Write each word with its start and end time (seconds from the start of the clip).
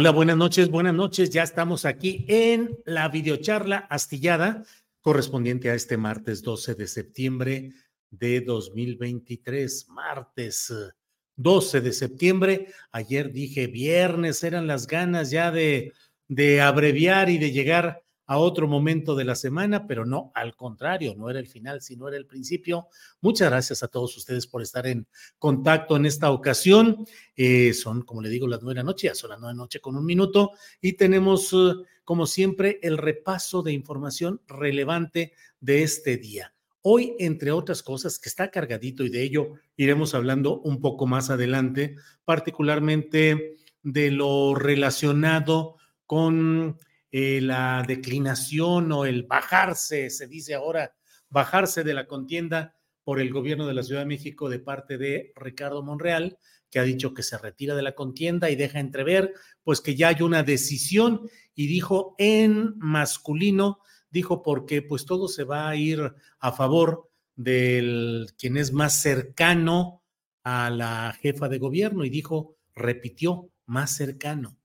Hola, 0.00 0.12
buenas 0.12 0.36
noches, 0.36 0.70
buenas 0.70 0.94
noches. 0.94 1.30
Ya 1.30 1.42
estamos 1.42 1.84
aquí 1.84 2.24
en 2.28 2.78
la 2.84 3.08
videocharla 3.08 3.78
astillada 3.90 4.62
correspondiente 5.00 5.70
a 5.70 5.74
este 5.74 5.96
martes 5.96 6.40
12 6.42 6.76
de 6.76 6.86
septiembre 6.86 7.72
de 8.08 8.40
2023. 8.42 9.88
Martes 9.88 10.70
eh, 10.70 10.92
12 11.34 11.80
de 11.80 11.92
septiembre. 11.92 12.68
Ayer 12.92 13.32
dije 13.32 13.66
viernes, 13.66 14.44
eran 14.44 14.68
las 14.68 14.86
ganas 14.86 15.32
ya 15.32 15.50
de, 15.50 15.92
de 16.28 16.60
abreviar 16.60 17.28
y 17.28 17.38
de 17.38 17.50
llegar 17.50 18.04
a 18.28 18.36
otro 18.36 18.68
momento 18.68 19.16
de 19.16 19.24
la 19.24 19.34
semana, 19.34 19.86
pero 19.86 20.04
no, 20.04 20.30
al 20.34 20.54
contrario, 20.54 21.14
no 21.16 21.30
era 21.30 21.38
el 21.38 21.48
final, 21.48 21.80
sino 21.80 22.08
era 22.08 22.18
el 22.18 22.26
principio. 22.26 22.88
Muchas 23.22 23.48
gracias 23.48 23.82
a 23.82 23.88
todos 23.88 24.14
ustedes 24.18 24.46
por 24.46 24.60
estar 24.60 24.86
en 24.86 25.08
contacto 25.38 25.96
en 25.96 26.04
esta 26.04 26.30
ocasión. 26.30 27.06
Eh, 27.34 27.72
son, 27.72 28.02
como 28.02 28.20
le 28.20 28.28
digo, 28.28 28.46
las 28.46 28.60
nueve 28.60 28.74
de 28.74 28.84
la 28.84 28.86
noche, 28.86 29.06
ya 29.06 29.14
son 29.14 29.30
las 29.30 29.40
nueve 29.40 29.54
de 29.54 29.56
la 29.56 29.62
noche 29.62 29.80
con 29.80 29.96
un 29.96 30.04
minuto 30.04 30.52
y 30.82 30.92
tenemos, 30.92 31.54
eh, 31.54 31.72
como 32.04 32.26
siempre, 32.26 32.78
el 32.82 32.98
repaso 32.98 33.62
de 33.62 33.72
información 33.72 34.42
relevante 34.46 35.32
de 35.60 35.82
este 35.82 36.18
día. 36.18 36.52
Hoy, 36.82 37.16
entre 37.18 37.50
otras 37.50 37.82
cosas, 37.82 38.18
que 38.18 38.28
está 38.28 38.50
cargadito 38.50 39.04
y 39.04 39.08
de 39.08 39.22
ello 39.22 39.54
iremos 39.74 40.14
hablando 40.14 40.60
un 40.60 40.82
poco 40.82 41.06
más 41.06 41.30
adelante, 41.30 41.96
particularmente 42.26 43.56
de 43.82 44.10
lo 44.10 44.54
relacionado 44.54 45.76
con 46.04 46.78
eh, 47.10 47.40
la 47.40 47.84
declinación 47.86 48.92
o 48.92 49.06
el 49.06 49.22
bajarse, 49.22 50.10
se 50.10 50.26
dice 50.26 50.54
ahora, 50.54 50.94
bajarse 51.30 51.82
de 51.82 51.94
la 51.94 52.06
contienda 52.06 52.74
por 53.02 53.20
el 53.20 53.32
gobierno 53.32 53.66
de 53.66 53.74
la 53.74 53.82
Ciudad 53.82 54.02
de 54.02 54.06
México 54.06 54.50
de 54.50 54.58
parte 54.58 54.98
de 54.98 55.32
Ricardo 55.34 55.82
Monreal, 55.82 56.38
que 56.70 56.78
ha 56.78 56.82
dicho 56.82 57.14
que 57.14 57.22
se 57.22 57.38
retira 57.38 57.74
de 57.74 57.82
la 57.82 57.94
contienda 57.94 58.50
y 58.50 58.56
deja 58.56 58.80
entrever, 58.80 59.32
pues 59.62 59.80
que 59.80 59.96
ya 59.96 60.08
hay 60.08 60.20
una 60.20 60.42
decisión. 60.42 61.28
Y 61.54 61.66
dijo 61.66 62.14
en 62.18 62.74
masculino, 62.76 63.80
dijo 64.10 64.42
porque 64.42 64.82
pues 64.82 65.06
todo 65.06 65.28
se 65.28 65.44
va 65.44 65.70
a 65.70 65.76
ir 65.76 66.14
a 66.38 66.52
favor 66.52 67.10
del 67.34 68.26
quien 68.36 68.58
es 68.58 68.72
más 68.72 69.00
cercano 69.00 70.02
a 70.42 70.68
la 70.68 71.16
jefa 71.18 71.48
de 71.48 71.58
gobierno 71.58 72.04
y 72.04 72.10
dijo, 72.10 72.56
repitió, 72.74 73.50
más 73.64 73.96
cercano 73.96 74.57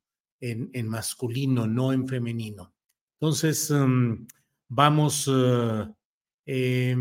en, 0.43 0.87
masculino, 0.89 1.67
no 1.67 1.93
en 1.93 2.07
femenino. 2.07 2.73
Entonces, 3.19 3.69
um, 3.71 4.27
vamos, 4.67 5.31
eh, 6.45 6.95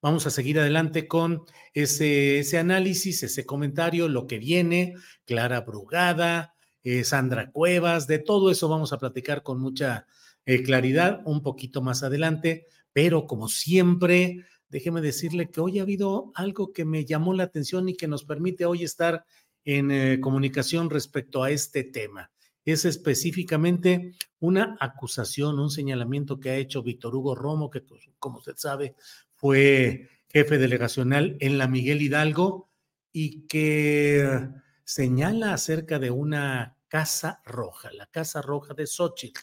vamos 0.00 0.26
a 0.26 0.30
seguir 0.30 0.60
adelante 0.60 1.08
con 1.08 1.42
ese, 1.74 2.38
ese, 2.38 2.58
análisis, 2.58 3.22
ese 3.24 3.44
comentario, 3.44 4.08
lo 4.08 4.28
que 4.28 4.38
viene, 4.38 4.94
Clara 5.24 5.62
Brugada, 5.62 6.54
eh, 6.84 7.02
Sandra 7.02 7.50
Cuevas, 7.50 8.06
de 8.06 8.20
todo 8.20 8.50
eso 8.50 8.68
vamos 8.68 8.92
a 8.92 8.98
platicar 8.98 9.42
con 9.42 9.60
mucha 9.60 10.06
eh, 10.46 10.62
claridad 10.62 11.22
un 11.24 11.42
poquito 11.42 11.82
más 11.82 12.04
adelante, 12.04 12.66
pero 12.92 13.26
como 13.26 13.48
siempre, 13.48 14.44
déjeme 14.68 15.00
decirle 15.00 15.50
que 15.50 15.60
hoy 15.60 15.80
ha 15.80 15.82
habido 15.82 16.30
algo 16.36 16.72
que 16.72 16.84
me 16.84 17.04
llamó 17.04 17.34
la 17.34 17.42
atención 17.42 17.88
y 17.88 17.96
que 17.96 18.06
nos 18.06 18.24
permite 18.24 18.64
hoy 18.64 18.84
estar 18.84 19.24
en 19.64 20.20
comunicación 20.22 20.88
respecto 20.88 21.42
a 21.42 21.50
este 21.50 21.84
tema 21.84 22.30
es 22.64 22.84
específicamente 22.84 24.14
una 24.38 24.76
acusación, 24.80 25.58
un 25.58 25.70
señalamiento 25.70 26.38
que 26.38 26.50
ha 26.50 26.56
hecho 26.56 26.82
Víctor 26.82 27.14
Hugo 27.14 27.34
Romo, 27.34 27.70
que 27.70 27.80
pues, 27.80 28.08
como 28.18 28.38
usted 28.38 28.56
sabe 28.56 28.94
fue 29.34 30.08
jefe 30.28 30.58
delegacional 30.58 31.36
en 31.40 31.58
la 31.58 31.66
Miguel 31.66 32.02
Hidalgo 32.02 32.68
y 33.12 33.46
que 33.46 34.48
señala 34.84 35.54
acerca 35.54 35.98
de 35.98 36.10
una 36.10 36.76
casa 36.88 37.40
roja, 37.44 37.90
la 37.92 38.06
casa 38.06 38.42
roja 38.42 38.74
de 38.74 38.86
Xochitl. 38.86 39.40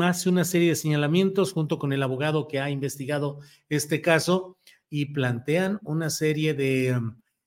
Hace 0.00 0.28
una 0.28 0.44
serie 0.44 0.70
de 0.70 0.76
señalamientos 0.76 1.52
junto 1.52 1.78
con 1.78 1.92
el 1.92 2.02
abogado 2.02 2.48
que 2.48 2.60
ha 2.60 2.70
investigado 2.70 3.38
este 3.68 4.00
caso 4.00 4.58
y 4.88 5.06
plantean 5.06 5.78
una 5.82 6.10
serie 6.10 6.54
de 6.54 6.98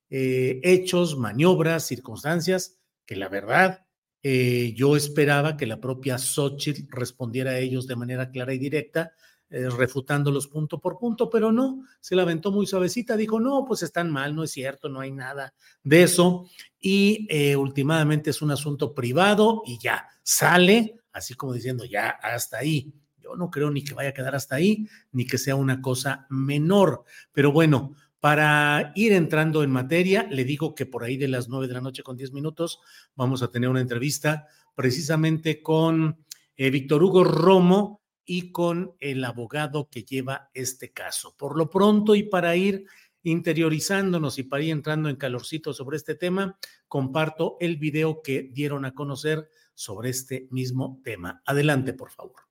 eh, 0.10 0.60
hechos, 0.64 1.18
maniobras, 1.18 1.86
circunstancias 1.86 2.80
que 3.06 3.16
la 3.16 3.30
verdad 3.30 3.85
eh, 4.28 4.74
yo 4.74 4.96
esperaba 4.96 5.56
que 5.56 5.68
la 5.68 5.80
propia 5.80 6.18
Xochitl 6.18 6.88
respondiera 6.90 7.52
a 7.52 7.60
ellos 7.60 7.86
de 7.86 7.96
manera 7.96 8.32
clara 8.32 8.56
y 8.56 8.58
directa, 8.58 9.12
eh, 9.52 9.70
refutándolos 9.70 10.48
punto 10.48 10.80
por 10.82 10.98
punto, 10.98 11.30
pero 11.30 11.52
no, 11.52 11.84
se 12.00 12.16
la 12.16 12.24
aventó 12.24 12.52
muy 12.52 12.66
suavecita, 12.66 13.16
dijo, 13.18 13.40
no, 13.40 13.66
pues 13.68 13.84
están 13.84 14.10
mal, 14.10 14.36
no 14.36 14.44
es 14.44 14.50
cierto, 14.50 14.90
no 14.90 15.00
hay 15.00 15.12
nada 15.12 15.54
de 15.84 16.02
eso, 16.02 16.48
y 16.80 17.28
eh, 17.30 17.56
últimamente 17.56 18.32
es 18.32 18.42
un 18.42 18.50
asunto 18.50 18.96
privado 18.96 19.62
y 19.64 19.78
ya, 19.78 20.08
sale, 20.24 20.96
así 21.14 21.36
como 21.36 21.54
diciendo, 21.54 21.86
ya, 21.86 22.10
hasta 22.10 22.58
ahí. 22.58 22.96
Yo 23.20 23.36
no 23.36 23.52
creo 23.52 23.70
ni 23.70 23.84
que 23.84 23.94
vaya 23.94 24.10
a 24.10 24.14
quedar 24.14 24.34
hasta 24.34 24.56
ahí, 24.56 24.88
ni 25.12 25.28
que 25.28 25.38
sea 25.38 25.56
una 25.56 25.84
cosa 25.84 26.26
menor, 26.32 27.04
pero 27.32 27.52
bueno, 27.52 27.94
para 28.26 28.92
ir 28.96 29.12
entrando 29.14 29.62
en 29.62 29.70
materia, 29.70 30.28
le 30.32 30.46
digo 30.46 30.74
que 30.74 30.88
por 30.88 31.04
ahí 31.04 31.16
de 31.16 31.28
las 31.28 31.48
nueve 31.48 31.68
de 31.68 31.76
la 31.76 31.80
noche 31.80 32.02
con 32.02 32.18
diez 32.18 32.32
minutos 32.32 32.80
vamos 33.14 33.44
a 33.44 33.52
tener 33.52 33.70
una 33.70 33.82
entrevista 33.82 34.48
precisamente 34.74 35.62
con 35.62 36.26
eh, 36.58 36.72
Víctor 36.72 37.04
Hugo 37.04 37.24
Romo 37.24 38.02
y 38.26 38.52
con 38.52 38.96
el 39.00 39.24
abogado 39.24 39.92
que 39.92 40.02
lleva 40.02 40.50
este 40.56 40.92
caso. 40.92 41.36
Por 41.38 41.56
lo 41.56 41.70
pronto 41.70 42.16
y 42.16 42.24
para 42.24 42.56
ir 42.56 42.88
interiorizándonos 43.22 44.40
y 44.40 44.44
para 44.44 44.64
ir 44.64 44.72
entrando 44.72 45.08
en 45.08 45.18
calorcito 45.18 45.72
sobre 45.72 45.98
este 45.98 46.16
tema, 46.16 46.58
comparto 46.88 47.58
el 47.60 47.78
video 47.78 48.24
que 48.24 48.50
dieron 48.52 48.86
a 48.86 48.96
conocer 48.96 49.52
sobre 49.76 50.10
este 50.10 50.48
mismo 50.50 51.00
tema. 51.04 51.44
Adelante, 51.46 51.94
por 51.94 52.10
favor 52.10 52.45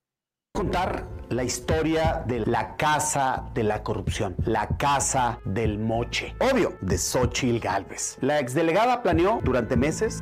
contar 0.57 1.09
la 1.31 1.43
historia 1.43 2.23
de 2.29 2.47
la 2.47 2.77
casa 2.77 3.51
de 3.55 3.65
la 3.65 3.83
corrupción, 3.83 4.37
la 4.45 4.69
casa 4.79 5.41
del 5.45 5.81
moche, 5.81 6.37
obvio, 6.39 6.75
de 6.81 6.97
Xochitl 6.97 7.59
Galvez. 7.59 8.19
La 8.21 8.39
exdelegada 8.39 9.03
planeó 9.03 9.41
durante 9.43 9.77
meses 9.77 10.21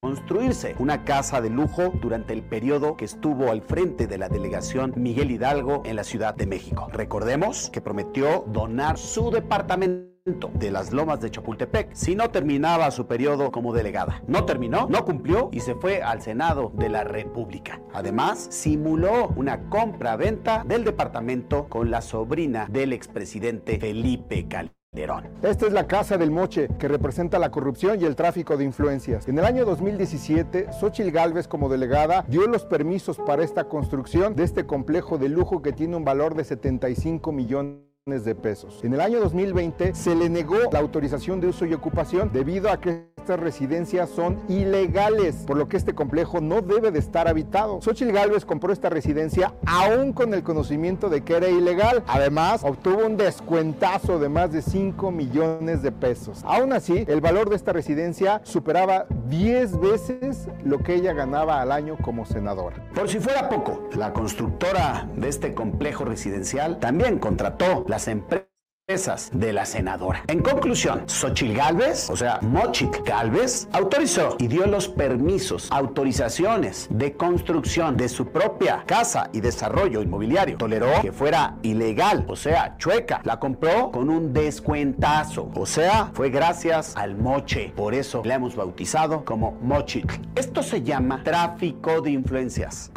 construirse 0.00 0.76
una 0.78 1.04
casa 1.04 1.40
de 1.40 1.50
lujo 1.50 1.92
durante 2.00 2.32
el 2.32 2.44
periodo 2.44 2.96
que 2.96 3.06
estuvo 3.06 3.50
al 3.50 3.62
frente 3.62 4.06
de 4.06 4.18
la 4.18 4.28
delegación 4.28 4.94
Miguel 4.96 5.32
Hidalgo 5.32 5.82
en 5.84 5.96
la 5.96 6.04
Ciudad 6.04 6.32
de 6.36 6.46
México. 6.46 6.88
Recordemos 6.92 7.68
que 7.70 7.80
prometió 7.80 8.44
donar 8.46 8.98
su 8.98 9.32
departamento 9.32 10.11
de 10.24 10.70
las 10.70 10.92
lomas 10.92 11.20
de 11.20 11.32
Chapultepec 11.32 11.94
si 11.94 12.14
no 12.14 12.30
terminaba 12.30 12.88
su 12.92 13.08
periodo 13.08 13.50
como 13.50 13.72
delegada. 13.72 14.22
No 14.28 14.44
terminó, 14.44 14.86
no 14.88 15.04
cumplió 15.04 15.48
y 15.50 15.58
se 15.58 15.74
fue 15.74 16.00
al 16.00 16.22
Senado 16.22 16.70
de 16.76 16.88
la 16.88 17.02
República. 17.02 17.80
Además, 17.92 18.46
simuló 18.50 19.32
una 19.34 19.68
compra-venta 19.68 20.62
del 20.64 20.84
departamento 20.84 21.66
con 21.68 21.90
la 21.90 22.02
sobrina 22.02 22.68
del 22.70 22.92
expresidente 22.92 23.80
Felipe 23.80 24.46
Calderón. 24.46 25.28
Esta 25.42 25.66
es 25.66 25.72
la 25.72 25.88
Casa 25.88 26.16
del 26.16 26.30
Moche, 26.30 26.68
que 26.78 26.86
representa 26.86 27.40
la 27.40 27.50
corrupción 27.50 28.00
y 28.00 28.04
el 28.04 28.14
tráfico 28.14 28.56
de 28.56 28.62
influencias. 28.62 29.26
En 29.26 29.40
el 29.40 29.44
año 29.44 29.64
2017, 29.64 30.68
Xochil 30.72 31.10
Gálvez, 31.10 31.48
como 31.48 31.68
delegada, 31.68 32.24
dio 32.28 32.46
los 32.46 32.64
permisos 32.64 33.18
para 33.18 33.42
esta 33.42 33.64
construcción 33.64 34.36
de 34.36 34.44
este 34.44 34.66
complejo 34.66 35.18
de 35.18 35.30
lujo 35.30 35.62
que 35.62 35.72
tiene 35.72 35.96
un 35.96 36.04
valor 36.04 36.36
de 36.36 36.44
75 36.44 37.32
millones 37.32 37.91
de 38.04 38.34
pesos. 38.34 38.82
En 38.82 38.94
el 38.94 39.00
año 39.00 39.20
2020 39.20 39.94
se 39.94 40.16
le 40.16 40.28
negó 40.28 40.56
la 40.72 40.80
autorización 40.80 41.40
de 41.40 41.46
uso 41.46 41.66
y 41.66 41.72
ocupación 41.72 42.32
debido 42.32 42.68
a 42.68 42.80
que 42.80 43.11
estas 43.22 43.38
residencias 43.38 44.10
son 44.10 44.40
ilegales, 44.48 45.36
por 45.46 45.56
lo 45.56 45.68
que 45.68 45.76
este 45.76 45.94
complejo 45.94 46.40
no 46.40 46.60
debe 46.60 46.90
de 46.90 46.98
estar 46.98 47.28
habitado. 47.28 47.80
Xochitl 47.80 48.10
Galvez 48.10 48.44
compró 48.44 48.72
esta 48.72 48.90
residencia 48.90 49.54
aún 49.64 50.12
con 50.12 50.34
el 50.34 50.42
conocimiento 50.42 51.08
de 51.08 51.22
que 51.22 51.36
era 51.36 51.48
ilegal. 51.48 52.02
Además, 52.08 52.62
obtuvo 52.64 53.06
un 53.06 53.16
descuentazo 53.16 54.18
de 54.18 54.28
más 54.28 54.50
de 54.50 54.60
5 54.60 55.12
millones 55.12 55.82
de 55.82 55.92
pesos. 55.92 56.40
Aún 56.42 56.72
así, 56.72 57.04
el 57.06 57.20
valor 57.20 57.48
de 57.48 57.54
esta 57.54 57.72
residencia 57.72 58.40
superaba 58.42 59.06
10 59.28 59.78
veces 59.78 60.48
lo 60.64 60.78
que 60.78 60.96
ella 60.96 61.12
ganaba 61.12 61.62
al 61.62 61.70
año 61.70 61.96
como 62.02 62.26
senadora. 62.26 62.76
Por 62.92 63.08
si 63.08 63.20
fuera 63.20 63.48
poco, 63.48 63.88
la 63.92 64.12
constructora 64.12 65.08
de 65.16 65.28
este 65.28 65.54
complejo 65.54 66.04
residencial 66.04 66.80
también 66.80 67.20
contrató 67.20 67.84
las 67.86 68.08
empresas 68.08 68.51
de 68.92 69.54
la 69.54 69.64
senadora. 69.64 70.22
En 70.28 70.42
conclusión, 70.42 71.04
Xochil 71.06 71.54
Gálvez, 71.54 72.10
o 72.10 72.16
sea, 72.16 72.40
Mochik 72.42 73.02
Gálvez, 73.06 73.66
autorizó 73.72 74.36
y 74.38 74.48
dio 74.48 74.66
los 74.66 74.86
permisos, 74.86 75.68
autorizaciones 75.70 76.88
de 76.90 77.14
construcción 77.14 77.96
de 77.96 78.10
su 78.10 78.26
propia 78.26 78.84
casa 78.86 79.30
y 79.32 79.40
desarrollo 79.40 80.02
inmobiliario. 80.02 80.58
Toleró 80.58 81.00
que 81.00 81.10
fuera 81.10 81.56
ilegal, 81.62 82.26
o 82.28 82.36
sea, 82.36 82.76
chueca. 82.76 83.22
La 83.24 83.38
compró 83.38 83.90
con 83.90 84.10
un 84.10 84.34
descuentazo, 84.34 85.50
o 85.54 85.64
sea, 85.64 86.10
fue 86.12 86.28
gracias 86.28 86.94
al 86.94 87.16
moche. 87.16 87.72
Por 87.74 87.94
eso 87.94 88.20
la 88.26 88.34
hemos 88.34 88.56
bautizado 88.56 89.24
como 89.24 89.52
Mochik. 89.62 90.20
Esto 90.34 90.62
se 90.62 90.82
llama 90.82 91.22
tráfico 91.24 92.02
de 92.02 92.10
influencias 92.10 92.90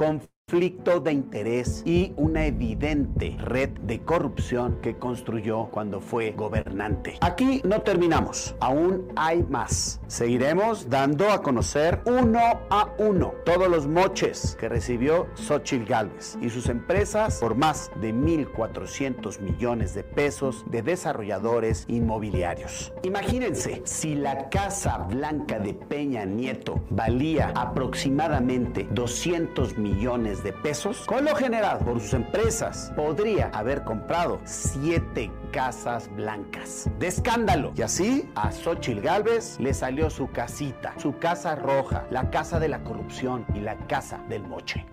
conflicto 0.56 1.00
de 1.00 1.12
interés 1.12 1.82
y 1.88 2.14
una 2.18 2.46
evidente 2.46 3.36
red 3.40 3.70
de 3.82 4.02
corrupción 4.02 4.78
que 4.80 4.96
construyó 4.96 5.70
cuando 5.72 6.00
fue 6.00 6.34
gobernante. 6.34 7.18
Aquí 7.22 7.64
no 7.66 7.82
terminamos, 7.82 8.56
aún 8.60 9.08
hay 9.16 9.42
más. 9.50 10.00
Seguiremos 10.06 10.88
dando 10.88 11.32
a 11.32 11.42
conocer 11.42 12.00
uno 12.06 12.62
a 12.70 12.94
uno 13.00 13.34
todos 13.44 13.68
los 13.68 13.88
moches 13.88 14.56
que 14.60 14.70
recibió 14.70 15.26
Xochitl 15.34 15.86
Gálvez 15.86 16.38
y 16.40 16.52
sus 16.52 16.70
empresas 16.70 17.40
por 17.40 17.56
más 17.56 17.90
de 18.00 18.14
1.400 18.14 19.40
millones 19.40 19.96
de 19.96 20.04
pesos 20.04 20.64
de 20.70 20.84
desarrolladores 20.84 21.86
inmobiliarios. 21.88 22.94
Imagínense, 23.02 23.82
si 23.84 24.14
la 24.14 24.48
Casa 24.50 25.00
Blanca 25.10 25.58
de 25.58 25.74
Peña 25.74 26.24
Nieto 26.24 26.84
valía 26.92 27.52
aproximadamente 27.56 28.88
200 28.92 29.80
millones 29.80 30.35
de 30.44 30.54
pesos, 30.54 31.06
con 31.06 31.26
lo 31.26 31.36
generado 31.36 31.80
por 31.86 32.00
sus 32.00 32.14
empresas, 32.14 32.92
podría 32.96 33.50
haber 33.50 33.84
comprado 33.84 34.40
siete 34.46 35.32
casas 35.52 36.10
blancas. 36.16 36.90
De 37.00 37.08
escándalo. 37.08 37.74
Y 37.76 37.82
así 37.82 38.30
a 38.36 38.52
Xochitl 38.52 39.02
Galvez 39.02 39.60
le 39.60 39.74
salió 39.74 40.10
su 40.10 40.32
casita, 40.32 40.94
su 40.98 41.18
casa 41.18 41.56
roja, 41.56 42.08
la 42.12 42.30
casa 42.30 42.60
de 42.60 42.70
la 42.70 42.84
corrupción 42.84 43.46
y 43.54 43.60
la 43.60 43.78
casa 43.88 44.24
del 44.30 44.44
moche. 44.44 44.86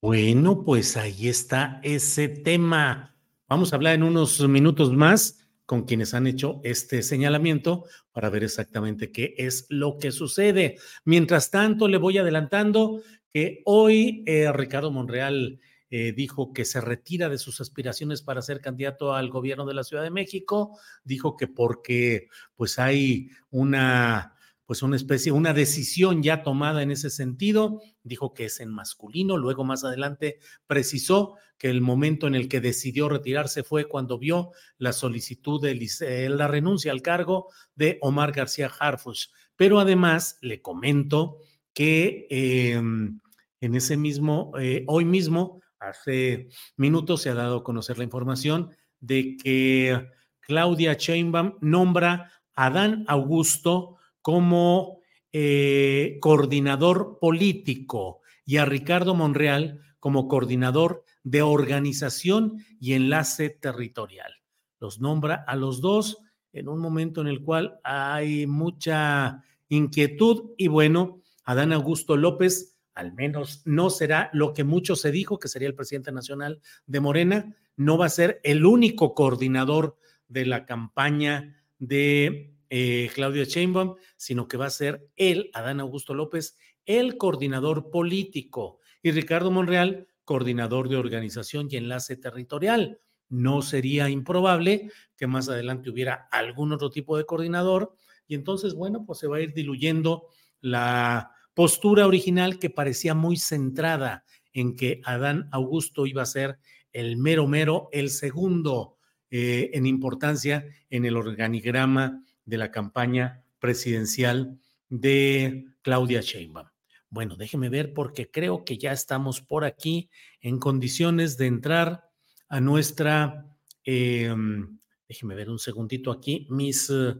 Bueno, 0.00 0.64
pues 0.64 0.96
ahí 0.96 1.28
está 1.28 1.80
ese 1.82 2.28
tema. 2.28 3.16
Vamos 3.48 3.72
a 3.72 3.76
hablar 3.76 3.94
en 3.94 4.02
unos 4.02 4.40
minutos 4.48 4.92
más 4.92 5.43
con 5.66 5.84
quienes 5.84 6.14
han 6.14 6.26
hecho 6.26 6.60
este 6.64 7.02
señalamiento 7.02 7.84
para 8.12 8.30
ver 8.30 8.44
exactamente 8.44 9.10
qué 9.10 9.34
es 9.38 9.66
lo 9.68 9.98
que 9.98 10.12
sucede. 10.12 10.76
Mientras 11.04 11.50
tanto, 11.50 11.88
le 11.88 11.98
voy 11.98 12.18
adelantando 12.18 13.02
que 13.32 13.62
hoy 13.64 14.22
eh, 14.26 14.52
Ricardo 14.52 14.90
Monreal 14.90 15.60
eh, 15.90 16.12
dijo 16.12 16.52
que 16.52 16.64
se 16.64 16.80
retira 16.80 17.28
de 17.28 17.38
sus 17.38 17.60
aspiraciones 17.60 18.22
para 18.22 18.42
ser 18.42 18.60
candidato 18.60 19.14
al 19.14 19.30
gobierno 19.30 19.64
de 19.64 19.74
la 19.74 19.84
Ciudad 19.84 20.02
de 20.02 20.10
México, 20.10 20.78
dijo 21.04 21.36
que 21.36 21.46
porque 21.46 22.28
pues 22.56 22.78
hay 22.78 23.30
una 23.50 24.33
pues 24.66 24.82
una 24.82 24.96
especie, 24.96 25.32
una 25.32 25.52
decisión 25.52 26.22
ya 26.22 26.42
tomada 26.42 26.82
en 26.82 26.90
ese 26.90 27.10
sentido, 27.10 27.80
dijo 28.02 28.32
que 28.32 28.46
es 28.46 28.60
en 28.60 28.70
masculino, 28.70 29.36
luego 29.36 29.64
más 29.64 29.84
adelante 29.84 30.38
precisó 30.66 31.36
que 31.58 31.68
el 31.68 31.80
momento 31.80 32.26
en 32.26 32.34
el 32.34 32.48
que 32.48 32.60
decidió 32.60 33.08
retirarse 33.08 33.62
fue 33.62 33.86
cuando 33.86 34.18
vio 34.18 34.50
la 34.78 34.92
solicitud 34.92 35.60
de 35.60 36.28
la 36.30 36.48
renuncia 36.48 36.92
al 36.92 37.02
cargo 37.02 37.48
de 37.74 37.98
Omar 38.00 38.32
García 38.32 38.70
Harfush. 38.78 39.26
Pero 39.56 39.78
además 39.78 40.38
le 40.40 40.62
comento 40.62 41.38
que 41.72 42.26
em, 42.30 43.20
en 43.60 43.74
ese 43.74 43.96
mismo, 43.96 44.52
eh, 44.58 44.84
hoy 44.86 45.04
mismo, 45.04 45.60
hace 45.78 46.48
minutos, 46.76 47.22
se 47.22 47.30
ha 47.30 47.34
dado 47.34 47.58
a 47.58 47.64
conocer 47.64 47.98
la 47.98 48.04
información 48.04 48.70
de 49.00 49.36
que 49.36 50.08
Claudia 50.40 50.94
Sheinbaum 50.94 51.58
nombra 51.60 52.32
a 52.54 52.70
Dan 52.70 53.04
Augusto 53.08 53.96
como 54.24 55.00
eh, 55.34 56.16
coordinador 56.22 57.18
político 57.20 58.22
y 58.46 58.56
a 58.56 58.64
Ricardo 58.64 59.14
Monreal 59.14 59.82
como 60.00 60.28
coordinador 60.28 61.04
de 61.24 61.42
organización 61.42 62.64
y 62.80 62.94
enlace 62.94 63.50
territorial. 63.50 64.32
Los 64.80 64.98
nombra 64.98 65.44
a 65.46 65.56
los 65.56 65.82
dos 65.82 66.22
en 66.54 66.68
un 66.68 66.78
momento 66.78 67.20
en 67.20 67.26
el 67.26 67.42
cual 67.42 67.78
hay 67.84 68.46
mucha 68.46 69.44
inquietud 69.68 70.52
y 70.56 70.68
bueno, 70.68 71.20
Adán 71.44 71.74
Augusto 71.74 72.16
López 72.16 72.78
al 72.94 73.12
menos 73.12 73.60
no 73.66 73.90
será 73.90 74.30
lo 74.32 74.54
que 74.54 74.64
mucho 74.64 74.96
se 74.96 75.10
dijo 75.10 75.38
que 75.38 75.48
sería 75.48 75.68
el 75.68 75.74
presidente 75.74 76.12
nacional 76.12 76.62
de 76.86 77.00
Morena, 77.00 77.54
no 77.76 77.98
va 77.98 78.06
a 78.06 78.08
ser 78.08 78.40
el 78.42 78.64
único 78.64 79.14
coordinador 79.14 79.98
de 80.28 80.46
la 80.46 80.64
campaña 80.64 81.62
de 81.78 82.53
eh, 82.70 83.10
Claudia 83.14 83.44
Sheinbaum, 83.44 83.96
sino 84.16 84.48
que 84.48 84.56
va 84.56 84.66
a 84.66 84.70
ser 84.70 85.08
él, 85.16 85.50
Adán 85.54 85.80
Augusto 85.80 86.14
López, 86.14 86.56
el 86.86 87.16
coordinador 87.16 87.90
político 87.90 88.80
y 89.02 89.10
Ricardo 89.10 89.50
Monreal 89.50 90.06
coordinador 90.24 90.88
de 90.88 90.96
organización 90.96 91.68
y 91.70 91.76
enlace 91.76 92.16
territorial. 92.16 93.00
No 93.28 93.62
sería 93.62 94.08
improbable 94.10 94.90
que 95.16 95.26
más 95.26 95.48
adelante 95.48 95.90
hubiera 95.90 96.28
algún 96.30 96.72
otro 96.72 96.90
tipo 96.90 97.16
de 97.16 97.24
coordinador 97.24 97.94
y 98.26 98.34
entonces, 98.34 98.74
bueno, 98.74 99.04
pues 99.04 99.18
se 99.18 99.26
va 99.26 99.36
a 99.36 99.40
ir 99.40 99.52
diluyendo 99.52 100.28
la 100.60 101.30
postura 101.52 102.06
original 102.06 102.58
que 102.58 102.70
parecía 102.70 103.14
muy 103.14 103.36
centrada 103.36 104.24
en 104.52 104.76
que 104.76 105.00
Adán 105.04 105.48
Augusto 105.52 106.06
iba 106.06 106.22
a 106.22 106.26
ser 106.26 106.58
el 106.92 107.16
mero 107.16 107.46
mero, 107.46 107.88
el 107.92 108.08
segundo 108.08 108.98
eh, 109.30 109.70
en 109.74 109.84
importancia 109.84 110.64
en 110.90 111.04
el 111.04 111.16
organigrama 111.16 112.23
de 112.44 112.58
la 112.58 112.70
campaña 112.70 113.44
presidencial 113.58 114.58
de 114.88 115.66
Claudia 115.82 116.20
Sheinbaum. 116.20 116.68
Bueno, 117.10 117.36
déjeme 117.36 117.68
ver 117.68 117.94
porque 117.94 118.30
creo 118.30 118.64
que 118.64 118.76
ya 118.76 118.92
estamos 118.92 119.40
por 119.40 119.64
aquí 119.64 120.10
en 120.40 120.58
condiciones 120.58 121.36
de 121.36 121.46
entrar 121.46 122.10
a 122.48 122.60
nuestra, 122.60 123.46
em, 123.84 124.78
déjeme 125.08 125.34
ver 125.34 125.48
un 125.48 125.58
segundito 125.58 126.10
aquí, 126.10 126.46
mis, 126.50 126.90
eh, 126.90 127.14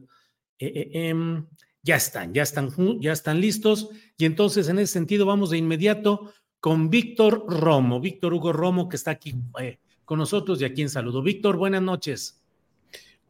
eh, 0.59 0.91
em, 0.93 1.47
ya 1.83 1.97
están, 1.97 2.35
ya 2.35 2.43
están, 2.43 2.71
ya 3.01 3.13
están 3.13 3.41
listos. 3.41 3.91
Y 4.19 4.25
entonces 4.25 4.69
en 4.69 4.79
ese 4.81 4.93
sentido 4.95 5.27
vamos 5.27 5.51
de 5.51 5.59
inmediato 5.59 6.33
con 6.59 6.91
Víctor 6.91 7.45
Romo, 7.47 8.01
Víctor 8.01 8.35
Hugo 8.35 8.53
Romo, 8.53 8.89
que 8.89 8.97
está 8.97 9.13
aquí 9.13 9.35
eh, 9.61 9.79
con 10.05 10.19
nosotros 10.19 10.61
y 10.61 10.65
a 10.65 10.73
quien 10.73 10.89
saludo. 10.89 11.23
Víctor, 11.23 11.57
buenas 11.57 11.83
noches. 11.83 12.43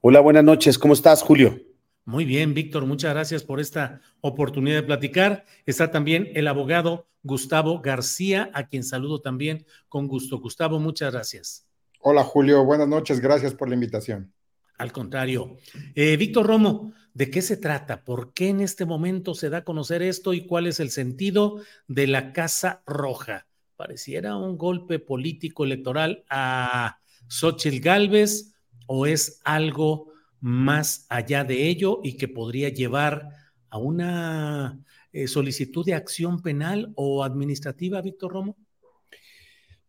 Hola, 0.01 0.21
buenas 0.21 0.45
noches. 0.45 0.79
¿Cómo 0.79 0.95
estás, 0.95 1.23
Julio? 1.23 1.74
Muy 2.07 2.27
bien, 2.27 2.53
Víctor, 2.53 2.85
muchas 2.85 3.15
gracias 3.15 3.45
por 3.45 3.61
esta 3.61 4.03
oportunidad 4.21 4.77
de 4.77 4.83
platicar. 4.83 5.47
Está 5.65 5.91
también 5.91 6.31
el 6.35 6.49
abogado 6.49 7.07
Gustavo 7.23 7.81
García, 7.81 8.51
a 8.53 8.69
quien 8.69 8.85
saludo 8.85 9.23
también 9.23 9.65
con 9.89 10.07
gusto. 10.07 10.39
Gustavo, 10.39 10.79
muchas 10.79 11.15
gracias. 11.15 11.67
Hola, 12.01 12.23
Julio, 12.23 12.63
buenas 12.65 12.89
noches, 12.89 13.21
gracias 13.21 13.55
por 13.55 13.69
la 13.69 13.75
invitación. 13.75 14.31
Al 14.77 14.93
contrario. 14.93 15.57
Eh, 15.95 16.19
Víctor 16.19 16.47
Romo, 16.47 16.93
¿de 17.15 17.31
qué 17.31 17.41
se 17.41 17.57
trata? 17.57 18.05
¿Por 18.05 18.35
qué 18.35 18.49
en 18.49 18.61
este 18.61 18.85
momento 18.85 19.35
se 19.35 19.49
da 19.49 19.59
a 19.59 19.65
conocer 19.65 20.03
esto 20.03 20.35
y 20.35 20.47
cuál 20.47 20.67
es 20.67 20.81
el 20.81 20.91
sentido 20.91 21.63
de 21.87 22.07
la 22.07 22.35
Casa 22.35 22.83
Roja? 22.85 23.47
¿Pareciera 23.77 24.37
un 24.37 24.59
golpe 24.59 24.99
político 24.99 25.65
electoral 25.65 26.25
a 26.29 26.99
Xochitl 27.29 27.81
Galvez 27.81 28.53
o 28.87 29.07
es 29.07 29.41
algo 29.45 30.14
más 30.45 31.07
allá 31.09 31.43
de 31.43 31.69
ello 31.69 32.01
y 32.05 32.17
que 32.17 32.29
podría 32.29 32.69
llevar 32.69 33.29
a 33.71 33.79
una 33.79 34.85
eh, 35.13 35.27
solicitud 35.27 35.85
de 35.85 35.95
acción 35.95 36.43
penal 36.43 36.93
o 36.97 37.25
administrativa, 37.25 38.01
Víctor 38.03 38.33
Romo? 38.33 38.57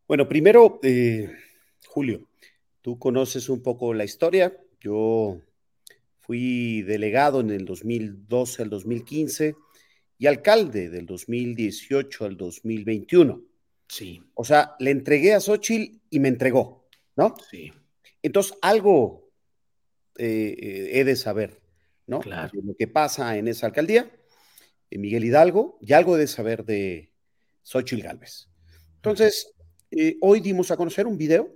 Bueno, 0.08 0.28
primero, 0.28 0.80
eh, 0.84 1.30
Julio, 1.88 2.28
Tú 2.86 3.00
conoces 3.00 3.50
un 3.50 3.64
poco 3.64 3.96
la 3.96 4.04
historia. 4.04 4.56
Yo 4.80 5.42
fui 6.20 6.84
delegado 6.84 7.40
en 7.40 7.50
el 7.50 7.66
2012 7.66 8.62
al 8.62 8.70
2015 8.70 9.56
y 10.20 10.28
alcalde 10.28 10.92
del 10.92 11.08
2018 11.08 12.26
al 12.26 12.38
2021. 12.38 13.42
Sí. 13.88 14.22
O 14.36 14.46
sea, 14.46 14.76
le 14.78 14.92
entregué 14.92 15.34
a 15.34 15.40
Xochitl 15.40 16.00
y 16.12 16.20
me 16.20 16.28
entregó, 16.28 16.88
¿no? 17.16 17.34
Sí. 17.50 17.74
Entonces, 18.22 18.56
algo 18.62 19.25
eh, 20.18 20.56
eh, 20.58 20.90
he 20.94 21.04
de 21.04 21.16
saber, 21.16 21.62
¿no? 22.08 22.20
Claro. 22.20 22.52
De 22.54 22.62
lo 22.62 22.76
que 22.76 22.88
pasa 22.88 23.38
en 23.38 23.48
esa 23.48 23.68
alcaldía, 23.68 24.12
en 24.90 25.02
Miguel 25.02 25.26
Hidalgo, 25.26 25.78
y 25.82 25.94
algo 25.94 26.16
he 26.16 26.20
de 26.20 26.28
saber 26.28 26.66
de 26.66 27.12
Xochitl 27.64 28.04
Galvez. 28.04 28.50
Entonces, 28.96 29.56
eh, 29.92 30.18
hoy 30.22 30.40
dimos 30.40 30.72
a 30.72 30.78
conocer 30.78 31.08
un 31.08 31.18
video, 31.18 31.50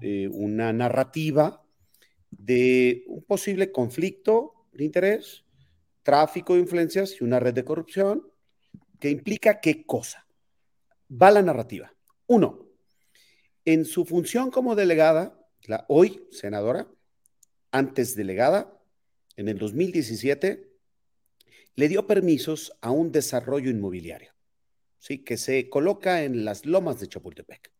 eh, 0.00 0.28
una 0.28 0.72
narrativa 0.72 1.62
de 2.30 3.04
un 3.08 3.22
posible 3.24 3.70
conflicto 3.70 4.66
de 4.72 4.84
interés, 4.84 5.44
tráfico 6.02 6.54
de 6.54 6.60
influencias 6.60 7.20
y 7.20 7.24
una 7.24 7.40
red 7.40 7.54
de 7.54 7.64
corrupción 7.64 8.26
que 8.98 9.10
implica 9.10 9.60
qué 9.60 9.84
cosa. 9.84 10.26
Va 11.10 11.30
la 11.30 11.42
narrativa. 11.42 11.92
Uno, 12.26 12.68
en 13.64 13.84
su 13.84 14.04
función 14.04 14.50
como 14.50 14.74
delegada, 14.74 15.38
la 15.66 15.84
hoy 15.88 16.26
senadora, 16.30 16.88
antes 17.72 18.14
delegada, 18.14 18.80
en 19.36 19.48
el 19.48 19.58
2017, 19.58 20.70
le 21.74 21.88
dio 21.88 22.06
permisos 22.06 22.72
a 22.82 22.90
un 22.90 23.10
desarrollo 23.12 23.70
inmobiliario, 23.70 24.32
¿sí? 24.98 25.24
que 25.24 25.36
se 25.36 25.68
coloca 25.70 26.22
en 26.22 26.44
las 26.44 26.66
lomas 26.66 27.00
de 27.00 27.08
Chapultepec. 27.08 27.72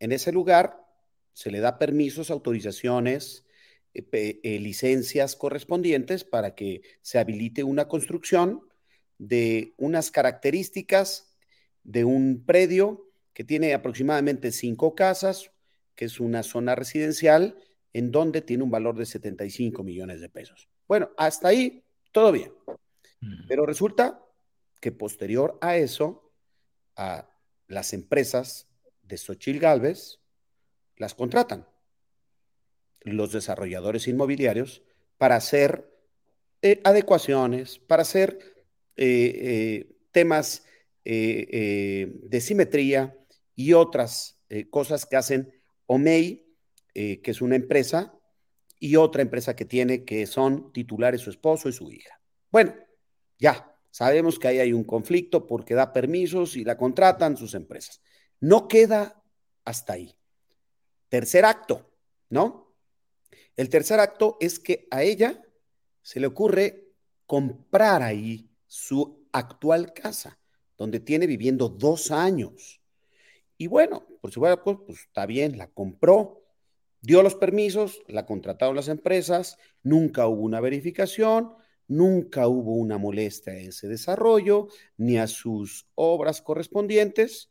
En 0.00 0.12
ese 0.12 0.32
lugar 0.32 0.84
se 1.32 1.50
le 1.50 1.60
da 1.60 1.78
permisos, 1.78 2.30
autorizaciones, 2.30 3.46
eh, 3.94 4.40
eh, 4.42 4.58
licencias 4.58 5.36
correspondientes 5.36 6.24
para 6.24 6.54
que 6.54 6.82
se 7.00 7.18
habilite 7.18 7.62
una 7.64 7.88
construcción 7.88 8.62
de 9.18 9.74
unas 9.76 10.10
características 10.10 11.34
de 11.84 12.04
un 12.04 12.44
predio 12.44 13.08
que 13.32 13.44
tiene 13.44 13.72
aproximadamente 13.72 14.52
cinco 14.52 14.94
casas, 14.94 15.52
que 15.94 16.04
es 16.04 16.20
una 16.20 16.42
zona 16.42 16.74
residencial, 16.74 17.56
en 17.92 18.10
donde 18.10 18.42
tiene 18.42 18.64
un 18.64 18.70
valor 18.70 18.96
de 18.96 19.06
75 19.06 19.82
millones 19.82 20.20
de 20.20 20.28
pesos. 20.28 20.68
Bueno, 20.86 21.10
hasta 21.16 21.48
ahí 21.48 21.84
todo 22.12 22.32
bien. 22.32 22.52
Pero 23.48 23.66
resulta 23.66 24.24
que 24.80 24.92
posterior 24.92 25.58
a 25.60 25.76
eso, 25.76 26.32
a 26.96 27.28
las 27.66 27.92
empresas 27.92 28.68
de 29.02 29.16
Xochil 29.16 29.58
Galvez 29.58 30.20
las 30.96 31.14
contratan 31.14 31.66
los 33.00 33.32
desarrolladores 33.32 34.08
inmobiliarios 34.08 34.82
para 35.16 35.36
hacer 35.36 35.88
eh, 36.62 36.80
adecuaciones, 36.84 37.78
para 37.78 38.02
hacer 38.02 38.38
eh, 38.96 39.86
eh, 39.86 39.96
temas 40.12 40.64
de 41.04 42.40
simetría 42.42 43.16
y 43.54 43.72
otras 43.72 44.42
cosas 44.68 45.06
que 45.06 45.16
hacen 45.16 45.50
OMEI, 45.86 46.47
que 47.22 47.30
es 47.30 47.40
una 47.40 47.56
empresa, 47.56 48.18
y 48.80 48.96
otra 48.96 49.22
empresa 49.22 49.56
que 49.56 49.64
tiene 49.64 50.04
que 50.04 50.26
son 50.26 50.72
titulares 50.72 51.20
su 51.20 51.30
esposo 51.30 51.68
y 51.68 51.72
su 51.72 51.90
hija. 51.90 52.20
Bueno, 52.50 52.74
ya, 53.38 53.74
sabemos 53.90 54.38
que 54.38 54.48
ahí 54.48 54.58
hay 54.58 54.72
un 54.72 54.84
conflicto 54.84 55.46
porque 55.46 55.74
da 55.74 55.92
permisos 55.92 56.56
y 56.56 56.64
la 56.64 56.76
contratan 56.76 57.36
sus 57.36 57.54
empresas. 57.54 58.00
No 58.40 58.68
queda 58.68 59.22
hasta 59.64 59.94
ahí. 59.94 60.16
Tercer 61.08 61.44
acto, 61.44 61.90
¿no? 62.30 62.74
El 63.56 63.68
tercer 63.68 63.98
acto 63.98 64.36
es 64.40 64.58
que 64.58 64.86
a 64.90 65.02
ella 65.02 65.42
se 66.02 66.20
le 66.20 66.28
ocurre 66.28 66.92
comprar 67.26 68.02
ahí 68.02 68.50
su 68.66 69.28
actual 69.32 69.92
casa, 69.92 70.38
donde 70.76 71.00
tiene 71.00 71.26
viviendo 71.26 71.68
dos 71.68 72.10
años. 72.10 72.80
Y 73.56 73.66
bueno, 73.66 74.06
por 74.20 74.30
supuesto, 74.30 74.62
pues, 74.62 74.78
pues 74.86 74.98
está 75.00 75.26
bien, 75.26 75.58
la 75.58 75.66
compró, 75.66 76.47
dio 77.00 77.22
los 77.22 77.34
permisos, 77.34 78.02
la 78.06 78.26
contrataron 78.26 78.76
las 78.76 78.88
empresas, 78.88 79.58
nunca 79.82 80.26
hubo 80.26 80.42
una 80.42 80.60
verificación, 80.60 81.54
nunca 81.86 82.48
hubo 82.48 82.74
una 82.74 82.98
molestia 82.98 83.54
a 83.54 83.56
ese 83.56 83.88
desarrollo, 83.88 84.68
ni 84.96 85.18
a 85.18 85.26
sus 85.26 85.88
obras 85.94 86.42
correspondientes, 86.42 87.50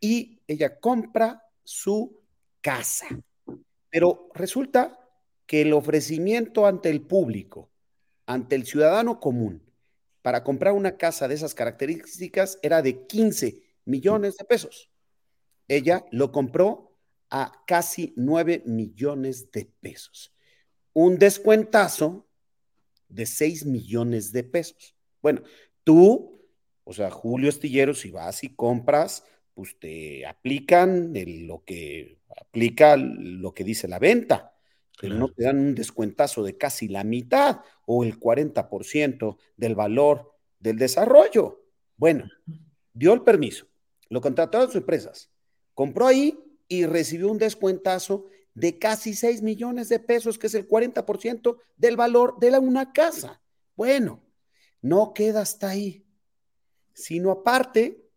y 0.00 0.40
ella 0.46 0.78
compra 0.80 1.44
su 1.64 2.20
casa. 2.60 3.06
Pero 3.90 4.28
resulta 4.34 4.98
que 5.46 5.62
el 5.62 5.72
ofrecimiento 5.72 6.66
ante 6.66 6.90
el 6.90 7.02
público, 7.02 7.70
ante 8.26 8.56
el 8.56 8.66
ciudadano 8.66 9.20
común, 9.20 9.62
para 10.22 10.44
comprar 10.44 10.72
una 10.72 10.96
casa 10.96 11.28
de 11.28 11.34
esas 11.34 11.54
características 11.54 12.58
era 12.62 12.80
de 12.80 13.06
15 13.06 13.62
millones 13.84 14.36
de 14.36 14.44
pesos. 14.44 14.90
Ella 15.68 16.04
lo 16.10 16.30
compró 16.32 16.91
a 17.32 17.64
casi 17.66 18.12
9 18.16 18.62
millones 18.66 19.50
de 19.50 19.68
pesos. 19.80 20.32
Un 20.92 21.18
descuentazo 21.18 22.28
de 23.08 23.26
6 23.26 23.66
millones 23.66 24.30
de 24.32 24.44
pesos. 24.44 24.94
Bueno, 25.20 25.42
tú, 25.82 26.46
o 26.84 26.92
sea, 26.92 27.10
Julio 27.10 27.48
Estillero, 27.48 27.94
si 27.94 28.10
vas 28.10 28.44
y 28.44 28.54
compras, 28.54 29.24
pues 29.54 29.78
te 29.80 30.26
aplican 30.26 31.12
lo 31.46 31.64
que 31.64 32.18
aplica 32.40 32.96
lo 32.96 33.52
que 33.52 33.64
dice 33.64 33.88
la 33.88 33.98
venta 33.98 34.52
pero 35.00 35.16
no 35.16 35.28
te 35.28 35.42
dan 35.42 35.58
un 35.58 35.74
descuentazo 35.74 36.44
de 36.44 36.56
casi 36.56 36.86
la 36.86 37.02
mitad 37.02 37.60
o 37.86 38.04
el 38.04 38.20
40% 38.20 39.36
del 39.56 39.74
valor 39.74 40.32
del 40.60 40.78
desarrollo. 40.78 41.64
Bueno, 41.96 42.28
dio 42.92 43.12
el 43.12 43.22
permiso, 43.22 43.66
lo 44.08 44.20
contrataron 44.20 44.68
sus 44.68 44.76
empresas, 44.76 45.28
compró 45.74 46.06
ahí 46.06 46.38
y 46.72 46.86
recibió 46.86 47.30
un 47.30 47.38
descuentazo 47.38 48.26
de 48.54 48.78
casi 48.78 49.14
6 49.14 49.42
millones 49.42 49.88
de 49.88 49.98
pesos, 49.98 50.38
que 50.38 50.46
es 50.46 50.54
el 50.54 50.68
40% 50.68 51.58
del 51.76 51.96
valor 51.96 52.38
de 52.38 52.50
la, 52.50 52.60
una 52.60 52.92
casa. 52.92 53.42
Bueno, 53.76 54.22
no 54.80 55.12
queda 55.14 55.42
hasta 55.42 55.70
ahí, 55.70 56.06
sino 56.92 57.30
aparte, 57.30 58.08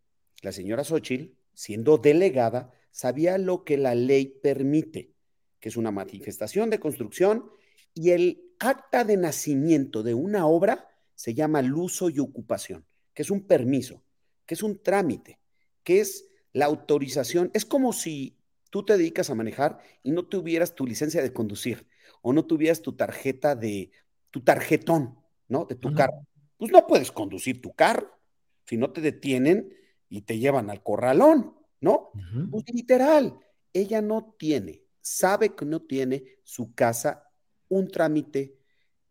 la 0.42 0.52
señora 0.52 0.84
Xochitl, 0.84 1.34
siendo 1.54 1.98
delegada, 1.98 2.72
sabía 2.90 3.38
lo 3.38 3.64
que 3.64 3.76
la 3.76 3.94
ley 3.94 4.26
permite 4.26 5.16
que 5.60 5.70
es 5.70 5.76
una 5.76 5.90
manifestación 5.90 6.70
de 6.70 6.80
construcción, 6.80 7.50
y 7.92 8.10
el 8.10 8.52
acta 8.60 9.04
de 9.04 9.16
nacimiento 9.16 10.02
de 10.02 10.14
una 10.14 10.46
obra 10.46 10.88
se 11.14 11.34
llama 11.34 11.60
el 11.60 11.74
uso 11.74 12.10
y 12.10 12.20
ocupación, 12.20 12.86
que 13.14 13.22
es 13.22 13.30
un 13.30 13.46
permiso, 13.46 14.02
que 14.44 14.54
es 14.54 14.62
un 14.62 14.82
trámite, 14.82 15.40
que 15.82 16.00
es 16.00 16.28
la 16.52 16.66
autorización. 16.66 17.50
Es 17.52 17.64
como 17.64 17.92
si 17.92 18.35
tú 18.70 18.84
te 18.84 18.96
dedicas 18.96 19.30
a 19.30 19.34
manejar 19.34 19.78
y 20.02 20.10
no 20.10 20.26
tuvieras 20.26 20.74
tu 20.74 20.86
licencia 20.86 21.22
de 21.22 21.32
conducir 21.32 21.86
o 22.22 22.32
no 22.32 22.44
tuvieras 22.44 22.82
tu 22.82 22.94
tarjeta 22.94 23.54
de 23.54 23.90
tu 24.30 24.42
tarjetón, 24.42 25.18
¿no? 25.48 25.64
De 25.64 25.74
tu 25.74 25.94
carro. 25.94 26.26
Pues 26.56 26.72
no 26.72 26.86
puedes 26.86 27.12
conducir 27.12 27.60
tu 27.60 27.72
carro 27.72 28.10
si 28.66 28.76
no 28.76 28.92
te 28.92 29.00
detienen 29.00 29.72
y 30.08 30.22
te 30.22 30.38
llevan 30.38 30.70
al 30.70 30.82
corralón, 30.82 31.54
¿no? 31.80 32.10
Pues 32.50 32.64
literal, 32.72 33.38
ella 33.72 34.02
no 34.02 34.34
tiene 34.38 34.86
sabe 35.06 35.54
que 35.54 35.64
no 35.64 35.82
tiene 35.82 36.24
su 36.42 36.74
casa 36.74 37.30
un 37.68 37.88
trámite 37.88 38.58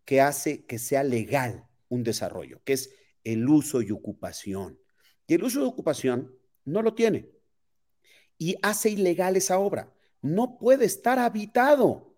que 0.03 0.19
hace 0.19 0.65
que 0.65 0.77
sea 0.77 1.03
legal 1.03 1.67
un 1.87 2.03
desarrollo, 2.03 2.61
que 2.65 2.73
es 2.73 2.93
el 3.23 3.47
uso 3.47 3.81
y 3.81 3.91
ocupación. 3.91 4.77
Y 5.25 5.35
el 5.35 5.43
uso 5.43 5.61
de 5.61 5.67
ocupación 5.67 6.37
no 6.65 6.81
lo 6.81 6.95
tiene. 6.95 7.29
Y 8.37 8.55
hace 8.61 8.89
ilegal 8.89 9.37
esa 9.37 9.59
obra. 9.59 9.93
No 10.21 10.57
puede 10.57 10.85
estar 10.85 11.19
habitado. 11.19 12.15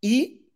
Y 0.00 0.48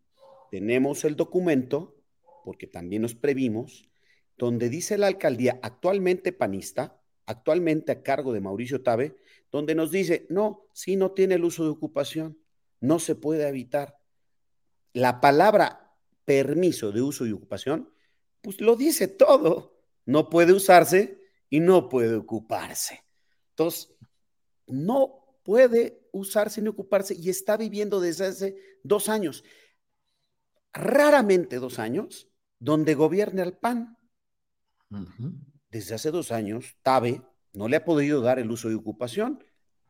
tenemos 0.50 1.04
el 1.04 1.16
documento, 1.16 1.96
porque 2.44 2.66
también 2.66 3.02
nos 3.02 3.14
previmos, 3.14 3.88
donde 4.36 4.68
dice 4.68 4.98
la 4.98 5.06
alcaldía 5.06 5.58
actualmente 5.62 6.32
panista, 6.32 7.00
actualmente 7.26 7.92
a 7.92 8.02
cargo 8.02 8.32
de 8.32 8.40
Mauricio 8.40 8.82
Tabe, 8.82 9.16
donde 9.50 9.74
nos 9.74 9.90
dice, 9.90 10.26
no, 10.30 10.66
si 10.72 10.96
no 10.96 11.12
tiene 11.12 11.36
el 11.36 11.44
uso 11.44 11.64
de 11.64 11.70
ocupación 11.70 12.38
no 12.84 12.98
se 12.98 13.14
puede 13.14 13.46
habitar. 13.46 13.98
La 14.92 15.20
palabra 15.20 15.96
permiso 16.24 16.92
de 16.92 17.00
uso 17.00 17.26
y 17.26 17.32
ocupación, 17.32 17.90
pues 18.42 18.60
lo 18.60 18.76
dice 18.76 19.08
todo. 19.08 19.80
No 20.04 20.28
puede 20.28 20.52
usarse 20.52 21.18
y 21.48 21.60
no 21.60 21.88
puede 21.88 22.14
ocuparse. 22.14 23.02
Entonces, 23.50 23.93
no 24.66 25.38
puede 25.44 26.08
usarse 26.12 26.62
ni 26.62 26.68
ocuparse 26.68 27.14
y 27.14 27.30
está 27.30 27.56
viviendo 27.56 28.00
desde 28.00 28.26
hace 28.26 28.56
dos 28.82 29.08
años, 29.08 29.44
raramente 30.72 31.56
dos 31.56 31.78
años, 31.78 32.28
donde 32.58 32.94
gobierna 32.94 33.42
el 33.42 33.54
PAN. 33.54 33.98
Desde 35.70 35.94
hace 35.94 36.10
dos 36.10 36.30
años, 36.32 36.76
Tabe 36.82 37.22
no 37.52 37.68
le 37.68 37.76
ha 37.76 37.84
podido 37.84 38.20
dar 38.20 38.38
el 38.38 38.50
uso 38.50 38.70
y 38.70 38.74
ocupación, 38.74 39.42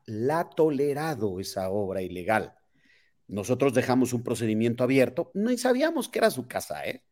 la 0.07 0.41
ha 0.41 0.51
tolerado 0.51 1.41
esa 1.41 1.71
obra 1.71 2.03
ilegal. 2.03 2.55
nosotros 3.27 3.73
dejamos 3.73 4.13
un 4.13 4.23
procedimiento 4.23 4.85
abierto, 4.85 5.31
no 5.33 5.57
sabíamos 5.57 6.11
que 6.11 6.19
era 6.19 6.31
su 6.31 6.47
casa, 6.47 6.85
¿eh? 6.85 7.03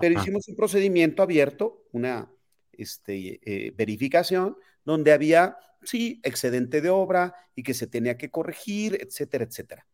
Pero 0.00 0.20
hicimos 0.20 0.46
un 0.46 0.54
procedimiento 0.54 1.22
abierto, 1.22 1.88
una 1.90 2.30
este, 2.72 3.40
eh, 3.42 3.72
verificación, 3.76 4.56
donde 4.84 5.12
había, 5.12 5.56
sí, 5.82 6.20
excedente 6.22 6.80
de 6.80 6.90
obra 6.90 7.34
y 7.54 7.62
que 7.62 7.74
se 7.74 7.86
tenía 7.86 8.16
que 8.16 8.30
corregir, 8.30 8.98
etcétera, 9.00 9.44
etcétera. 9.44 9.86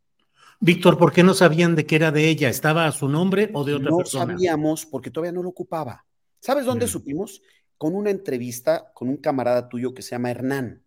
Víctor, 0.61 0.99
¿por 0.99 1.13
qué 1.13 1.23
no 1.23 1.35
sabían 1.35 1.75
de 1.75 1.85
qué 1.87 1.97
era 1.97 2.11
de 2.11 2.29
ella? 2.29 2.49
¿Estaba 2.49 2.87
a 2.87 2.93
su 2.93 3.09
nombre 3.09 3.51
o 3.53 3.65
de 3.65 3.75
otra 3.75 3.97
persona? 3.97 4.33
No 4.33 4.39
sabíamos 4.39 4.87
porque 4.87 5.11
todavía 5.11 5.33
no 5.33 5.43
lo 5.43 5.51
ocupaba. 5.51 6.07
¿Sabes 6.41 6.65
dónde 6.65 6.87
mm. 6.87 6.89
supimos? 6.89 7.43
Con 7.77 7.95
una 7.95 8.11
entrevista 8.11 8.93
con 8.95 9.09
un 9.09 9.17
camarada 9.17 9.69
tuyo 9.69 9.93
que 9.95 10.03
se 10.03 10.11
llama 10.13 10.31
Hernán, 10.31 10.83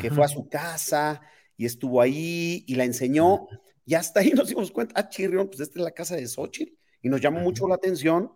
que 0.00 0.10
fue 0.10 0.24
a 0.24 0.28
su 0.28 0.48
casa 0.48 1.20
y 1.56 1.66
estuvo 1.66 2.00
ahí 2.00 2.64
y 2.66 2.74
la 2.74 2.84
enseñó. 2.84 3.46
Y 3.84 3.94
hasta 3.94 4.20
ahí 4.20 4.30
nos 4.34 4.48
dimos 4.48 4.70
cuenta, 4.70 4.94
ah, 4.96 5.08
Chirrión, 5.08 5.48
pues 5.48 5.60
esta 5.60 5.78
es 5.78 5.84
la 5.84 5.90
casa 5.92 6.16
de 6.16 6.26
Xochitl. 6.26 6.72
Y 7.00 7.08
nos 7.08 7.20
llamó 7.20 7.40
mucho 7.40 7.66
la 7.66 7.74
atención. 7.74 8.32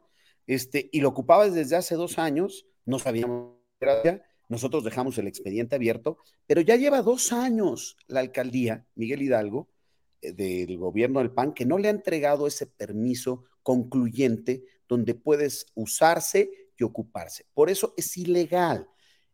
Este, 0.47 0.89
y 0.93 1.01
lo 1.01 1.09
ocupaba 1.09 1.49
desde 1.49 1.77
hace 1.77 1.95
dos 1.95 2.19
años. 2.19 2.67
No 2.85 2.99
sabíamos 2.99 3.55
qué 3.79 4.23
Nosotros 4.49 4.85
dejamos 4.85 5.19
el 5.19 5.27
expediente 5.27 5.77
abierto, 5.77 6.19
pero 6.47 6.61
ya 6.61 6.77
lleva 6.77 7.03
dos 7.03 7.33
años 7.33 7.97
la 8.07 8.21
alcaldía, 8.21 8.87
Miguel 8.95 9.23
Hidalgo, 9.23 9.69
eh, 10.21 10.33
del 10.33 10.79
gobierno 10.79 11.21
del 11.21 11.33
PAN, 11.33 11.53
que 11.53 11.67
no 11.67 11.79
le 11.79 11.89
ha 11.89 11.91
entregado 11.91 12.47
ese 12.47 12.67
permiso 12.67 13.45
concluyente 13.63 14.65
donde 14.89 15.15
puedes 15.15 15.67
usarse 15.75 16.51
y 16.79 16.85
ocuparse. 16.85 17.47
Por 17.53 17.71
eso 17.71 17.95
es 17.97 18.17
ilegal. 18.17 18.89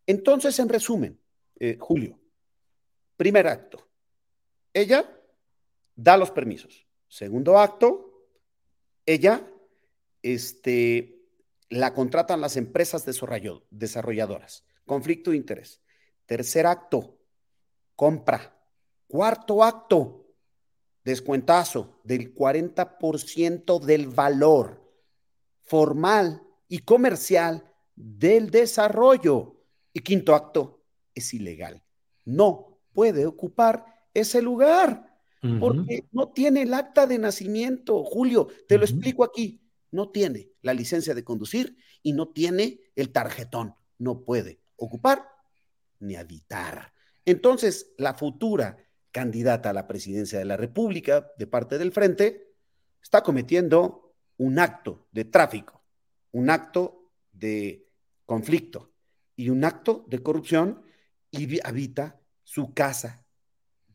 Entonces, 0.06 0.58
en 0.58 0.68
resumen, 0.68 1.20
eh, 1.60 1.76
Julio, 1.78 2.18
primer 3.16 3.46
acto, 3.46 3.86
ella 4.72 5.08
da 5.94 6.16
los 6.16 6.30
permisos. 6.30 6.86
Segundo 7.08 7.58
acto, 7.58 8.26
ella 9.04 9.46
este, 10.22 11.20
la 11.68 11.92
contratan 11.92 12.40
las 12.40 12.56
empresas 12.56 13.04
desarrolladoras. 13.04 14.64
Conflicto 14.86 15.30
de 15.30 15.36
interés. 15.36 15.80
Tercer 16.26 16.66
acto, 16.66 17.18
compra. 17.94 18.58
Cuarto 19.06 19.62
acto, 19.62 20.34
descuentazo 21.04 22.00
del 22.04 22.34
40% 22.34 23.78
del 23.80 24.08
valor 24.08 24.82
formal 25.60 26.42
y 26.68 26.78
comercial 26.78 27.70
del 27.94 28.50
desarrollo. 28.50 29.60
Y 29.92 30.00
quinto 30.00 30.34
acto, 30.34 30.84
es 31.14 31.34
ilegal. 31.34 31.82
No 32.24 32.80
puede 32.92 33.26
ocupar 33.26 33.84
ese 34.14 34.40
lugar 34.40 35.10
porque 35.60 36.06
no 36.12 36.28
tiene 36.28 36.62
el 36.62 36.72
acta 36.72 37.06
de 37.06 37.18
nacimiento. 37.18 38.04
Julio, 38.04 38.48
te 38.68 38.78
lo 38.78 38.84
explico 38.84 39.24
aquí. 39.24 39.60
No 39.90 40.10
tiene 40.10 40.52
la 40.62 40.72
licencia 40.72 41.14
de 41.14 41.24
conducir 41.24 41.76
y 42.02 42.12
no 42.12 42.28
tiene 42.28 42.80
el 42.94 43.12
tarjetón. 43.12 43.74
No 43.98 44.24
puede 44.24 44.61
ocupar 44.84 45.28
ni 46.00 46.16
habitar. 46.16 46.92
Entonces, 47.24 47.94
la 47.98 48.14
futura 48.14 48.76
candidata 49.12 49.70
a 49.70 49.72
la 49.72 49.86
presidencia 49.86 50.38
de 50.38 50.44
la 50.44 50.56
República 50.56 51.30
de 51.38 51.46
parte 51.46 51.78
del 51.78 51.92
Frente 51.92 52.54
está 53.02 53.22
cometiendo 53.22 54.14
un 54.38 54.58
acto 54.58 55.06
de 55.12 55.24
tráfico, 55.24 55.84
un 56.32 56.50
acto 56.50 57.10
de 57.30 57.88
conflicto 58.26 58.92
y 59.36 59.50
un 59.50 59.64
acto 59.64 60.04
de 60.08 60.22
corrupción 60.22 60.84
y 61.30 61.64
habita 61.66 62.20
su 62.42 62.74
casa, 62.74 63.24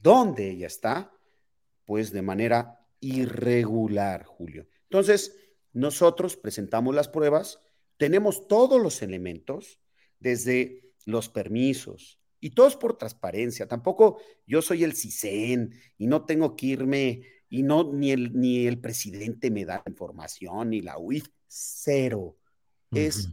donde 0.02 0.50
ella 0.50 0.68
está, 0.68 1.12
pues 1.86 2.12
de 2.12 2.22
manera 2.22 2.86
irregular, 3.00 4.24
Julio. 4.24 4.68
Entonces, 4.84 5.36
nosotros 5.74 6.38
presentamos 6.38 6.96
las 6.96 7.08
pruebas, 7.08 7.60
tenemos 7.98 8.48
todos 8.48 8.82
los 8.82 9.02
elementos, 9.02 9.80
desde 10.20 10.87
los 11.08 11.30
permisos, 11.30 12.20
y 12.40 12.52
todos 12.52 12.76
por 12.76 12.98
transparencia. 12.98 13.68
Tampoco 13.68 14.20
yo 14.46 14.62
soy 14.62 14.84
el 14.84 14.94
CISEN 14.94 15.74
y 15.98 16.06
no 16.06 16.26
tengo 16.26 16.56
que 16.56 16.68
irme, 16.68 17.22
y 17.50 17.64
no, 17.64 17.94
ni 17.94 18.12
el, 18.12 18.34
ni 18.38 18.68
el 18.68 18.80
presidente 18.80 19.50
me 19.50 19.64
da 19.64 19.82
información, 19.88 20.70
ni 20.70 20.82
la 20.82 20.98
UIF, 21.00 21.28
cero. 21.48 22.38
Es 22.92 23.30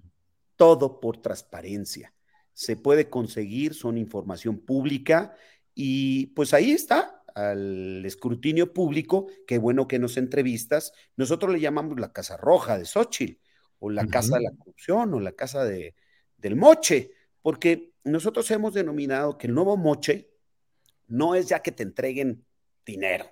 todo 0.56 1.00
por 1.00 1.20
transparencia. 1.20 2.14
Se 2.52 2.76
puede 2.76 3.10
conseguir, 3.10 3.74
son 3.74 3.98
información 3.98 4.60
pública, 4.60 5.34
y 5.74 6.26
pues 6.28 6.54
ahí 6.54 6.70
está, 6.70 7.24
al 7.34 8.06
escrutinio 8.06 8.72
público, 8.72 9.26
qué 9.48 9.58
bueno 9.58 9.88
que 9.88 9.98
nos 9.98 10.16
entrevistas. 10.16 10.92
Nosotros 11.16 11.52
le 11.52 11.58
llamamos 11.58 11.98
la 11.98 12.12
Casa 12.12 12.37
Roja 12.37 12.78
de 12.78 12.84
Xochitl, 12.84 13.40
o 13.80 13.90
la 13.90 14.06
Casa 14.06 14.37
de 14.37 14.44
la 14.44 14.52
Corrupción, 14.56 15.12
o 15.12 15.18
la 15.18 15.32
Casa 15.32 15.64
de, 15.64 15.96
del 16.38 16.54
Moche, 16.54 17.10
porque 17.44 17.92
nosotros 18.04 18.50
hemos 18.52 18.72
denominado 18.72 19.37
que 19.37 19.48
el 19.48 19.54
nuevo 19.54 19.76
Moche 19.76 20.30
no 21.09 21.35
es 21.35 21.46
ya 21.46 21.61
que 21.61 21.72
te 21.72 21.83
entreguen 21.83 22.46
dinero. 22.87 23.26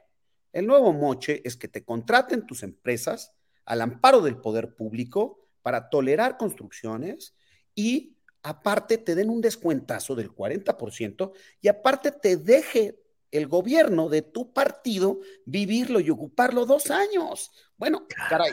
El 0.52 0.66
nuevo 0.66 0.92
Moche 0.92 1.40
es 1.46 1.56
que 1.56 1.66
te 1.66 1.82
contraten 1.82 2.44
tus 2.44 2.62
empresas 2.62 3.32
al 3.64 3.80
amparo 3.80 4.20
del 4.20 4.36
poder 4.36 4.74
público 4.74 5.48
para 5.62 5.88
tolerar 5.88 6.36
construcciones 6.36 7.34
y 7.74 8.18
aparte 8.42 8.98
te 8.98 9.14
den 9.14 9.30
un 9.30 9.40
descuentazo 9.40 10.14
del 10.14 10.30
40% 10.30 11.32
y 11.62 11.68
aparte 11.68 12.12
te 12.12 12.36
deje 12.36 13.00
el 13.30 13.46
gobierno 13.46 14.10
de 14.10 14.20
tu 14.20 14.52
partido 14.52 15.20
vivirlo 15.46 16.00
y 16.00 16.10
ocuparlo 16.10 16.66
dos 16.66 16.90
años. 16.90 17.50
Bueno, 17.78 18.06
caray, 18.28 18.52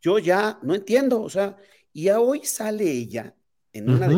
yo 0.00 0.18
ya 0.18 0.58
no 0.62 0.74
entiendo, 0.74 1.20
o 1.20 1.28
sea, 1.28 1.58
y 1.92 2.08
hoy 2.08 2.46
sale 2.46 2.90
ella 2.90 3.36
en 3.72 3.90
una 3.90 4.08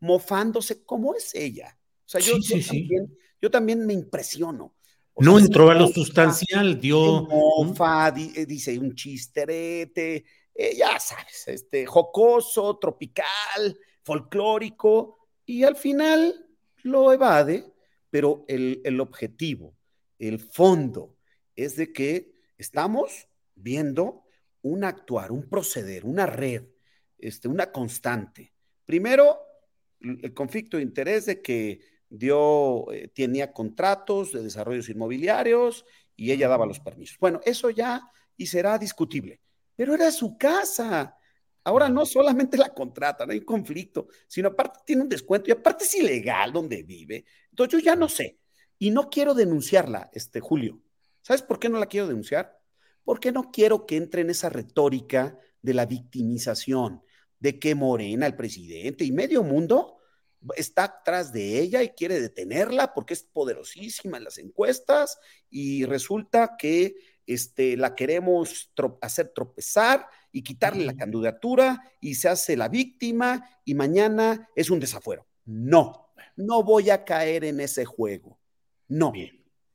mofándose, 0.00 0.84
¿cómo 0.84 1.14
es 1.14 1.34
ella? 1.34 1.76
O 2.06 2.08
sea, 2.08 2.20
yo, 2.20 2.34
también, 2.38 3.18
yo 3.40 3.50
también 3.50 3.86
me 3.86 3.92
impresiono. 3.92 4.74
no 5.18 5.38
entró 5.38 5.70
a 5.70 5.74
lo 5.74 5.88
sustancial, 5.88 6.80
dio. 6.80 7.22
Mofa, 7.22 8.08
eh, 8.08 8.46
dice 8.46 8.78
un 8.78 8.94
chisterete, 8.94 10.24
eh, 10.54 10.76
ya 10.76 10.98
sabes, 10.98 11.48
este, 11.48 11.86
jocoso, 11.86 12.78
tropical, 12.78 13.78
folclórico, 14.02 15.18
y 15.44 15.64
al 15.64 15.76
final 15.76 16.46
lo 16.82 17.12
evade 17.12 17.72
pero 18.10 18.44
el, 18.48 19.00
objetivo, 19.00 19.76
el 20.18 20.40
fondo, 20.40 21.16
es 21.56 21.76
de 21.76 21.92
que 21.92 22.32
estamos 22.56 23.28
viendo 23.54 24.24
un 24.62 24.84
actuar, 24.84 25.32
un 25.32 25.48
proceder, 25.48 26.04
una 26.04 26.26
red, 26.26 26.64
este, 27.18 27.48
una 27.48 27.70
constante. 27.72 28.52
Primero, 28.88 29.38
el 30.00 30.32
conflicto 30.32 30.78
de 30.78 30.82
interés 30.82 31.26
de 31.26 31.42
que 31.42 31.78
dio, 32.08 32.90
eh, 32.90 33.08
tenía 33.08 33.52
contratos 33.52 34.32
de 34.32 34.42
desarrollos 34.42 34.88
inmobiliarios 34.88 35.84
y 36.16 36.32
ella 36.32 36.48
daba 36.48 36.64
los 36.64 36.80
permisos. 36.80 37.18
Bueno, 37.18 37.38
eso 37.44 37.68
ya 37.68 38.10
y 38.34 38.46
será 38.46 38.78
discutible, 38.78 39.42
pero 39.76 39.92
era 39.92 40.10
su 40.10 40.38
casa. 40.38 41.14
Ahora 41.64 41.90
no 41.90 42.06
solamente 42.06 42.56
la 42.56 42.72
contrata, 42.72 43.26
no 43.26 43.32
hay 43.32 43.42
conflicto, 43.42 44.08
sino 44.26 44.48
aparte 44.48 44.78
tiene 44.86 45.02
un 45.02 45.10
descuento 45.10 45.50
y 45.50 45.52
aparte 45.52 45.84
es 45.84 45.94
ilegal 45.94 46.50
donde 46.50 46.82
vive. 46.82 47.26
Entonces 47.50 47.78
yo 47.78 47.84
ya 47.84 47.94
no 47.94 48.08
sé 48.08 48.38
y 48.78 48.88
no 48.90 49.10
quiero 49.10 49.34
denunciarla, 49.34 50.08
este 50.14 50.40
Julio. 50.40 50.80
¿Sabes 51.20 51.42
por 51.42 51.58
qué 51.58 51.68
no 51.68 51.78
la 51.78 51.88
quiero 51.88 52.06
denunciar? 52.06 52.58
Porque 53.04 53.32
no 53.32 53.50
quiero 53.50 53.84
que 53.84 53.98
entre 53.98 54.22
en 54.22 54.30
esa 54.30 54.48
retórica 54.48 55.38
de 55.60 55.74
la 55.74 55.84
victimización, 55.84 57.02
de 57.40 57.58
que 57.58 57.74
Morena, 57.74 58.26
el 58.26 58.36
presidente 58.36 59.04
y 59.04 59.12
medio 59.12 59.42
mundo 59.42 59.98
está 60.56 60.84
atrás 60.84 61.32
de 61.32 61.60
ella 61.60 61.82
y 61.82 61.90
quiere 61.90 62.20
detenerla 62.20 62.94
porque 62.94 63.14
es 63.14 63.22
poderosísima 63.22 64.18
en 64.18 64.24
las 64.24 64.38
encuestas 64.38 65.18
y 65.50 65.84
resulta 65.84 66.56
que 66.56 66.96
este, 67.26 67.76
la 67.76 67.94
queremos 67.94 68.72
hacer 69.02 69.32
tropezar 69.34 70.06
y 70.32 70.42
quitarle 70.42 70.84
la 70.84 70.96
candidatura 70.96 71.82
y 72.00 72.14
se 72.14 72.28
hace 72.28 72.56
la 72.56 72.68
víctima 72.68 73.48
y 73.64 73.74
mañana 73.74 74.48
es 74.54 74.70
un 74.70 74.80
desafuero. 74.80 75.26
No, 75.44 76.12
no 76.36 76.62
voy 76.62 76.90
a 76.90 77.04
caer 77.04 77.44
en 77.44 77.60
ese 77.60 77.84
juego. 77.84 78.38
No. 78.88 79.12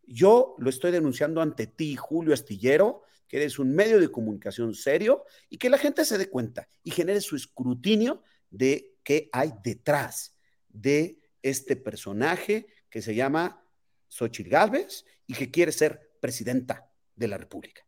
Yo 0.06 0.56
lo 0.58 0.69
estoy 0.69 0.91
denunciando 0.91 1.41
ante 1.41 1.67
ti, 1.67 1.95
Julio 1.95 2.34
Astillero, 2.34 3.04
que 3.34 3.38
eres 3.38 3.58
un 3.58 3.74
medio 3.74 4.00
de 4.00 4.12
comunicación 4.12 4.76
serio 4.76 5.24
y 5.50 5.58
que 5.58 5.67
la 5.67 5.80
gente 5.80 6.06
se 6.06 6.19
dé 6.19 6.30
cuenta 6.30 6.69
y 6.84 6.91
genere 6.91 7.19
su 7.19 7.36
escrutinio 7.36 8.22
de 8.52 8.93
qué 9.04 9.28
hay 9.32 9.54
detrás 9.63 10.38
de 10.69 11.17
este 11.41 11.76
personaje 11.76 12.67
que 12.91 13.02
se 13.02 13.15
llama 13.15 13.65
Xochitl 14.08 14.52
Gálvez 14.52 15.04
y 15.26 15.34
que 15.34 15.50
quiere 15.50 15.72
ser 15.72 16.12
presidenta 16.19 16.88
de 17.15 17.28
la 17.28 17.39
República. 17.39 17.82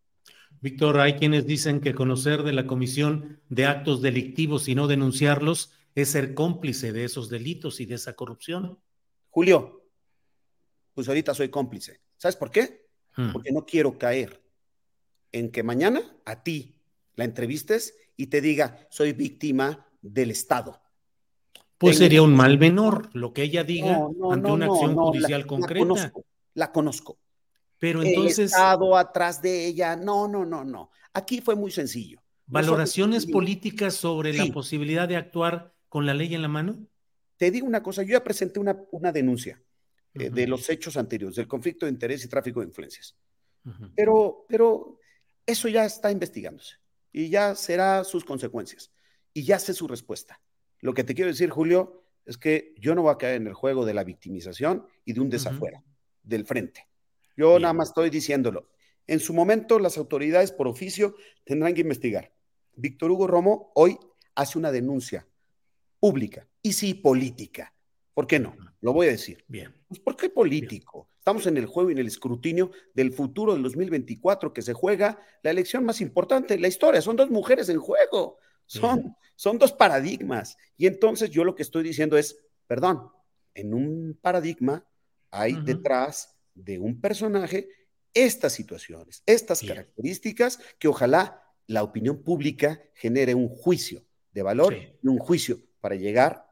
Víctor, 0.62 0.99
hay 0.99 1.13
quienes 1.13 1.45
dicen 1.45 1.79
que 1.79 1.93
conocer 1.93 2.41
de 2.41 2.53
la 2.53 2.65
comisión 2.65 3.39
de 3.47 3.67
actos 3.67 4.01
delictivos 4.01 4.67
y 4.67 4.73
no 4.73 4.88
denunciarlos 4.88 5.73
es 5.93 6.10
ser 6.10 6.34
cómplice 6.34 6.91
de 6.91 7.03
esos 7.03 7.29
delitos 7.29 7.79
y 7.81 7.86
de 7.86 7.93
esa 7.93 8.13
corrupción. 8.13 8.79
Julio, 9.29 9.86
pues 10.95 11.08
ahorita 11.08 11.36
soy 11.36 11.49
cómplice. 11.49 12.01
¿Sabes 12.17 12.36
por 12.36 12.49
qué? 12.49 12.88
hmm. 13.15 13.31
porque 13.31 13.51
no 13.51 13.63
quiero 13.63 13.95
caer 13.95 14.41
en 15.35 15.51
que 15.51 15.63
mañana 15.63 16.01
a 16.23 16.43
ti 16.43 16.75
la 17.15 17.25
entrevistes 17.25 17.93
y 18.15 18.27
te 18.27 18.39
diga, 18.39 18.87
soy 18.89 19.11
víctima 19.11 19.85
del 20.01 20.31
Estado. 20.31 20.81
Pues 21.77 21.97
sería 21.97 22.21
un 22.21 22.33
mal 22.33 22.57
menor 22.57 23.09
lo 23.13 23.33
que 23.33 23.43
ella 23.43 23.65
diga 23.65 23.99
ante 24.31 24.51
una 24.51 24.67
acción 24.67 24.95
judicial 24.95 25.45
concreta. 25.45 26.13
La 26.53 26.71
conozco, 26.71 27.19
Pero 27.79 28.01
entonces. 28.01 28.39
El 28.39 28.45
Estado 28.45 28.95
atrás 28.95 29.41
de 29.41 29.67
ella. 29.67 29.97
No, 29.97 30.29
no, 30.29 30.45
no, 30.45 30.63
no. 30.63 30.89
Aquí 31.13 31.41
fue 31.41 31.55
muy 31.55 31.69
sencillo. 31.69 32.21
¿Valoraciones 32.47 33.25
políticas 33.25 33.95
sobre 33.95 34.31
la 34.31 34.45
posibilidad 34.53 35.05
de 35.05 35.17
actuar 35.17 35.73
con 35.89 36.05
la 36.05 36.13
ley 36.13 36.33
en 36.33 36.43
la 36.43 36.47
mano? 36.47 36.77
Te 37.35 37.51
digo 37.51 37.67
una 37.67 37.83
cosa, 37.83 38.03
yo 38.03 38.11
ya 38.11 38.23
presenté 38.23 38.61
una, 38.61 38.77
una 38.91 39.11
denuncia 39.11 39.61
eh, 40.13 40.29
de 40.29 40.47
los 40.47 40.69
hechos 40.69 40.95
anteriores, 40.95 41.35
del 41.35 41.47
conflicto 41.47 41.85
de 41.85 41.91
interés 41.91 42.23
y 42.23 42.29
tráfico 42.29 42.61
de 42.61 42.67
influencias. 42.67 43.17
pero, 43.95 44.45
pero 44.47 44.99
eso 45.45 45.67
ya 45.67 45.86
está 45.86 46.12
investigándose 46.12 46.75
y 47.12 47.29
ya 47.29 47.55
será 47.55 48.03
sus 48.03 48.25
consecuencias 48.25 48.91
y 49.34 49.43
ya 49.43 49.60
sé 49.60 49.73
su 49.73 49.88
respuesta. 49.88 50.41
Lo 50.79 50.93
que 50.93 51.03
te 51.03 51.13
quiero 51.13 51.31
decir, 51.31 51.49
Julio, 51.49 52.03
es 52.25 52.38
que 52.38 52.73
yo 52.77 52.95
no 52.95 53.03
voy 53.03 53.13
a 53.13 53.17
caer 53.17 53.36
en 53.36 53.47
el 53.47 53.53
juego 53.53 53.86
de 53.86 53.93
la 53.93 54.03
victimización 54.03 54.88
y 55.03 55.13
de 55.13 55.21
un 55.21 55.29
desafuera, 55.29 55.84
del 56.23 56.45
frente. 56.45 56.88
Yo 57.38 57.60
nada 57.60 57.73
más 57.73 57.89
estoy 57.89 58.10
diciéndolo. 58.10 58.69
En 59.08 59.19
su 59.19 59.34
momento, 59.34 59.77
las 59.77 59.97
autoridades 59.97 60.51
por 60.51 60.67
oficio 60.67 61.15
tendrán 61.43 61.73
que 61.75 61.81
investigar. 61.81 62.34
Víctor 62.75 63.12
Hugo 63.12 63.27
Romo 63.27 63.71
hoy 63.75 63.99
hace 64.34 64.58
una 64.58 64.71
denuncia 64.71 65.27
pública 65.99 66.47
y 66.62 66.73
sí 66.73 66.93
política. 66.93 67.74
¿Por 68.15 68.25
qué 68.28 68.39
no? 68.39 68.56
Lo 68.80 68.93
voy 68.93 69.08
a 69.08 69.12
decir. 69.12 69.43
Bien. 69.47 69.75
Pues 69.88 69.99
¿Por 69.99 70.15
qué 70.15 70.30
político? 70.30 71.10
Estamos 71.19 71.45
en 71.47 71.58
el 71.58 71.65
juego 71.65 71.89
y 71.89 71.93
en 71.93 71.99
el 71.99 72.08
escrutinio 72.08 72.71
del 72.93 73.12
futuro 73.12 73.54
del 73.54 73.62
2024 73.62 74.54
que 74.54 74.62
se 74.62 74.73
juega 74.73 75.19
la 75.43 75.51
elección 75.51 75.84
más 75.84 75.99
importante 75.99 76.54
en 76.54 76.62
la 76.62 76.69
historia. 76.69 77.01
Son 77.01 77.17
dos 77.17 77.30
mujeres 77.30 77.67
en 77.67 77.78
juego. 77.78 78.39
Son, 78.65 79.15
son 79.36 79.60
dos 79.60 79.73
paradigmas. 79.73 80.58
Y 80.78 80.88
entonces 80.88 81.30
yo 81.30 81.43
lo 81.43 81.56
que 81.56 81.63
estoy 81.63 81.84
diciendo 81.84 82.17
es, 82.17 82.39
perdón, 82.67 83.10
en 83.54 83.73
un 83.73 84.17
paradigma 84.21 84.86
hay 85.30 85.60
detrás 85.62 86.38
de 86.54 86.80
un 86.80 87.01
personaje 87.01 87.67
estas 88.13 88.54
situaciones, 88.54 89.23
estas 89.25 89.62
características 89.62 90.60
que 90.80 90.88
ojalá 90.88 91.43
la 91.67 91.84
opinión 91.84 92.23
pública 92.23 92.82
genere 92.93 93.36
un 93.36 93.49
juicio 93.49 94.06
de 94.32 94.41
valor 94.41 94.73
y 94.73 95.08
un 95.08 95.17
juicio 95.17 95.60
para 95.82 95.95
llegar 95.95 96.49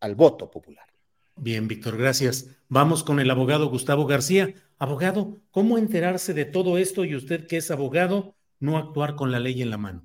al 0.00 0.14
voto 0.14 0.50
popular. 0.50 0.93
Bien, 1.36 1.66
Víctor, 1.68 1.96
gracias. 1.96 2.48
Vamos 2.68 3.02
con 3.02 3.20
el 3.20 3.30
abogado 3.30 3.68
Gustavo 3.68 4.06
García. 4.06 4.54
Abogado, 4.78 5.40
¿cómo 5.50 5.78
enterarse 5.78 6.32
de 6.32 6.44
todo 6.44 6.78
esto 6.78 7.04
y 7.04 7.14
usted 7.14 7.46
que 7.46 7.56
es 7.56 7.70
abogado, 7.70 8.36
no 8.60 8.78
actuar 8.78 9.16
con 9.16 9.32
la 9.32 9.40
ley 9.40 9.60
en 9.60 9.70
la 9.70 9.78
mano? 9.78 10.04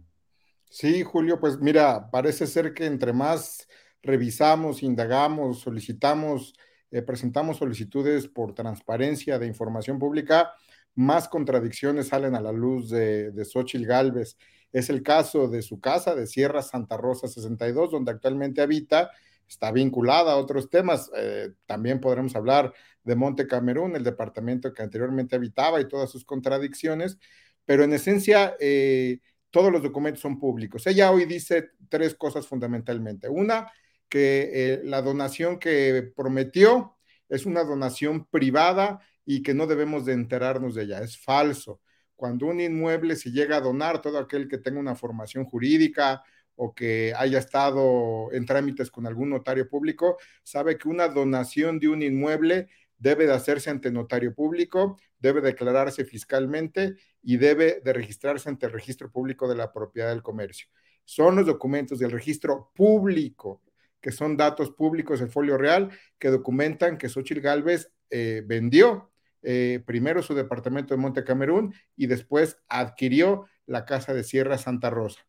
Sí, 0.70 1.04
Julio, 1.04 1.40
pues 1.40 1.60
mira, 1.60 2.10
parece 2.12 2.46
ser 2.46 2.74
que 2.74 2.86
entre 2.86 3.14
más 3.14 3.68
revisamos, 4.02 4.84
indagamos, 4.84 5.60
solicitamos, 5.60 6.54
eh, 6.92 7.02
presentamos 7.02 7.58
solicitudes 7.58 8.28
por 8.28 8.54
transparencia 8.54 9.40
de 9.40 9.48
información 9.48 10.00
pública, 10.00 10.52
más 10.96 11.28
contradicciones 11.28 12.08
salen 12.08 12.36
a 12.36 12.42
la 12.42 12.52
luz 12.52 12.90
de, 12.90 13.32
de 13.32 13.46
Xochitl 13.46 13.86
Galvez. 13.86 14.38
Es 14.72 14.90
el 14.90 15.02
caso 15.02 15.48
de 15.48 15.62
su 15.62 15.80
casa 15.80 16.16
de 16.16 16.28
Sierra 16.28 16.62
Santa 16.62 16.98
Rosa 16.98 17.28
62, 17.28 17.92
donde 17.92 18.12
actualmente 18.12 18.62
habita, 18.62 19.12
está 19.50 19.72
vinculada 19.72 20.34
a 20.34 20.38
otros 20.38 20.70
temas. 20.70 21.10
Eh, 21.16 21.50
también 21.66 22.00
podremos 22.00 22.36
hablar 22.36 22.74
de 23.04 23.16
Monte 23.16 23.48
Camerún, 23.48 23.96
el 23.96 24.04
departamento 24.04 24.74
que 24.74 24.84
anteriormente 24.84 25.36
habitaba 25.36 25.82
y 25.82 25.88
todas 25.88 26.10
sus 26.10 26.24
contradicciones, 26.24 27.18
pero 27.66 27.84
en 27.84 27.94
esencia, 27.94 28.56
eh, 28.60 29.20
todos 29.50 29.72
los 29.72 29.82
documentos 29.82 30.22
son 30.22 30.40
públicos. 30.40 30.86
Ella 30.86 31.12
hoy 31.12 31.26
dice 31.26 31.72
tres 31.90 32.14
cosas 32.16 32.48
fundamentalmente. 32.48 33.28
Una, 33.30 33.72
que 34.08 34.50
eh, 34.54 34.82
la 34.84 35.02
donación 35.02 35.60
que 35.60 36.12
prometió 36.16 36.96
es 37.30 37.46
una 37.46 37.64
donación 37.64 38.26
privada 38.26 39.00
y 39.26 39.44
que 39.44 39.54
no 39.54 39.68
debemos 39.68 40.06
de 40.06 40.14
enterarnos 40.14 40.76
de 40.76 40.84
ella. 40.84 41.02
Es 41.02 41.18
falso. 41.18 41.82
Cuando 42.16 42.48
un 42.48 42.60
inmueble 42.60 43.16
se 43.16 43.32
llega 43.32 43.58
a 43.58 43.62
donar, 43.62 44.02
todo 44.02 44.18
aquel 44.20 44.48
que 44.48 44.58
tenga 44.58 44.80
una 44.80 44.96
formación 44.96 45.46
jurídica 45.46 46.24
o 46.62 46.76
que 46.76 47.14
haya 47.16 47.40
estado 47.40 48.34
en 48.34 48.46
trámites 48.46 48.92
con 48.92 49.08
algún 49.08 49.30
notario 49.30 49.70
público, 49.70 50.18
sabe 50.44 50.78
que 50.78 50.90
una 50.90 51.08
donación 51.08 51.80
de 51.80 51.88
un 51.88 52.02
inmueble 52.02 52.68
debe 52.98 53.26
de 53.26 53.32
hacerse 53.32 53.70
ante 53.70 53.94
notario 53.94 54.36
público, 54.36 55.00
debe 55.20 55.40
declararse 55.40 56.04
fiscalmente 56.04 56.96
y 57.24 57.38
debe 57.38 57.80
de 57.82 57.94
registrarse 57.94 58.50
ante 58.50 58.66
el 58.66 58.74
registro 58.74 59.10
público 59.10 59.48
de 59.48 59.56
la 59.56 59.72
propiedad 59.72 60.10
del 60.10 60.22
comercio. 60.22 60.68
Son 61.06 61.38
los 61.38 61.46
documentos 61.46 61.98
del 61.98 62.12
registro 62.12 62.72
público, 62.76 63.62
que 64.02 64.12
son 64.12 64.36
datos 64.36 64.72
públicos 64.72 65.22
del 65.22 65.30
folio 65.30 65.58
real, 65.58 65.90
que 66.20 66.28
documentan 66.28 66.98
que 66.98 67.08
Xochitl 67.08 67.40
Galvez 67.40 67.90
eh, 68.10 68.44
vendió 68.46 69.14
eh, 69.44 69.82
primero 69.86 70.22
su 70.22 70.34
departamento 70.34 70.94
de 70.94 71.00
Monte 71.00 71.24
Camerún 71.24 71.74
y 71.96 72.08
después 72.08 72.58
adquirió 72.68 73.46
la 73.66 73.86
casa 73.86 74.14
de 74.14 74.26
Sierra 74.26 74.58
Santa 74.58 74.90
Rosa. 74.90 75.29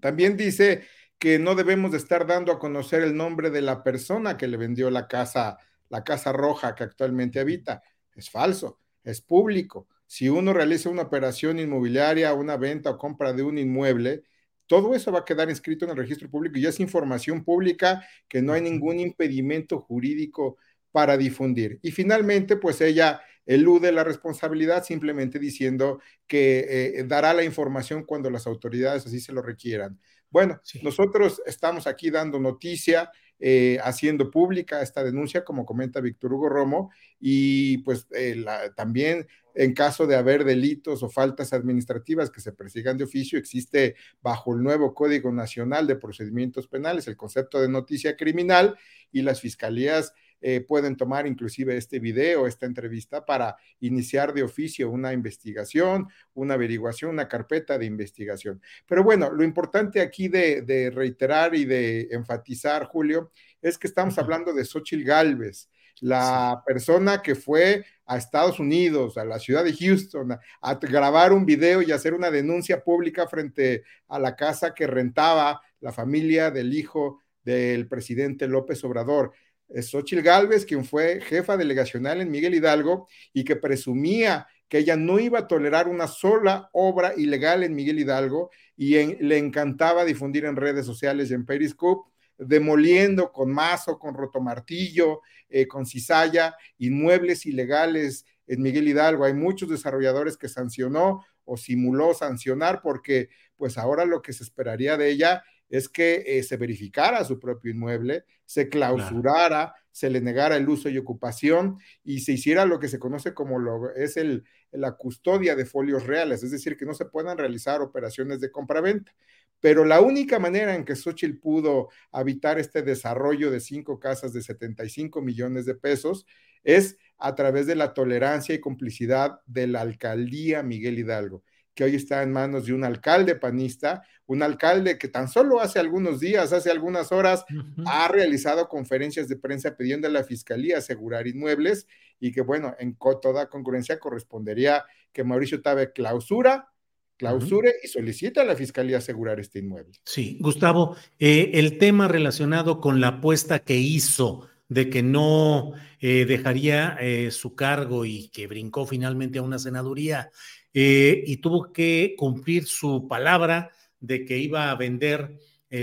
También 0.00 0.36
dice 0.36 0.86
que 1.18 1.38
no 1.38 1.54
debemos 1.54 1.90
de 1.90 1.98
estar 1.98 2.26
dando 2.26 2.52
a 2.52 2.58
conocer 2.58 3.02
el 3.02 3.16
nombre 3.16 3.50
de 3.50 3.62
la 3.62 3.82
persona 3.82 4.36
que 4.36 4.48
le 4.48 4.56
vendió 4.56 4.90
la 4.90 5.08
casa 5.08 5.58
la 5.90 6.02
Casa 6.04 6.32
Roja 6.32 6.74
que 6.74 6.84
actualmente 6.84 7.38
habita. 7.38 7.82
Es 8.14 8.30
falso, 8.30 8.78
es 9.04 9.20
público. 9.20 9.86
Si 10.06 10.28
uno 10.28 10.52
realiza 10.52 10.88
una 10.88 11.02
operación 11.02 11.58
inmobiliaria, 11.58 12.32
una 12.32 12.56
venta 12.56 12.90
o 12.90 12.98
compra 12.98 13.32
de 13.32 13.42
un 13.42 13.58
inmueble, 13.58 14.22
todo 14.66 14.94
eso 14.94 15.12
va 15.12 15.20
a 15.20 15.24
quedar 15.24 15.50
inscrito 15.50 15.84
en 15.84 15.90
el 15.90 15.96
registro 15.96 16.30
público 16.30 16.58
y 16.58 16.66
es 16.66 16.80
información 16.80 17.44
pública 17.44 18.06
que 18.28 18.40
no 18.40 18.52
hay 18.52 18.62
ningún 18.62 19.00
impedimento 19.00 19.80
jurídico 19.80 20.56
para 20.92 21.16
difundir. 21.16 21.78
Y 21.82 21.90
finalmente, 21.90 22.56
pues 22.56 22.80
ella 22.80 23.20
elude 23.46 23.90
la 23.92 24.04
responsabilidad 24.04 24.84
simplemente 24.84 25.38
diciendo 25.38 26.00
que 26.26 26.66
eh, 26.98 27.04
dará 27.04 27.34
la 27.34 27.44
información 27.44 28.04
cuando 28.04 28.30
las 28.30 28.46
autoridades 28.46 29.06
así 29.06 29.20
se 29.20 29.32
lo 29.32 29.42
requieran. 29.42 29.98
Bueno, 30.30 30.60
nosotros 30.82 31.42
estamos 31.44 31.86
aquí 31.88 32.10
dando 32.10 32.38
noticia, 32.38 33.10
eh, 33.40 33.78
haciendo 33.82 34.30
pública 34.30 34.82
esta 34.82 35.02
denuncia, 35.02 35.44
como 35.44 35.66
comenta 35.66 36.00
Víctor 36.00 36.32
Hugo 36.32 36.48
Romo, 36.48 36.92
y 37.18 37.78
pues 37.78 38.06
eh, 38.12 38.44
también 38.76 39.26
en 39.54 39.74
caso 39.74 40.06
de 40.06 40.14
haber 40.14 40.44
delitos 40.44 41.02
o 41.02 41.10
faltas 41.10 41.52
administrativas 41.52 42.30
que 42.30 42.40
se 42.40 42.52
persigan 42.52 42.96
de 42.96 43.04
oficio, 43.04 43.38
existe 43.38 43.96
bajo 44.22 44.54
el 44.54 44.62
nuevo 44.62 44.94
Código 44.94 45.32
Nacional 45.32 45.86
de 45.86 45.96
Procedimientos 45.96 46.68
Penales 46.68 47.08
el 47.08 47.16
concepto 47.16 47.60
de 47.60 47.68
noticia 47.68 48.16
criminal 48.16 48.78
y 49.10 49.22
las 49.22 49.40
fiscalías 49.40 50.12
eh, 50.42 50.60
pueden 50.60 50.96
tomar 50.96 51.26
inclusive 51.26 51.76
este 51.76 51.98
video, 51.98 52.46
esta 52.46 52.66
entrevista 52.66 53.24
para 53.26 53.56
iniciar 53.80 54.32
de 54.32 54.42
oficio 54.42 54.90
una 54.90 55.12
investigación, 55.12 56.08
una 56.34 56.54
averiguación, 56.54 57.10
una 57.10 57.28
carpeta 57.28 57.76
de 57.76 57.86
investigación. 57.86 58.62
Pero 58.86 59.04
bueno, 59.04 59.30
lo 59.30 59.44
importante 59.44 60.00
aquí 60.00 60.28
de, 60.28 60.90
reiterar 60.94 61.54
y 61.54 61.64
de 61.64 62.08
enfatizar, 62.10 62.86
Julio, 62.86 63.30
es 63.60 63.76
que 63.76 63.86
estamos 63.86 64.18
hablando 64.18 64.52
de 64.54 64.64
Xochitl 64.64 65.04
Galvez, 65.04 65.68
la 66.00 66.62
persona 66.66 67.20
que 67.20 67.34
fue 67.34 67.84
a 68.06 68.16
Estados 68.16 68.58
Unidos, 68.58 69.18
a 69.18 69.24
la 69.24 69.38
ciudad 69.38 69.62
de 69.62 69.76
Houston, 69.76 70.38
a, 70.62 70.74
grabar 70.76 71.32
un 71.32 71.44
video 71.44 71.82
y 71.82 71.92
hacer 71.92 72.14
una 72.14 72.30
denuncia 72.30 72.82
pública 72.82 73.28
frente 73.28 73.84
a 74.08 74.18
la 74.18 74.34
casa 74.36 74.74
que 74.74 74.86
rentaba 74.86 75.60
la 75.80 75.92
familia 75.92 76.50
del 76.50 76.74
hijo 76.74 77.20
del 77.44 77.88
presidente 77.88 78.48
López 78.48 78.82
Obrador 78.84 79.32
es 79.70 79.90
Xochitl 79.90 80.22
Galvez, 80.22 80.64
quien 80.64 80.84
fue 80.84 81.20
jefa 81.20 81.56
delegacional 81.56 82.20
en 82.20 82.30
Miguel 82.30 82.54
Hidalgo 82.54 83.08
y 83.32 83.44
que 83.44 83.56
presumía 83.56 84.46
que 84.68 84.78
ella 84.78 84.96
no 84.96 85.18
iba 85.18 85.40
a 85.40 85.46
tolerar 85.48 85.88
una 85.88 86.06
sola 86.06 86.70
obra 86.72 87.12
ilegal 87.16 87.64
en 87.64 87.74
Miguel 87.74 87.98
Hidalgo 87.98 88.50
y 88.76 88.94
le 89.16 89.36
encantaba 89.36 90.04
difundir 90.04 90.44
en 90.44 90.56
redes 90.56 90.86
sociales 90.86 91.30
y 91.30 91.34
en 91.34 91.44
Periscope, 91.44 92.08
demoliendo 92.38 93.32
con 93.32 93.52
mazo, 93.52 93.98
con 93.98 94.14
rotomartillo, 94.14 95.20
eh, 95.48 95.66
con 95.66 95.86
cizalla, 95.86 96.56
inmuebles 96.78 97.46
ilegales 97.46 98.24
en 98.46 98.62
Miguel 98.62 98.88
Hidalgo. 98.88 99.24
Hay 99.24 99.34
muchos 99.34 99.68
desarrolladores 99.68 100.36
que 100.36 100.48
sancionó 100.48 101.24
o 101.44 101.56
simuló 101.56 102.14
sancionar 102.14 102.80
porque 102.80 103.28
pues 103.56 103.76
ahora 103.76 104.04
lo 104.04 104.22
que 104.22 104.32
se 104.32 104.44
esperaría 104.44 104.96
de 104.96 105.10
ella 105.10 105.42
es 105.70 105.88
que 105.88 106.24
eh, 106.26 106.42
se 106.42 106.56
verificara 106.56 107.24
su 107.24 107.38
propio 107.38 107.70
inmueble, 107.70 108.24
se 108.44 108.68
clausurara, 108.68 109.74
se 109.90 110.10
le 110.10 110.20
negara 110.20 110.56
el 110.56 110.68
uso 110.68 110.88
y 110.88 110.98
ocupación 110.98 111.78
y 112.04 112.20
se 112.20 112.32
hiciera 112.32 112.66
lo 112.66 112.78
que 112.78 112.88
se 112.88 112.98
conoce 112.98 113.32
como 113.32 113.58
lo, 113.58 113.94
es 113.94 114.16
el, 114.16 114.44
la 114.72 114.92
custodia 114.92 115.56
de 115.56 115.64
folios 115.64 116.06
reales, 116.06 116.42
es 116.42 116.50
decir, 116.50 116.76
que 116.76 116.86
no 116.86 116.94
se 116.94 117.06
puedan 117.06 117.38
realizar 117.38 117.80
operaciones 117.80 118.40
de 118.40 118.50
compraventa. 118.50 119.14
Pero 119.60 119.84
la 119.84 120.00
única 120.00 120.38
manera 120.38 120.74
en 120.74 120.84
que 120.84 120.96
Xochitl 120.96 121.38
pudo 121.38 121.88
habitar 122.12 122.58
este 122.58 122.82
desarrollo 122.82 123.50
de 123.50 123.60
cinco 123.60 124.00
casas 124.00 124.32
de 124.32 124.42
75 124.42 125.20
millones 125.22 125.66
de 125.66 125.74
pesos 125.74 126.26
es 126.64 126.96
a 127.18 127.34
través 127.34 127.66
de 127.66 127.74
la 127.74 127.92
tolerancia 127.94 128.54
y 128.54 128.60
complicidad 128.60 129.40
de 129.46 129.66
la 129.66 129.82
alcaldía 129.82 130.62
Miguel 130.62 130.98
Hidalgo, 130.98 131.44
que 131.80 131.84
hoy 131.84 131.94
está 131.94 132.22
en 132.22 132.30
manos 132.30 132.66
de 132.66 132.74
un 132.74 132.84
alcalde 132.84 133.36
panista, 133.36 134.02
un 134.26 134.42
alcalde 134.42 134.98
que 134.98 135.08
tan 135.08 135.28
solo 135.28 135.60
hace 135.60 135.78
algunos 135.78 136.20
días, 136.20 136.52
hace 136.52 136.70
algunas 136.70 137.10
horas, 137.10 137.42
ha 137.86 138.06
realizado 138.08 138.68
conferencias 138.68 139.28
de 139.28 139.36
prensa 139.36 139.78
pidiendo 139.78 140.06
a 140.06 140.10
la 140.10 140.22
fiscalía 140.22 140.76
asegurar 140.76 141.26
inmuebles 141.26 141.86
y 142.18 142.32
que, 142.32 142.42
bueno, 142.42 142.74
en 142.78 142.98
toda 143.22 143.48
concurrencia 143.48 143.98
correspondería 143.98 144.84
que 145.10 145.24
Mauricio 145.24 145.62
Tabe 145.62 145.90
clausura 145.90 146.68
clausure 147.16 147.72
y 147.82 147.88
solicita 147.88 148.42
a 148.42 148.44
la 148.44 148.56
fiscalía 148.56 148.98
asegurar 148.98 149.40
este 149.40 149.60
inmueble. 149.60 149.98
Sí, 150.04 150.36
Gustavo, 150.38 150.96
eh, 151.18 151.52
el 151.54 151.78
tema 151.78 152.08
relacionado 152.08 152.78
con 152.78 153.00
la 153.00 153.08
apuesta 153.08 153.60
que 153.60 153.76
hizo 153.76 154.50
de 154.70 154.88
que 154.88 155.02
no 155.02 155.72
eh, 156.00 156.24
dejaría 156.24 156.96
eh, 157.00 157.30
su 157.30 157.54
cargo 157.54 158.04
y 158.04 158.28
que 158.28 158.46
brincó 158.46 158.86
finalmente 158.86 159.38
a 159.38 159.42
una 159.42 159.58
senaduría 159.58 160.30
y 160.72 161.36
tuvo 161.38 161.72
que 161.72 162.14
cumplir 162.16 162.66
su 162.66 163.08
palabra 163.08 163.70
de 163.98 164.24
que 164.24 164.38
iba 164.38 164.70
a 164.70 164.76
vender 164.76 165.38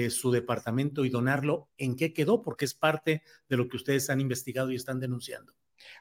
su 0.10 0.32
departamento 0.32 1.06
y 1.06 1.10
donarlo, 1.10 1.70
¿en 1.78 1.96
qué 1.96 2.14
quedó? 2.14 2.42
Porque 2.42 2.66
es 2.66 2.74
parte 2.74 3.24
de 3.48 3.58
lo 3.58 3.68
que 3.70 3.78
ustedes 3.78 4.10
han 4.10 4.20
investigado 4.20 4.72
y 4.72 4.76
están 4.76 5.00
denunciando. 5.00 5.54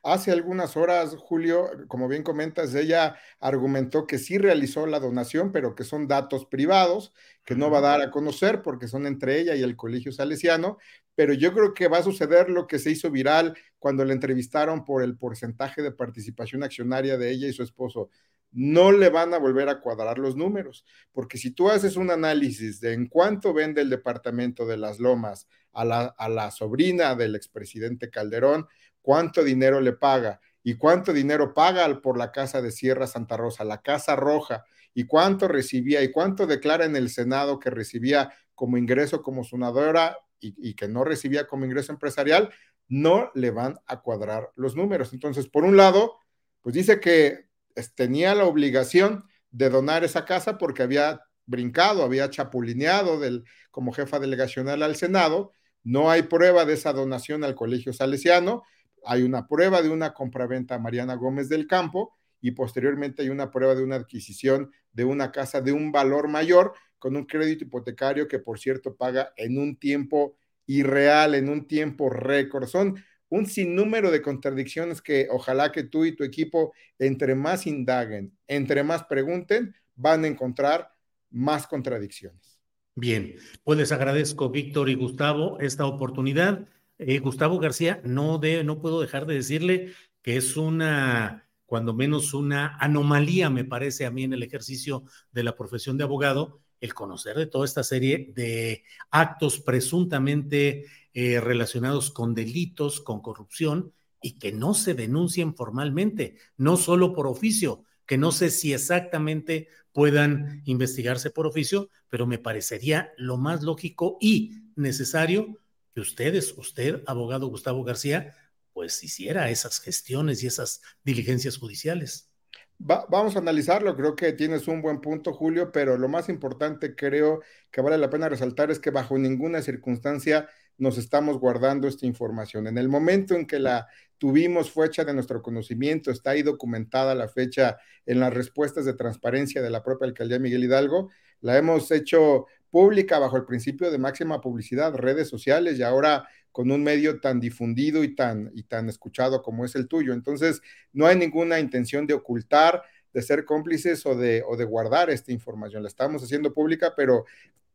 Hace 0.03 0.33
algunas 0.33 0.77
horas, 0.77 1.15
Julio, 1.17 1.69
como 1.87 2.09
bien 2.09 2.23
comentas, 2.23 2.75
ella 2.75 3.17
argumentó 3.39 4.07
que 4.07 4.19
sí 4.19 4.39
realizó 4.39 4.87
la 4.87 4.99
donación, 4.99 5.53
pero 5.53 5.75
que 5.75 5.85
son 5.85 6.09
datos 6.09 6.47
privados, 6.47 7.13
que 7.45 7.55
no 7.55 7.71
va 7.71 7.79
a 7.79 7.83
dar 7.83 8.01
a 8.01 8.11
conocer 8.11 8.63
porque 8.63 8.89
son 8.89 9.07
entre 9.07 9.39
ella 9.39 9.55
y 9.55 9.63
el 9.63 9.77
Colegio 9.77 10.11
Salesiano, 10.13 10.79
pero 11.15 11.35
yo 11.35 11.53
creo 11.53 11.75
que 11.75 11.89
va 11.89 11.99
a 11.99 12.03
suceder 12.03 12.51
lo 12.51 12.67
que 12.67 12.79
se 12.79 12.91
hizo 12.91 13.11
viral 13.11 13.57
cuando 13.79 14.05
le 14.05 14.15
entrevistaron 14.15 14.85
por 14.85 15.03
el 15.03 15.17
porcentaje 15.17 15.83
de 15.83 15.93
participación 15.93 16.65
accionaria 16.65 17.17
de 17.19 17.31
ella 17.31 17.49
y 17.49 17.53
su 17.53 17.63
esposo. 17.63 18.11
No 18.53 18.93
le 18.93 19.11
van 19.11 19.35
a 19.35 19.39
volver 19.39 19.69
a 19.69 19.81
cuadrar 19.81 20.19
los 20.19 20.37
números, 20.37 20.85
porque 21.13 21.39
si 21.39 21.51
tú 21.51 21.69
haces 21.71 21.97
un 21.97 22.11
análisis 22.11 22.81
de 22.81 22.95
en 22.95 23.07
cuánto 23.07 23.53
vende 23.53 23.83
el 23.83 23.91
departamento 23.91 24.67
de 24.67 24.77
las 24.77 24.99
Lomas 24.99 25.49
a 25.73 25.85
la, 25.85 26.15
a 26.17 26.29
la 26.29 26.51
sobrina 26.51 27.15
del 27.15 27.35
expresidente 27.35 28.11
Calderón, 28.11 28.67
cuánto 29.03 29.45
dinero 29.45 29.81
le 29.81 29.93
paga 29.93 30.41
y 30.63 30.75
cuánto 30.75 31.13
dinero 31.13 31.55
paga 31.55 32.01
por 32.01 32.19
la 32.19 32.33
casa 32.33 32.63
de 32.63 32.73
Sierra 32.73 33.07
Santa 33.07 33.37
Rosa, 33.37 33.65
la 33.65 33.83
Casa 33.83 34.17
Roja, 34.17 34.65
y 34.97 35.05
cuánto 35.05 35.47
recibía 35.47 36.03
y 36.03 36.11
cuánto 36.11 36.47
declara 36.47 36.87
en 36.87 36.97
el 36.97 37.11
Senado 37.11 37.59
que 37.59 37.69
recibía 37.69 38.33
como 38.55 38.79
ingreso 38.79 39.23
como 39.23 39.45
sonadora 39.45 40.17
y, 40.41 40.75
que 40.75 40.89
no 40.89 41.05
recibía 41.05 41.47
como 41.47 41.67
ingreso 41.67 41.93
empresarial, 41.93 42.51
no 42.89 43.31
le 43.35 43.51
van 43.51 43.79
a 43.87 44.01
cuadrar 44.01 44.53
los 44.57 44.75
números. 44.75 45.13
Entonces, 45.13 45.49
por 45.49 45.65
un 45.65 45.77
lado, 45.77 46.17
pues 46.63 46.75
dice 46.75 46.99
que 46.99 47.46
tenía 47.95 48.35
la 48.35 48.45
obligación 48.45 49.25
de 49.51 49.71
donar 49.71 50.05
esa 50.05 50.25
casa 50.25 50.59
porque 50.59 50.83
había 50.83 51.21
brincado, 51.47 52.03
había 52.03 52.31
chapulineado 52.31 53.21
del, 53.21 53.45
como 53.71 53.93
jefa 53.93 54.19
delegacional 54.19 54.83
al 54.83 54.97
Senado. 54.97 55.53
No 55.85 56.11
hay 56.11 56.23
prueba 56.23 56.65
de 56.65 56.75
esa 56.75 56.93
donación 56.93 57.45
al 57.45 57.55
Colegio 57.55 57.93
Salesiano 57.93 58.65
hay 59.07 59.23
una 59.23 59.47
prueba 59.47 59.81
de 59.83 59.89
una 59.89 60.13
compraventa 60.13 60.75
a 60.75 60.79
Mariana 60.79 61.15
Gómez 61.15 61.49
del 61.49 61.67
Campo 61.67 62.15
y 62.41 62.51
posteriormente 62.51 63.23
hay 63.23 63.29
una 63.29 63.51
prueba 63.51 63.75
de 63.75 63.83
una 63.83 63.97
adquisición 63.97 64.71
de 64.93 65.05
una 65.05 65.31
casa 65.33 65.61
de 65.61 65.73
un 65.73 65.93
valor 65.93 66.29
mayor 66.29 66.75
con 66.99 67.17
un 67.17 67.25
crédito 67.25 67.65
hipotecario 67.65 68.27
que 68.27 68.41
por 68.41 68.59
cierto 68.59 68.97
paga 68.97 69.33
en 69.37 69.59
un 69.59 69.77
tiempo 69.77 70.37
irreal, 70.67 71.35
en 71.35 71.49
un 71.49 71.67
tiempo 71.69 72.11
récord. 72.11 72.67
Son 72.67 72.97
un 73.29 73.47
sinnúmero 73.47 74.11
de 74.11 74.23
contradicciones 74.23 75.03
que 75.03 75.29
ojalá 75.31 75.73
que 75.73 75.83
tú 75.83 76.05
y 76.05 76.15
tu 76.15 76.25
equipo, 76.25 76.73
entre 76.99 77.35
más 77.35 77.67
indaguen, 77.67 78.37
entre 78.47 78.83
más 78.83 79.05
pregunten, 79.05 79.75
van 79.95 80.25
a 80.25 80.29
encontrar 80.29 80.91
más 81.31 81.67
contradicciones. 81.67 82.61
Bien, 82.95 83.35
pues 83.63 83.79
les 83.79 83.93
agradezco, 83.93 84.49
Víctor 84.51 84.89
y 84.89 84.95
Gustavo, 84.95 85.59
esta 85.61 85.85
oportunidad. 85.87 86.67
Eh, 86.99 87.19
Gustavo 87.19 87.59
García, 87.59 88.01
no, 88.05 88.39
de, 88.39 88.65
no 88.65 88.81
puedo 88.81 89.01
dejar 89.01 89.27
de 89.27 89.35
decirle 89.35 89.93
que 90.23 90.37
es 90.37 90.57
una, 90.57 91.47
cuando 91.67 91.93
menos 91.93 92.33
una 92.33 92.77
anomalía, 92.79 93.51
me 93.51 93.65
parece 93.65 94.07
a 94.07 94.11
mí, 94.11 94.25
en 94.25 94.33
el 94.33 94.43
ejercicio 94.43 95.05
de 95.31 95.43
la 95.43 95.55
profesión 95.57 95.99
de 95.99 96.05
abogado, 96.05 96.61
el 96.87 96.95
conocer 96.95 97.37
de 97.37 97.47
toda 97.47 97.65
esta 97.65 97.85
serie 97.85 98.33
de 98.35 98.85
actos 99.11 99.61
presuntamente 99.61 100.87
eh, 101.13 101.41
relacionados 101.41 102.11
con 102.11 102.35
delitos, 102.35 103.01
con 103.01 103.21
corrupción, 103.21 103.93
y 104.23 104.39
que 104.39 104.53
no 104.53 104.75
se 104.75 104.95
denuncien 104.95 105.55
formalmente, 105.55 106.37
no 106.57 106.77
solo 106.77 107.13
por 107.13 107.27
oficio, 107.27 107.85
que 108.07 108.19
no 108.19 108.33
sé 108.33 108.51
si 108.51 108.73
exactamente 108.73 109.69
puedan 109.93 110.63
investigarse 110.65 111.31
por 111.31 111.47
oficio, 111.47 111.91
pero 112.09 112.27
me 112.27 112.39
parecería 112.39 113.13
lo 113.17 113.37
más 113.37 113.63
lógico 113.63 114.19
y 114.21 114.53
necesario 114.75 115.59
que 115.95 116.01
ustedes, 116.01 116.55
usted, 116.57 117.03
abogado 117.07 117.49
Gustavo 117.49 117.85
García, 117.85 118.35
pues 118.73 119.03
hiciera 119.03 119.51
esas 119.51 119.81
gestiones 119.81 120.43
y 120.43 120.47
esas 120.47 120.83
diligencias 121.03 121.57
judiciales. 121.57 122.31
Vamos 122.79 123.37
a 123.37 123.39
analizarlo, 123.39 123.97
creo 123.97 124.15
que 124.17 124.33
tienes 124.33 124.69
un 124.69 124.83
buen 124.83 125.01
punto, 125.01 125.33
Julio, 125.33 125.73
pero 125.73 125.97
lo 125.97 126.09
más 126.09 126.29
importante 126.29 126.95
creo 126.95 127.41
que 127.71 127.81
vale 127.81 127.99
la 127.99 128.11
pena 128.11 128.29
resaltar 128.29 128.71
es 128.71 128.79
que 128.79 128.91
bajo 128.91 129.19
ninguna 129.19 129.63
circunstancia 129.63 130.49
nos 130.79 130.99
estamos 130.99 131.39
guardando 131.39 131.89
esta 131.89 132.07
información. 132.07 132.67
En 132.67 132.79
el 132.79 132.89
momento 132.89 133.35
en 133.35 133.47
que 133.47 133.59
la 133.59 133.87
tuvimos 134.19 134.71
fue 134.71 134.87
hecha 134.87 135.05
de 135.05 135.15
nuestro 135.15 135.43
conocimiento, 135.43 136.11
está 136.11 136.31
ahí 136.31 136.43
documentada 136.43 137.15
la 137.15 137.29
fecha 137.29 137.79
en 138.05 138.21
las 138.21 138.33
respuestas 138.33 138.85
de 138.85 138.95
transparencia 138.95 139.63
de 139.63 139.71
la 139.71 139.83
propia 139.83 140.07
alcaldía 140.07 140.39
Miguel 140.39 140.65
Hidalgo, 140.65 141.11
la 141.41 141.57
hemos 141.57 141.91
hecho 141.91 142.47
pública 142.71 143.19
bajo 143.19 143.37
el 143.37 143.45
principio 143.45 143.91
de 143.91 143.99
máxima 143.99 144.41
publicidad, 144.41 144.95
redes 144.95 145.29
sociales 145.29 145.79
y 145.79 145.83
ahora 145.83 146.29
con 146.53 146.71
un 146.71 146.83
medio 146.83 147.21
tan 147.21 147.39
difundido 147.39 148.03
y 148.03 148.15
tan, 148.15 148.51
y 148.55 148.63
tan 148.63 148.89
escuchado 148.89 149.43
como 149.43 149.65
es 149.65 149.75
el 149.75 149.89
tuyo. 149.89 150.15
Entonces, 150.15 150.63
no 150.93 151.07
hay 151.07 151.17
ninguna 151.17 151.61
intención 151.61 152.07
de 152.07 152.15
ocultar, 152.15 152.83
de 153.13 153.23
ser 153.23 153.45
cómplices 153.45 154.07
o 154.07 154.17
de, 154.17 154.43
o 154.47 154.57
de 154.57 154.65
guardar 154.65 155.11
esta 155.11 155.33
información. 155.33 155.83
La 155.83 155.89
estamos 155.89 156.23
haciendo 156.23 156.55
pública, 156.55 156.95
pero 156.97 157.25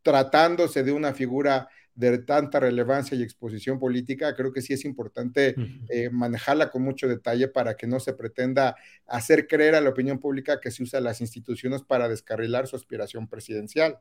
tratándose 0.02 0.84
de 0.84 0.92
una 0.92 1.14
figura 1.14 1.70
de 1.94 2.18
tanta 2.20 2.60
relevancia 2.60 3.16
y 3.16 3.22
exposición 3.22 3.78
política, 3.78 4.34
creo 4.36 4.52
que 4.52 4.62
sí 4.62 4.74
es 4.74 4.86
importante 4.86 5.56
eh, 5.90 6.10
manejarla 6.10 6.70
con 6.70 6.82
mucho 6.82 7.08
detalle 7.08 7.48
para 7.50 7.76
que 7.76 7.86
no 7.86 8.00
se 8.00 8.14
pretenda 8.14 8.76
hacer 9.06 9.46
creer 9.48 9.76
a 9.76 9.82
la 9.82 9.90
opinión 9.90 10.20
pública 10.20 10.60
que 10.60 10.72
se 10.72 10.84
usa 10.84 11.02
las 11.02 11.22
instituciones 11.22 11.84
para 11.84 12.08
descarrilar 12.08 12.68
su 12.68 12.76
aspiración 12.76 13.28
presidencial. 13.28 14.00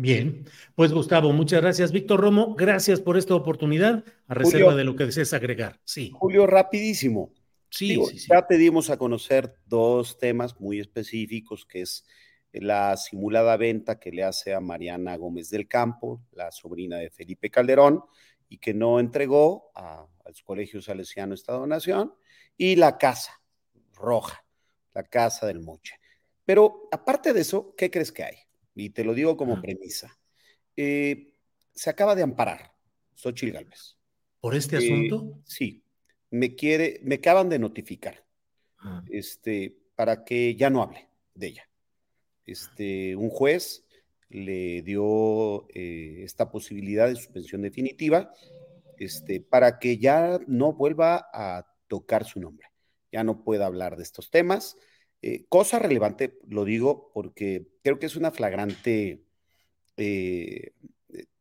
Bien, 0.00 0.44
pues 0.74 0.92
Gustavo, 0.92 1.32
muchas 1.32 1.62
gracias. 1.62 1.92
Víctor 1.92 2.20
Romo, 2.20 2.54
gracias 2.54 3.00
por 3.00 3.16
esta 3.16 3.34
oportunidad, 3.34 4.04
a 4.26 4.34
reserva 4.34 4.74
de 4.74 4.84
lo 4.84 4.94
que 4.96 5.06
desees 5.06 5.32
agregar. 5.32 5.80
Sí. 5.84 6.10
Julio, 6.14 6.46
rapidísimo. 6.46 7.32
Sí, 7.70 7.96
sí, 8.10 8.18
sí. 8.18 8.28
Ya 8.30 8.46
te 8.46 8.58
dimos 8.58 8.90
a 8.90 8.96
conocer 8.96 9.56
dos 9.66 10.18
temas 10.18 10.60
muy 10.60 10.80
específicos, 10.80 11.66
que 11.66 11.82
es 11.82 12.06
la 12.52 12.96
simulada 12.96 13.56
venta 13.56 13.98
que 13.98 14.12
le 14.12 14.24
hace 14.24 14.54
a 14.54 14.60
Mariana 14.60 15.16
Gómez 15.16 15.50
del 15.50 15.68
Campo, 15.68 16.22
la 16.32 16.50
sobrina 16.52 16.96
de 16.96 17.10
Felipe 17.10 17.50
Calderón, 17.50 18.02
y 18.48 18.58
que 18.58 18.72
no 18.72 19.00
entregó 19.00 19.70
a, 19.74 20.06
al 20.24 20.34
Colegio 20.44 20.80
Salesiano 20.80 21.34
esta 21.34 21.52
donación, 21.52 22.14
y 22.56 22.76
la 22.76 22.98
casa 22.98 23.40
roja, 23.94 24.44
la 24.94 25.02
casa 25.02 25.46
del 25.46 25.60
Moche. 25.60 25.98
Pero 26.44 26.88
aparte 26.92 27.32
de 27.32 27.40
eso, 27.40 27.74
¿qué 27.76 27.90
crees 27.90 28.12
que 28.12 28.24
hay? 28.24 28.36
Y 28.76 28.90
te 28.90 29.02
lo 29.02 29.12
digo 29.14 29.36
como 29.36 29.60
premisa. 29.60 30.16
Eh, 30.76 31.32
se 31.74 31.90
acaba 31.90 32.14
de 32.14 32.22
amparar 32.22 32.72
Xochitl 33.14 33.52
Galvez. 33.52 33.96
¿Por 34.40 34.54
este 34.54 34.76
asunto? 34.76 35.40
Sí, 35.44 35.82
me 36.30 36.54
quiere, 36.54 37.00
me 37.02 37.16
acaban 37.16 37.48
de 37.48 37.58
notificar 37.58 38.24
ah. 38.78 39.02
este, 39.10 39.76
para 39.96 40.24
que 40.24 40.54
ya 40.54 40.70
no 40.70 40.82
hable 40.82 41.08
de 41.34 41.48
ella 41.48 41.68
este, 42.46 43.16
un 43.16 43.28
juez 43.28 43.84
le 44.28 44.82
dio 44.82 45.68
eh, 45.74 46.22
esta 46.24 46.50
posibilidad 46.50 47.08
de 47.08 47.16
suspensión 47.16 47.62
definitiva 47.62 48.32
este, 48.98 49.40
para 49.40 49.78
que 49.78 49.98
ya 49.98 50.38
no 50.46 50.72
vuelva 50.72 51.28
a 51.32 51.66
tocar 51.86 52.24
su 52.24 52.40
nombre, 52.40 52.68
ya 53.12 53.22
no 53.24 53.44
pueda 53.44 53.66
hablar 53.66 53.96
de 53.96 54.02
estos 54.02 54.30
temas. 54.30 54.76
Eh, 55.28 55.44
cosa 55.48 55.80
relevante, 55.80 56.38
lo 56.46 56.64
digo 56.64 57.10
porque 57.12 57.66
creo 57.82 57.98
que 57.98 58.06
es 58.06 58.14
una 58.14 58.30
flagrante 58.30 59.24
eh, 59.96 60.70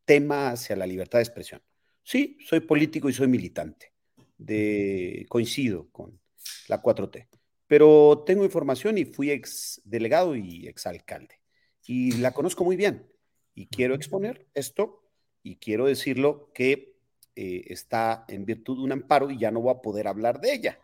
tema 0.05 0.49
hacia 0.49 0.75
la 0.75 0.87
libertad 0.87 1.19
de 1.19 1.23
expresión. 1.23 1.61
Sí, 2.01 2.35
soy 2.43 2.61
político 2.61 3.09
y 3.09 3.13
soy 3.13 3.27
militante, 3.27 3.93
de, 4.39 5.27
coincido 5.29 5.87
con 5.91 6.19
la 6.67 6.81
4T, 6.81 7.27
pero 7.67 8.23
tengo 8.25 8.43
información 8.43 8.97
y 8.97 9.05
fui 9.05 9.29
ex 9.29 9.79
delegado 9.83 10.35
y 10.35 10.67
ex 10.67 10.87
alcalde. 10.87 11.39
Y 11.85 12.13
la 12.13 12.31
conozco 12.31 12.63
muy 12.63 12.77
bien. 12.77 13.07
Y 13.53 13.67
quiero 13.67 13.93
exponer 13.93 14.47
esto 14.55 15.03
y 15.43 15.57
quiero 15.57 15.85
decirlo 15.85 16.51
que 16.55 16.97
eh, 17.35 17.65
está 17.67 18.25
en 18.29 18.45
virtud 18.45 18.77
de 18.77 18.83
un 18.83 18.93
amparo 18.93 19.29
y 19.29 19.37
ya 19.37 19.51
no 19.51 19.61
voy 19.61 19.75
a 19.75 19.81
poder 19.83 20.07
hablar 20.07 20.41
de 20.41 20.53
ella. 20.55 20.79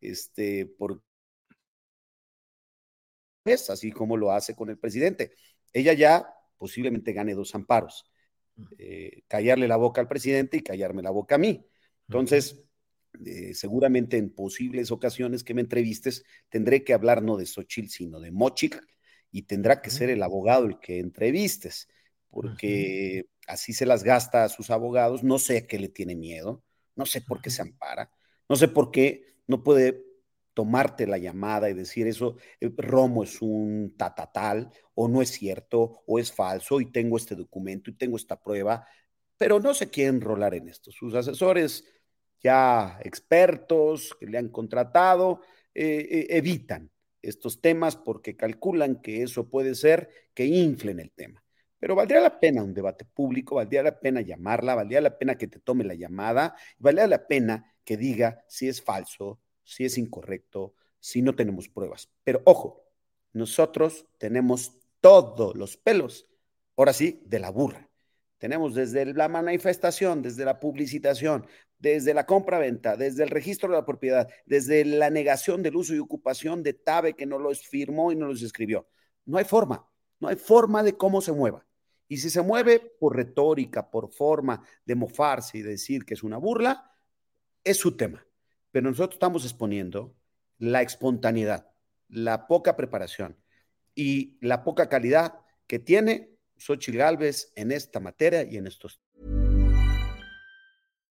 este, 0.00 0.64
por 0.64 1.02
es 3.46 3.70
así 3.70 3.92
como 3.92 4.16
lo 4.16 4.32
hace 4.32 4.54
con 4.54 4.70
el 4.70 4.78
presidente. 4.78 5.32
Ella 5.72 5.92
ya 5.92 6.26
posiblemente 6.56 7.12
gane 7.12 7.34
dos 7.34 7.54
amparos. 7.54 8.10
Eh, 8.78 9.22
callarle 9.28 9.68
la 9.68 9.76
boca 9.76 10.00
al 10.00 10.08
presidente 10.08 10.56
y 10.56 10.62
callarme 10.62 11.02
la 11.02 11.10
boca 11.10 11.34
a 11.34 11.38
mí. 11.38 11.66
Entonces, 12.08 12.64
eh, 13.24 13.54
seguramente 13.54 14.16
en 14.16 14.30
posibles 14.30 14.90
ocasiones 14.90 15.44
que 15.44 15.54
me 15.54 15.60
entrevistes, 15.60 16.24
tendré 16.48 16.84
que 16.84 16.94
hablar 16.94 17.22
no 17.22 17.36
de 17.36 17.46
Xochitl, 17.46 17.88
sino 17.88 18.20
de 18.20 18.30
Mochik, 18.30 18.82
y 19.30 19.42
tendrá 19.42 19.82
que 19.82 19.90
ser 19.90 20.10
el 20.10 20.22
abogado 20.22 20.66
el 20.66 20.78
que 20.78 20.98
entrevistes, 20.98 21.88
porque 22.30 23.26
así 23.46 23.72
se 23.72 23.86
las 23.86 24.02
gasta 24.02 24.44
a 24.44 24.48
sus 24.48 24.70
abogados. 24.70 25.22
No 25.22 25.38
sé 25.38 25.58
a 25.58 25.66
qué 25.66 25.78
le 25.78 25.88
tiene 25.88 26.16
miedo, 26.16 26.62
no 26.94 27.06
sé 27.06 27.20
por 27.20 27.40
qué 27.40 27.50
se 27.50 27.62
ampara, 27.62 28.10
no 28.48 28.56
sé 28.56 28.68
por 28.68 28.90
qué 28.90 29.36
no 29.46 29.62
puede 29.62 30.04
tomarte 30.56 31.06
la 31.06 31.18
llamada 31.18 31.68
y 31.68 31.74
decir 31.74 32.06
eso, 32.06 32.36
eh, 32.60 32.72
Romo 32.78 33.22
es 33.22 33.42
un 33.42 33.94
tatatal, 33.94 34.72
o 34.94 35.06
no 35.06 35.20
es 35.20 35.28
cierto, 35.28 36.02
o 36.06 36.18
es 36.18 36.32
falso, 36.32 36.80
y 36.80 36.90
tengo 36.90 37.18
este 37.18 37.34
documento 37.34 37.90
y 37.90 37.92
tengo 37.92 38.16
esta 38.16 38.40
prueba, 38.40 38.88
pero 39.36 39.60
no 39.60 39.74
se 39.74 39.90
quieren 39.90 40.14
enrolar 40.14 40.54
en 40.54 40.70
esto. 40.70 40.90
Sus 40.90 41.14
asesores, 41.14 41.84
ya 42.40 42.98
expertos 43.04 44.16
que 44.18 44.26
le 44.26 44.38
han 44.38 44.48
contratado, 44.48 45.42
eh, 45.74 46.08
eh, 46.10 46.26
evitan 46.30 46.90
estos 47.20 47.60
temas 47.60 47.94
porque 47.94 48.34
calculan 48.34 49.02
que 49.02 49.22
eso 49.22 49.50
puede 49.50 49.74
ser 49.74 50.08
que 50.32 50.46
inflen 50.46 51.00
el 51.00 51.10
tema. 51.12 51.44
Pero 51.78 51.94
valdría 51.94 52.20
la 52.20 52.40
pena 52.40 52.62
un 52.62 52.72
debate 52.72 53.04
público, 53.04 53.56
valdría 53.56 53.82
la 53.82 54.00
pena 54.00 54.22
llamarla, 54.22 54.74
valdría 54.74 55.02
la 55.02 55.18
pena 55.18 55.36
que 55.36 55.48
te 55.48 55.60
tome 55.60 55.84
la 55.84 55.92
llamada, 55.92 56.56
valdría 56.78 57.06
la 57.08 57.26
pena 57.26 57.74
que 57.84 57.98
diga 57.98 58.42
si 58.48 58.68
es 58.68 58.82
falso, 58.82 59.42
si 59.66 59.84
es 59.84 59.98
incorrecto, 59.98 60.74
si 61.00 61.20
no 61.20 61.34
tenemos 61.34 61.68
pruebas. 61.68 62.08
Pero 62.24 62.40
ojo, 62.44 62.84
nosotros 63.32 64.06
tenemos 64.16 64.78
todos 65.00 65.56
los 65.56 65.76
pelos, 65.76 66.26
ahora 66.76 66.92
sí, 66.92 67.22
de 67.26 67.40
la 67.40 67.50
burra. 67.50 67.90
Tenemos 68.38 68.74
desde 68.74 69.12
la 69.12 69.28
manifestación, 69.28 70.22
desde 70.22 70.44
la 70.44 70.60
publicitación, 70.60 71.46
desde 71.78 72.14
la 72.14 72.26
compra-venta, 72.26 72.96
desde 72.96 73.24
el 73.24 73.30
registro 73.30 73.68
de 73.68 73.76
la 73.76 73.84
propiedad, 73.84 74.28
desde 74.46 74.84
la 74.84 75.10
negación 75.10 75.62
del 75.62 75.76
uso 75.76 75.94
y 75.94 75.98
ocupación 75.98 76.62
de 76.62 76.74
TABE 76.74 77.14
que 77.14 77.26
no 77.26 77.38
los 77.38 77.66
firmó 77.66 78.12
y 78.12 78.16
no 78.16 78.28
los 78.28 78.42
escribió. 78.42 78.86
No 79.24 79.38
hay 79.38 79.44
forma, 79.44 79.86
no 80.20 80.28
hay 80.28 80.36
forma 80.36 80.82
de 80.82 80.96
cómo 80.96 81.20
se 81.20 81.32
mueva. 81.32 81.66
Y 82.08 82.18
si 82.18 82.30
se 82.30 82.40
mueve 82.40 82.78
por 82.78 83.16
retórica, 83.16 83.90
por 83.90 84.12
forma 84.12 84.62
de 84.84 84.94
mofarse 84.94 85.58
y 85.58 85.62
decir 85.62 86.04
que 86.04 86.14
es 86.14 86.22
una 86.22 86.36
burla, 86.36 86.92
es 87.64 87.78
su 87.78 87.96
tema 87.96 88.25
pero 88.70 88.90
nosotros 88.90 89.16
estamos 89.16 89.44
exponiendo 89.44 90.14
la 90.58 90.82
espontaneidad, 90.82 91.70
la 92.08 92.46
poca 92.46 92.76
preparación 92.76 93.36
y 93.94 94.36
la 94.40 94.64
poca 94.64 94.88
calidad 94.88 95.40
que 95.66 95.78
tiene 95.78 96.30
Xochitl 96.58 96.98
Galvez 96.98 97.52
en 97.54 97.72
esta 97.72 98.00
materia 98.00 98.44
y 98.44 98.56
en 98.56 98.66
estos 98.66 99.00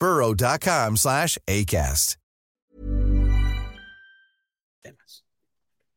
burrow.com 0.00 0.96
slash 0.96 1.38
ACAST. 1.46 2.16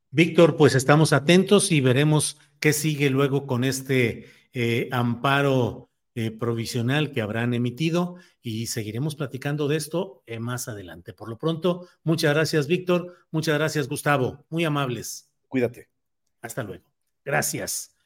Víctor, 0.10 0.56
pues 0.56 0.74
estamos 0.74 1.14
atentos 1.14 1.72
y 1.72 1.82
veremos 1.82 2.38
qué 2.60 2.74
sigue 2.74 3.10
luego 3.10 3.46
con 3.46 3.64
este 3.64 4.26
eh, 4.54 4.90
amparo 4.92 5.92
eh, 6.16 6.32
provisional 6.32 7.12
que 7.12 7.22
habrán 7.22 7.54
emitido 7.54 8.16
y 8.42 8.68
seguiremos 8.68 9.16
platicando 9.16 9.68
de 9.68 9.76
esto 9.76 10.24
eh, 10.26 10.40
más 10.40 10.68
adelante. 10.70 11.14
Por 11.14 11.30
lo 11.30 11.38
pronto, 11.38 11.88
muchas 12.04 12.34
gracias, 12.34 12.68
Víctor. 12.68 13.16
Muchas 13.32 13.56
gracias, 13.56 13.88
Gustavo. 13.88 14.46
Muy 14.50 14.66
amables. 14.66 15.30
Cuídate. 15.48 15.90
Hasta 16.42 16.64
luego. 16.64 16.86
Gracias. 17.24 17.97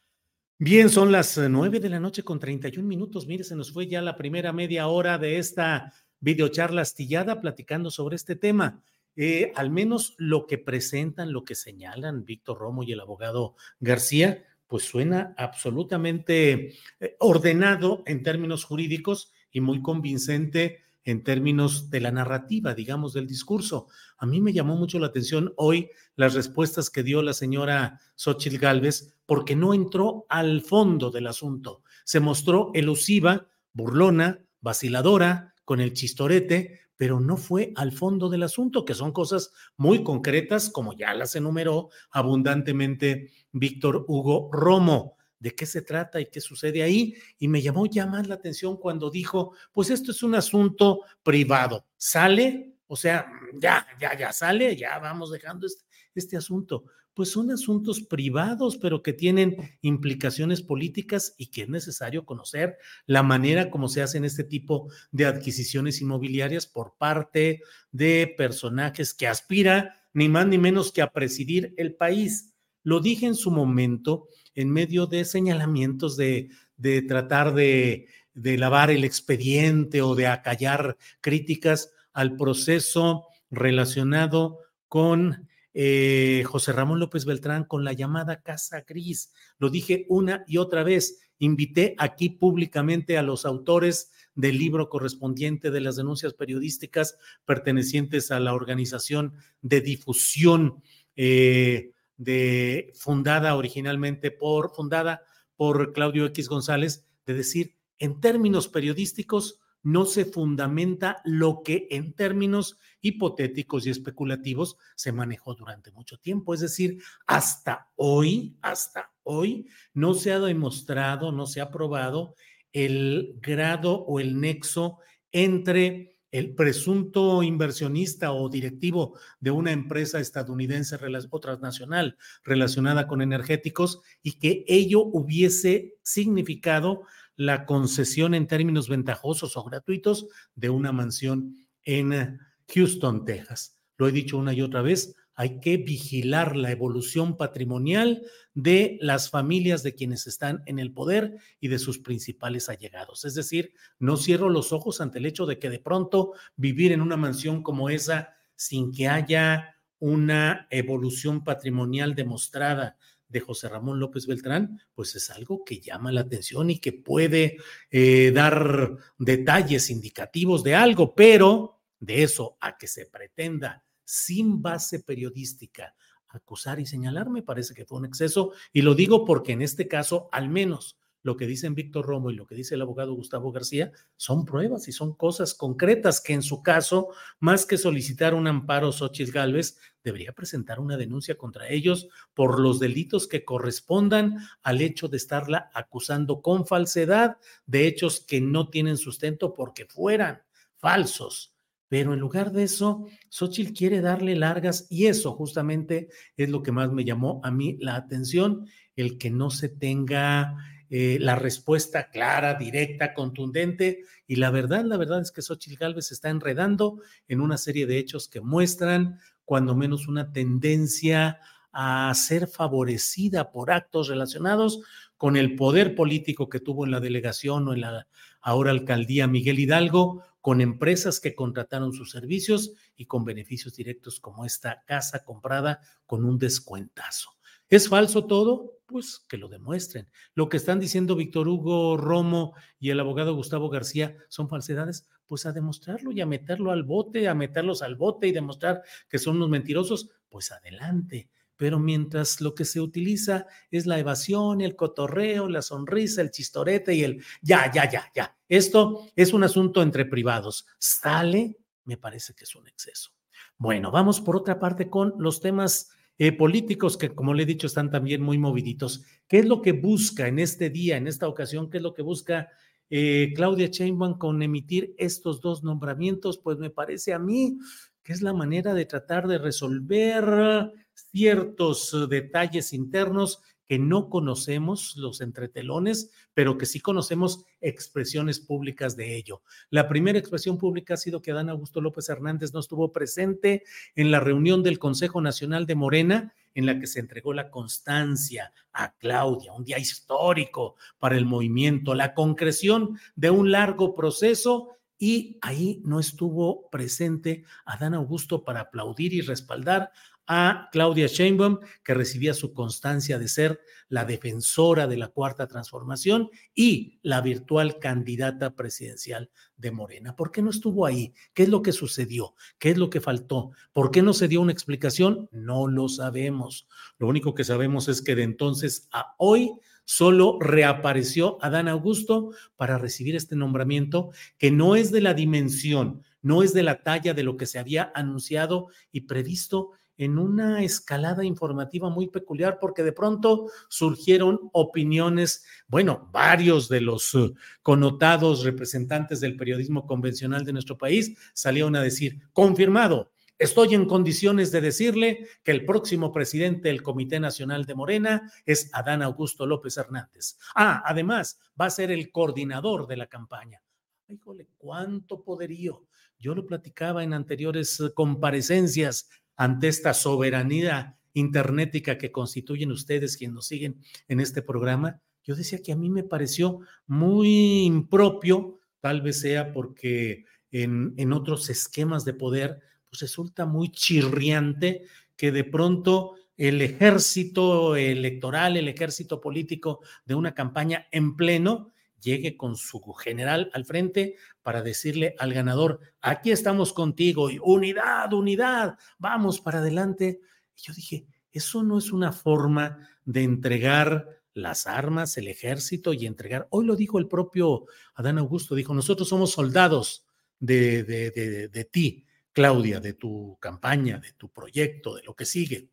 Bien, 0.64 0.92
son 0.92 1.12
las 1.12 1.40
eh, 1.40 1.50
nueve 1.50 1.80
de 1.80 1.90
la 1.90 2.00
noche 2.00 2.22
con 2.22 2.40
31 2.40 2.88
minutos. 2.88 3.26
Mire, 3.26 3.44
se 3.44 3.56
nos 3.56 3.72
fue 3.72 3.88
ya 3.88 4.00
la 4.00 4.16
primera 4.16 4.54
media 4.54 4.86
hora 4.90 5.18
de 5.18 5.40
esta 5.40 5.92
videocharla 6.20 6.84
astillada 6.84 7.42
platicando 7.42 7.90
sobre 7.90 8.16
este 8.16 8.36
tema. 8.36 8.84
Eh, 9.16 9.52
al 9.56 9.72
menos 9.72 10.14
lo 10.20 10.46
que 10.46 10.60
presentan, 10.60 11.34
lo 11.34 11.46
que 11.46 11.56
señalan 11.56 12.26
Víctor 12.26 12.60
Romo 12.60 12.84
y 12.84 12.92
el 12.92 13.00
abogado 13.00 13.56
García, 13.80 14.46
pues 14.68 14.84
suena 14.84 15.34
absolutamente 15.36 16.76
eh, 17.00 17.16
ordenado 17.18 18.04
en 18.06 18.22
términos 18.22 18.64
jurídicos 18.64 19.32
y 19.52 19.62
muy 19.62 19.82
convincente 19.82 20.84
en 21.04 21.24
términos 21.24 21.90
de 21.90 22.02
la 22.02 22.12
narrativa, 22.12 22.74
digamos, 22.74 23.14
del 23.14 23.28
discurso. 23.28 23.88
A 24.18 24.26
mí 24.26 24.42
me 24.42 24.54
llamó 24.54 24.76
mucho 24.76 25.00
la 25.00 25.08
atención 25.08 25.54
hoy 25.58 25.90
las 26.16 26.34
respuestas 26.34 26.90
que 26.90 27.04
dio 27.04 27.22
la 27.22 27.34
señora 27.34 28.00
Xochitl 28.16 28.58
Gálvez, 28.58 29.16
porque 29.26 29.56
no 29.56 29.74
entró 29.74 30.26
al 30.30 30.62
fondo 30.62 31.10
del 31.12 31.28
asunto. 31.28 31.84
Se 32.04 32.20
mostró 32.20 32.72
elusiva, 32.74 33.48
burlona, 33.74 34.44
vaciladora, 34.60 35.54
con 35.66 35.80
el 35.80 35.94
chistorete, 35.94 36.82
pero 36.98 37.20
no 37.20 37.38
fue 37.38 37.72
al 37.76 37.92
fondo 37.92 38.30
del 38.30 38.44
asunto, 38.44 38.86
que 38.86 38.94
son 38.94 39.12
cosas 39.12 39.52
muy 39.78 40.04
concretas, 40.04 40.70
como 40.70 40.94
ya 40.94 41.14
las 41.14 41.36
enumeró 41.36 41.90
abundantemente 42.12 43.32
Víctor 43.52 44.06
Hugo 44.08 44.50
Romo 44.52 45.18
de 45.42 45.56
qué 45.56 45.66
se 45.66 45.82
trata 45.82 46.22
y 46.22 46.28
qué 46.28 46.40
sucede 46.40 46.84
ahí. 46.84 47.16
Y 47.40 47.48
me 47.48 47.62
llamó 47.62 47.88
ya 47.88 48.06
más 48.06 48.28
la 48.28 48.36
atención 48.36 48.78
cuando 48.78 49.10
dijo, 49.10 49.54
pues 49.74 49.90
esto 49.90 50.12
es 50.12 50.24
un 50.24 50.36
asunto 50.36 51.02
privado. 51.24 51.86
¿Sale? 51.98 52.76
O 52.88 52.96
sea, 52.96 53.26
ya, 53.60 53.86
ya, 54.00 54.18
ya 54.18 54.32
sale, 54.32 54.76
ya 54.78 55.00
vamos 55.00 55.32
dejando 55.32 55.66
este, 55.66 55.84
este 56.14 56.38
asunto. 56.38 56.86
Pues 57.14 57.30
son 57.30 57.52
asuntos 57.52 58.02
privados, 58.02 58.78
pero 58.78 59.02
que 59.02 59.14
tienen 59.14 59.78
implicaciones 59.82 60.62
políticas 60.62 61.34
y 61.38 61.48
que 61.48 61.64
es 61.64 61.70
necesario 61.70 62.24
conocer 62.24 62.78
la 63.06 63.24
manera 63.24 63.70
como 63.70 63.90
se 63.90 64.02
hacen 64.02 64.24
este 64.24 64.44
tipo 64.44 64.90
de 65.12 65.26
adquisiciones 65.26 66.02
inmobiliarias 66.02 66.68
por 66.68 66.96
parte 66.98 67.62
de 67.92 68.34
personajes 68.38 69.14
que 69.14 69.28
aspira 69.28 70.06
ni 70.14 70.30
más 70.30 70.46
ni 70.48 70.58
menos 70.58 70.92
que 70.92 71.02
a 71.02 71.12
presidir 71.12 71.74
el 71.78 71.96
país. 71.96 72.54
Lo 72.84 73.00
dije 73.00 73.26
en 73.26 73.36
su 73.36 73.52
momento 73.52 74.28
en 74.56 74.70
medio 74.70 75.08
de 75.08 75.26
señalamientos 75.26 76.18
de, 76.18 76.50
de 76.78 77.02
tratar 77.02 77.54
de, 77.54 78.08
de 78.34 78.58
lavar 78.58 78.92
el 78.92 79.04
expediente 79.04 80.02
o 80.02 80.16
de 80.16 80.28
acallar 80.28 80.98
críticas 81.22 81.92
al 82.14 82.36
proceso 82.36 83.28
relacionado 83.50 84.60
con 84.88 85.48
eh, 85.74 86.44
José 86.46 86.74
Ramón 86.74 87.00
López 87.00 87.26
Beltrán 87.26 87.64
con 87.66 87.84
la 87.84 87.94
llamada 87.94 88.42
Casa 88.42 88.84
Gris. 88.88 89.34
Lo 89.58 89.70
dije 89.70 90.06
una 90.10 90.44
y 90.48 90.58
otra 90.58 90.84
vez. 90.84 91.20
Invité 91.40 91.96
aquí 91.98 92.30
públicamente 92.30 93.18
a 93.18 93.24
los 93.24 93.46
autores 93.46 94.12
del 94.36 94.58
libro 94.58 94.90
correspondiente 94.90 95.72
de 95.72 95.82
las 95.82 95.96
denuncias 95.96 96.34
periodísticas 96.34 97.18
pertenecientes 97.46 98.32
a 98.32 98.40
la 98.40 98.54
organización 98.54 99.34
de 99.62 99.82
difusión 99.82 100.84
eh, 101.16 101.92
de, 102.22 102.92
fundada 102.94 103.56
originalmente 103.56 104.30
por, 104.30 104.76
fundada 104.76 105.24
por 105.56 105.92
Claudio 105.92 106.28
X 106.28 106.48
González, 106.48 107.08
de 107.26 107.34
decir, 107.34 107.78
en 107.98 108.22
términos 108.22 108.68
periodísticos, 108.68 109.60
no 109.82 110.06
se 110.06 110.26
fundamenta 110.26 111.22
lo 111.26 111.64
que 111.64 111.88
en 111.90 112.14
términos 112.14 112.78
hipotéticos 113.02 113.88
y 113.88 113.90
especulativos 113.90 114.78
se 114.96 115.12
manejó 115.12 115.56
durante 115.56 115.92
mucho 115.92 116.20
tiempo. 116.20 116.54
Es 116.54 116.60
decir, 116.60 117.02
hasta 117.26 117.90
hoy, 117.96 118.56
hasta 118.62 119.12
hoy, 119.24 119.68
no 119.96 120.14
se 120.14 120.32
ha 120.32 120.40
demostrado, 120.40 121.32
no 121.32 121.48
se 121.48 121.62
ha 121.62 121.72
probado 121.72 122.36
el 122.72 123.34
grado 123.42 123.94
o 124.04 124.20
el 124.20 124.40
nexo 124.40 125.00
entre 125.32 126.11
el 126.32 126.56
presunto 126.56 127.44
inversionista 127.44 128.32
o 128.32 128.50
directivo 128.50 129.18
de 129.40 129.52
una 129.52 129.72
empresa 129.72 130.20
estadounidense 130.20 130.98
o 131.30 131.40
transnacional 131.40 132.18
relacionada 132.44 133.08
con 133.08 133.22
energéticos 133.22 134.02
y 134.24 134.40
que 134.40 134.64
ello 134.68 135.02
hubiese 135.02 135.96
significado 136.04 137.04
la 137.36 137.66
concesión 137.66 138.34
en 138.34 138.48
términos 138.48 138.88
ventajosos 138.88 139.58
o 139.58 139.64
gratuitos 139.64 140.28
de 140.56 140.70
una 140.70 140.92
mansión 140.92 141.56
en 141.84 142.40
Houston, 142.74 143.26
Texas. 143.26 143.78
Lo 143.98 144.08
he 144.08 144.12
dicho 144.12 144.38
una 144.38 144.54
y 144.54 144.62
otra 144.62 144.82
vez, 144.82 145.16
hay 145.36 145.60
que 145.60 145.78
vigilar 145.78 146.56
la 146.56 146.72
evolución 146.72 147.38
patrimonial 147.38 148.24
de 148.54 148.98
las 149.02 149.30
familias 149.30 149.84
de 149.84 149.96
quienes 149.96 150.28
están 150.28 150.62
en 150.66 150.80
el 150.80 150.92
poder 150.92 151.38
y 151.60 151.70
de 151.70 151.80
sus 151.80 152.00
principales 152.00 152.70
allegados. 152.70 153.26
Es 153.26 153.36
decir, 153.36 153.74
no 154.00 154.18
cierro 154.18 154.50
los 154.50 154.74
ojos 154.74 155.02
ante 155.02 155.20
el 155.20 155.26
hecho 155.26 155.46
de 155.46 155.60
que 155.60 155.70
de 155.70 155.80
pronto 155.80 156.34
vivir 156.56 156.92
en 156.92 157.02
una 157.02 157.18
mansión 157.18 157.64
como 157.64 157.90
esa 157.90 158.36
sin 158.56 158.92
que 158.92 159.08
haya 159.08 159.76
una 160.00 160.68
evolución 160.70 161.44
patrimonial 161.44 162.16
demostrada 162.16 162.98
de 163.30 163.40
José 163.40 163.70
Ramón 163.70 164.00
López 164.00 164.28
Beltrán, 164.28 164.82
pues 164.94 165.16
es 165.16 165.30
algo 165.30 165.64
que 165.64 165.80
llama 165.80 166.12
la 166.12 166.22
atención 166.22 166.70
y 166.70 166.80
que 166.80 166.92
puede 166.92 167.58
eh, 167.90 168.32
dar 168.36 168.98
detalles 169.18 169.90
indicativos 169.90 170.64
de 170.64 170.76
algo, 170.76 171.16
pero 171.16 171.80
de 172.00 172.24
eso 172.24 172.58
a 172.60 172.78
que 172.78 172.88
se 172.88 173.06
pretenda 173.06 173.86
sin 174.04 174.62
base 174.62 175.00
periodística 175.00 175.96
acusar 176.28 176.80
y 176.80 176.86
señalar 176.86 177.30
me 177.30 177.44
parece 177.44 177.74
que 177.74 177.86
fue 177.86 177.98
un 177.98 178.06
exceso 178.06 178.54
y 178.72 178.82
lo 178.82 178.96
digo 178.96 179.26
porque 179.26 179.52
en 179.52 179.62
este 179.62 179.88
caso 179.88 180.30
al 180.32 180.50
menos 180.50 180.98
lo 181.24 181.38
que 181.38 181.46
dicen 181.46 181.76
Víctor 181.76 182.06
Romo 182.06 182.32
y 182.32 182.36
lo 182.36 182.48
que 182.48 182.56
dice 182.56 182.76
el 182.76 182.82
abogado 182.82 183.14
Gustavo 183.14 183.52
García 183.52 183.92
son 184.18 184.46
pruebas 184.46 184.88
y 184.88 184.92
son 184.92 185.14
cosas 185.14 185.54
concretas 185.54 186.20
que 186.20 186.34
en 186.34 186.42
su 186.42 186.64
caso, 186.64 187.10
más 187.40 187.66
que 187.66 187.78
solicitar 187.78 188.34
un 188.34 188.48
amparo 188.48 188.92
Xochitl 188.92 189.32
Gálvez, 189.32 189.78
debería 190.04 190.34
presentar 190.34 190.80
una 190.80 190.98
denuncia 190.98 191.38
contra 191.38 191.70
ellos 191.70 192.08
por 192.34 192.60
los 192.60 192.80
delitos 192.80 193.28
que 193.28 193.46
correspondan 193.46 194.38
al 194.64 194.82
hecho 194.82 195.08
de 195.08 195.18
estarla 195.18 195.70
acusando 195.74 196.42
con 196.42 196.66
falsedad 196.66 197.38
de 197.68 197.88
hechos 197.88 198.20
que 198.22 198.42
no 198.42 198.70
tienen 198.70 198.98
sustento 198.98 199.54
porque 199.54 199.86
fueran 199.86 200.42
falsos. 200.78 201.51
Pero 201.92 202.14
en 202.14 202.22
lugar 202.22 202.54
de 202.54 202.64
eso, 202.64 203.06
Xochitl 203.28 203.74
quiere 203.74 204.00
darle 204.00 204.38
largas 204.38 204.88
y 204.90 205.08
eso 205.08 205.34
justamente 205.34 206.08
es 206.38 206.48
lo 206.48 206.64
que 206.64 206.72
más 206.72 206.90
me 206.94 207.04
llamó 207.04 207.42
a 207.44 207.52
mí 207.52 207.76
la 207.82 207.98
atención, 207.98 208.66
el 208.96 209.18
que 209.18 209.30
no 209.30 209.50
se 209.50 209.68
tenga 209.68 210.56
eh, 210.90 211.18
la 211.20 211.36
respuesta 211.36 212.10
clara, 212.10 212.54
directa, 212.54 213.14
contundente. 213.14 214.06
Y 214.26 214.38
la 214.38 214.52
verdad, 214.52 214.86
la 214.86 214.96
verdad 214.96 215.20
es 215.20 215.34
que 215.34 215.42
Xochitl 215.42 215.76
Gálvez 215.76 216.08
se 216.08 216.14
está 216.14 216.30
enredando 216.30 217.02
en 217.28 217.42
una 217.42 217.58
serie 217.58 217.86
de 217.86 217.98
hechos 217.98 218.30
que 218.30 218.40
muestran, 218.40 219.20
cuando 219.44 219.76
menos, 219.76 220.08
una 220.08 220.32
tendencia 220.32 221.42
a 221.74 222.14
ser 222.16 222.48
favorecida 222.48 223.52
por 223.52 223.70
actos 223.70 224.08
relacionados 224.08 224.80
con 225.18 225.36
el 225.36 225.58
poder 225.58 225.94
político 225.94 226.48
que 226.48 226.62
tuvo 226.62 226.86
en 226.86 226.92
la 226.92 227.02
delegación 227.02 227.68
o 227.68 227.74
en 227.74 227.82
la 227.82 228.08
ahora 228.42 228.72
alcaldía 228.72 229.28
Miguel 229.28 229.60
Hidalgo, 229.60 230.24
con 230.42 230.60
empresas 230.60 231.20
que 231.20 231.36
contrataron 231.36 231.94
sus 231.94 232.12
servicios 232.12 232.74
y 232.96 233.06
con 233.06 233.24
beneficios 233.24 233.76
directos 233.76 234.20
como 234.20 234.44
esta 234.44 234.84
casa 234.86 235.24
comprada 235.24 235.82
con 236.06 236.26
un 236.26 236.40
descuentazo. 236.40 237.32
¿Es 237.70 237.88
falso 237.88 238.26
todo? 238.26 238.80
Pues 238.86 239.24
que 239.30 239.38
lo 239.38 239.48
demuestren. 239.48 240.10
Lo 240.34 240.50
que 240.50 240.58
están 240.58 240.80
diciendo 240.80 241.16
Víctor 241.16 241.48
Hugo 241.48 241.96
Romo 241.96 242.54
y 242.80 242.90
el 242.90 243.00
abogado 243.00 243.34
Gustavo 243.34 243.70
García 243.70 244.18
son 244.28 244.50
falsedades, 244.50 245.08
pues 245.26 245.46
a 245.46 245.54
demostrarlo 245.54 246.12
y 246.12 246.20
a 246.20 246.26
meterlo 246.26 246.72
al 246.72 246.84
bote, 246.84 247.30
a 247.30 247.34
meterlos 247.34 247.82
al 247.82 247.96
bote 247.96 248.28
y 248.28 248.34
demostrar 248.34 248.82
que 249.08 249.20
son 249.20 249.38
unos 249.38 249.50
mentirosos, 249.50 250.10
pues 250.28 250.52
adelante. 250.52 251.30
Pero 251.62 251.78
mientras 251.78 252.42
lo 252.42 252.56
que 252.56 252.66
se 252.66 252.82
utiliza 252.82 253.46
es 253.70 253.86
la 253.86 254.00
evasión, 254.00 254.62
el 254.62 254.76
cotorreo, 254.76 255.48
la 255.48 255.62
sonrisa, 255.62 256.24
el 256.24 256.32
chistorete 256.32 256.96
y 256.96 257.04
el 257.04 257.24
ya, 257.40 257.72
ya, 257.72 257.88
ya, 257.88 258.12
ya. 258.16 258.36
Esto 258.50 259.06
es 259.16 259.32
un 259.32 259.44
asunto 259.44 259.84
entre 259.84 260.06
privados. 260.06 260.66
Sale, 260.80 261.60
me 261.86 261.98
parece 261.98 262.34
que 262.34 262.46
es 262.46 262.56
un 262.56 262.68
exceso. 262.68 263.12
Bueno, 263.60 263.92
vamos 263.92 264.22
por 264.22 264.38
otra 264.38 264.60
parte 264.60 264.90
con 264.90 265.14
los 265.20 265.40
temas 265.40 265.92
eh, 266.18 266.32
políticos 266.32 266.98
que, 266.98 267.14
como 267.14 267.36
le 267.36 267.44
he 267.44 267.46
dicho, 267.46 267.68
están 267.68 267.92
también 267.92 268.24
muy 268.24 268.40
moviditos. 268.40 269.04
¿Qué 269.28 269.38
es 269.38 269.46
lo 269.46 269.62
que 269.62 269.74
busca 269.74 270.28
en 270.28 270.40
este 270.40 270.72
día, 270.72 270.98
en 270.98 271.06
esta 271.06 271.28
ocasión? 271.28 271.70
¿Qué 271.70 271.78
es 271.78 271.84
lo 271.84 271.94
que 271.94 272.02
busca 272.02 272.50
eh, 272.90 273.34
Claudia 273.36 273.68
Sheinbaum 273.68 274.18
con 274.18 274.42
emitir 274.42 274.96
estos 274.98 275.42
dos 275.42 275.64
nombramientos? 275.64 276.40
Pues 276.40 276.58
me 276.58 276.72
parece 276.72 277.14
a 277.14 277.20
mí 277.20 277.60
que 278.04 278.14
es 278.14 278.24
la 278.24 278.34
manera 278.34 278.74
de 278.74 278.86
tratar 278.86 279.28
de 279.28 279.38
resolver 279.38 280.72
ciertos 281.12 281.94
eh, 281.94 282.08
detalles 282.10 282.74
internos 282.74 283.42
que 283.72 283.80
no 283.80 284.10
conocemos 284.10 284.98
los 284.98 285.22
entretelones, 285.22 286.12
pero 286.34 286.58
que 286.58 286.66
sí 286.66 286.82
conocemos 286.82 287.46
expresiones 287.62 288.42
públicas 288.42 288.98
de 288.98 289.16
ello. 289.16 289.44
La 289.70 289.88
primera 289.88 290.20
expresión 290.20 290.58
pública 290.58 290.96
ha 290.96 290.98
sido 290.98 291.22
que 291.22 291.32
Adán 291.32 291.50
Augusto 291.50 291.80
López 291.80 292.10
Hernández 292.10 292.54
no 292.54 292.60
estuvo 292.60 292.92
presente 292.92 293.64
en 293.96 294.12
la 294.12 294.20
reunión 294.20 294.62
del 294.62 294.78
Consejo 294.78 295.22
Nacional 295.22 295.66
de 295.68 295.76
Morena 295.76 296.34
en 296.54 296.66
la 296.66 296.78
que 296.80 296.86
se 296.88 297.00
entregó 297.00 297.34
la 297.34 297.50
constancia 297.50 298.52
a 298.74 298.94
Claudia, 298.98 299.54
un 299.54 299.64
día 299.64 299.80
histórico 299.80 300.76
para 301.00 301.16
el 301.16 301.26
movimiento, 301.26 301.96
la 301.96 302.14
concreción 302.14 303.00
de 303.16 303.30
un 303.30 303.52
largo 303.52 303.96
proceso 303.96 304.78
y 305.02 305.40
ahí 305.42 305.82
no 305.84 306.00
estuvo 306.00 306.70
presente 306.70 307.44
Adán 307.66 307.96
Augusto 307.96 308.44
para 308.44 308.62
aplaudir 308.62 309.16
y 309.16 309.22
respaldar 309.22 309.92
a 310.28 310.70
Claudia 310.72 311.08
Sheinbaum, 311.08 311.58
que 311.84 311.96
recibía 311.96 312.36
su 312.36 312.54
constancia 312.54 313.18
de 313.18 313.28
ser 313.28 313.62
la 313.90 314.06
defensora 314.06 314.86
de 314.86 314.98
la 314.98 315.08
cuarta 315.08 315.48
transformación 315.48 316.30
y 316.54 317.00
la 317.02 317.20
virtual 317.22 317.80
candidata 317.80 318.56
presidencial 318.56 319.32
de 319.58 319.72
Morena. 319.72 320.16
¿Por 320.16 320.32
qué 320.32 320.44
no 320.44 320.52
estuvo 320.52 320.86
ahí? 320.86 321.16
¿Qué 321.34 321.44
es 321.44 321.50
lo 321.50 321.64
que 321.64 321.72
sucedió? 321.72 322.36
¿Qué 322.60 322.70
es 322.70 322.78
lo 322.78 322.92
que 322.92 323.02
faltó? 323.02 323.54
¿Por 323.74 323.90
qué 323.90 324.04
no 324.04 324.14
se 324.14 324.28
dio 324.28 324.40
una 324.40 324.52
explicación? 324.52 325.28
No 325.32 325.68
lo 325.68 325.90
sabemos. 325.90 326.68
Lo 327.00 327.08
único 327.08 327.34
que 327.34 327.44
sabemos 327.44 327.88
es 327.88 328.04
que 328.04 328.14
de 328.14 328.22
entonces 328.24 328.88
a 328.92 329.16
hoy 329.18 329.52
solo 329.92 330.38
reapareció 330.40 331.38
Adán 331.42 331.68
Augusto 331.68 332.32
para 332.56 332.78
recibir 332.78 333.18
este 333.18 333.36
nombramiento 333.36 334.12
que 334.38 334.50
no 334.50 334.78
es 334.78 334.90
de 334.90 335.02
la 335.02 335.14
dimensión, 335.14 336.02
no 336.22 336.44
es 336.44 336.54
de 336.54 336.64
la 336.64 336.82
talla 336.82 337.14
de 337.14 337.24
lo 337.24 337.36
que 337.36 337.46
se 337.46 337.60
había 337.60 337.92
anunciado 337.94 338.70
y 338.94 339.02
previsto 339.02 339.72
en 339.98 340.18
una 340.18 340.64
escalada 340.64 341.26
informativa 341.26 341.90
muy 341.90 342.08
peculiar 342.08 342.58
porque 342.62 342.84
de 342.84 342.94
pronto 342.94 343.48
surgieron 343.68 344.40
opiniones, 344.54 345.44
bueno, 345.68 346.10
varios 346.14 346.70
de 346.70 346.80
los 346.80 347.14
uh, 347.14 347.36
connotados 347.62 348.46
representantes 348.46 349.20
del 349.20 349.36
periodismo 349.36 349.86
convencional 349.86 350.46
de 350.46 350.54
nuestro 350.54 350.78
país 350.78 351.18
salieron 351.34 351.76
a 351.76 351.82
decir, 351.82 352.22
confirmado, 352.32 353.11
estoy 353.42 353.74
en 353.74 353.88
condiciones 353.88 354.52
de 354.52 354.62
decirle 354.62 355.28
que 355.44 355.52
el 355.52 355.66
próximo 355.66 356.12
presidente 356.12 356.70
del 356.70 356.84
Comité 356.84 357.20
Nacional 357.20 357.66
de 357.66 357.74
Morena 357.74 358.32
es 358.46 358.70
Adán 358.72 359.02
Augusto 359.02 359.48
López 359.48 359.78
Hernández. 359.78 360.38
Ah, 360.56 360.84
además, 360.86 361.40
va 361.60 361.66
a 361.66 361.72
ser 361.72 361.90
el 361.90 362.12
coordinador 362.12 362.86
de 362.86 362.98
la 362.98 363.08
campaña. 363.08 363.62
Híjole, 364.08 364.48
cuánto 364.58 365.24
poderío. 365.24 365.88
Yo 366.20 366.36
lo 366.36 366.46
platicaba 366.46 367.04
en 367.04 367.14
anteriores 367.14 367.80
uh, 367.80 367.92
comparecencias 367.96 369.10
ante 369.36 369.70
esta 369.70 369.96
soberanía 369.96 371.00
internética 371.14 371.98
que 371.98 372.12
constituyen 372.12 372.72
ustedes 372.72 373.18
quienes 373.18 373.34
nos 373.34 373.48
siguen 373.48 373.82
en 374.08 374.20
este 374.20 374.44
programa, 374.44 375.02
yo 375.24 375.36
decía 375.36 375.62
que 375.62 375.72
a 375.72 375.76
mí 375.76 375.90
me 375.90 376.04
pareció 376.04 376.60
muy 376.88 377.64
impropio, 377.64 378.60
tal 378.80 379.02
vez 379.02 379.20
sea 379.20 379.52
porque 379.52 380.26
en 380.52 381.14
otros 381.14 381.50
esquemas 381.50 382.04
de 382.04 382.14
poder, 382.14 382.60
pues 382.92 383.02
resulta 383.02 383.46
muy 383.46 383.72
chirriante 383.72 384.86
que 385.16 385.32
de 385.32 385.46
pronto 385.46 386.16
el 386.36 386.62
ejército 386.62 387.78
electoral, 387.78 388.58
el 388.58 388.68
ejército 388.68 389.22
político 389.22 389.80
de 390.06 390.16
una 390.16 390.34
campaña 390.34 390.88
en 390.92 391.16
pleno, 391.16 391.72
llegue 392.02 392.36
con 392.36 392.58
su 392.58 392.82
general 392.94 393.50
al 393.54 393.64
frente 393.64 394.16
para 394.42 394.62
decirle 394.62 395.16
al 395.20 395.34
ganador, 395.34 395.80
aquí 396.02 396.32
estamos 396.32 396.74
contigo, 396.74 397.30
y 397.30 397.40
unidad, 397.42 398.12
unidad, 398.12 398.78
vamos 398.98 399.40
para 399.40 399.60
adelante. 399.60 400.20
Y 400.58 400.62
yo 400.62 400.74
dije, 400.74 401.06
eso 401.32 401.64
no 401.64 401.78
es 401.78 401.92
una 401.94 402.12
forma 402.12 402.90
de 403.06 403.24
entregar 403.24 404.08
las 404.34 404.68
armas, 404.68 405.16
el 405.18 405.28
ejército 405.28 405.94
y 405.94 406.08
entregar. 406.08 406.48
Hoy 406.50 406.66
lo 406.66 406.76
dijo 406.76 407.00
el 407.00 407.08
propio 407.08 407.68
Adán 407.94 408.18
Augusto, 408.18 408.56
dijo, 408.56 408.74
nosotros 408.74 409.08
somos 409.08 409.32
soldados 409.32 410.08
de, 410.40 410.84
de, 410.84 411.12
de, 411.12 411.48
de 411.48 411.66
ti, 411.66 412.06
Claudia, 412.34 412.80
de 412.80 412.94
tu 412.94 413.38
campaña, 413.40 414.00
de 414.00 414.14
tu 414.14 414.30
proyecto, 414.30 414.96
de 414.96 415.04
lo 415.04 415.16
que 415.16 415.26
sigue. 415.26 415.70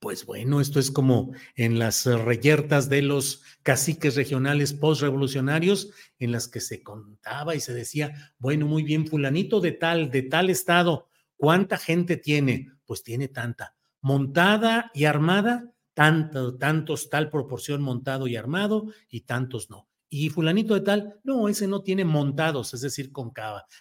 Pues 0.00 0.26
bueno, 0.26 0.60
esto 0.60 0.78
es 0.78 0.92
como 0.92 1.32
en 1.56 1.80
las 1.80 2.06
reyertas 2.06 2.88
de 2.88 3.02
los 3.02 3.42
caciques 3.64 4.14
regionales 4.14 4.72
postrevolucionarios, 4.72 5.90
en 6.20 6.30
las 6.30 6.46
que 6.46 6.60
se 6.60 6.84
contaba 6.84 7.56
y 7.56 7.60
se 7.60 7.74
decía, 7.74 8.32
bueno, 8.38 8.66
muy 8.66 8.84
bien, 8.84 9.08
fulanito 9.08 9.60
de 9.60 9.72
tal, 9.72 10.10
de 10.10 10.22
tal 10.22 10.50
estado, 10.50 11.08
¿cuánta 11.36 11.78
gente 11.78 12.16
tiene? 12.16 12.70
Pues 12.84 13.02
tiene 13.02 13.26
tanta. 13.26 13.74
Montada 14.00 14.92
y 14.94 15.06
armada, 15.06 15.74
tanto, 15.94 16.56
tantos, 16.56 17.10
tal 17.10 17.28
proporción 17.28 17.82
montado 17.82 18.28
y 18.28 18.36
armado, 18.36 18.92
y 19.08 19.22
tantos 19.22 19.68
no. 19.68 19.88
Y 20.08 20.28
fulanito 20.30 20.74
de 20.74 20.82
tal, 20.82 21.20
no, 21.24 21.48
ese 21.48 21.66
no 21.66 21.82
tiene 21.82 22.04
montados, 22.04 22.72
es 22.72 22.82
decir, 22.82 23.10
con, 23.10 23.32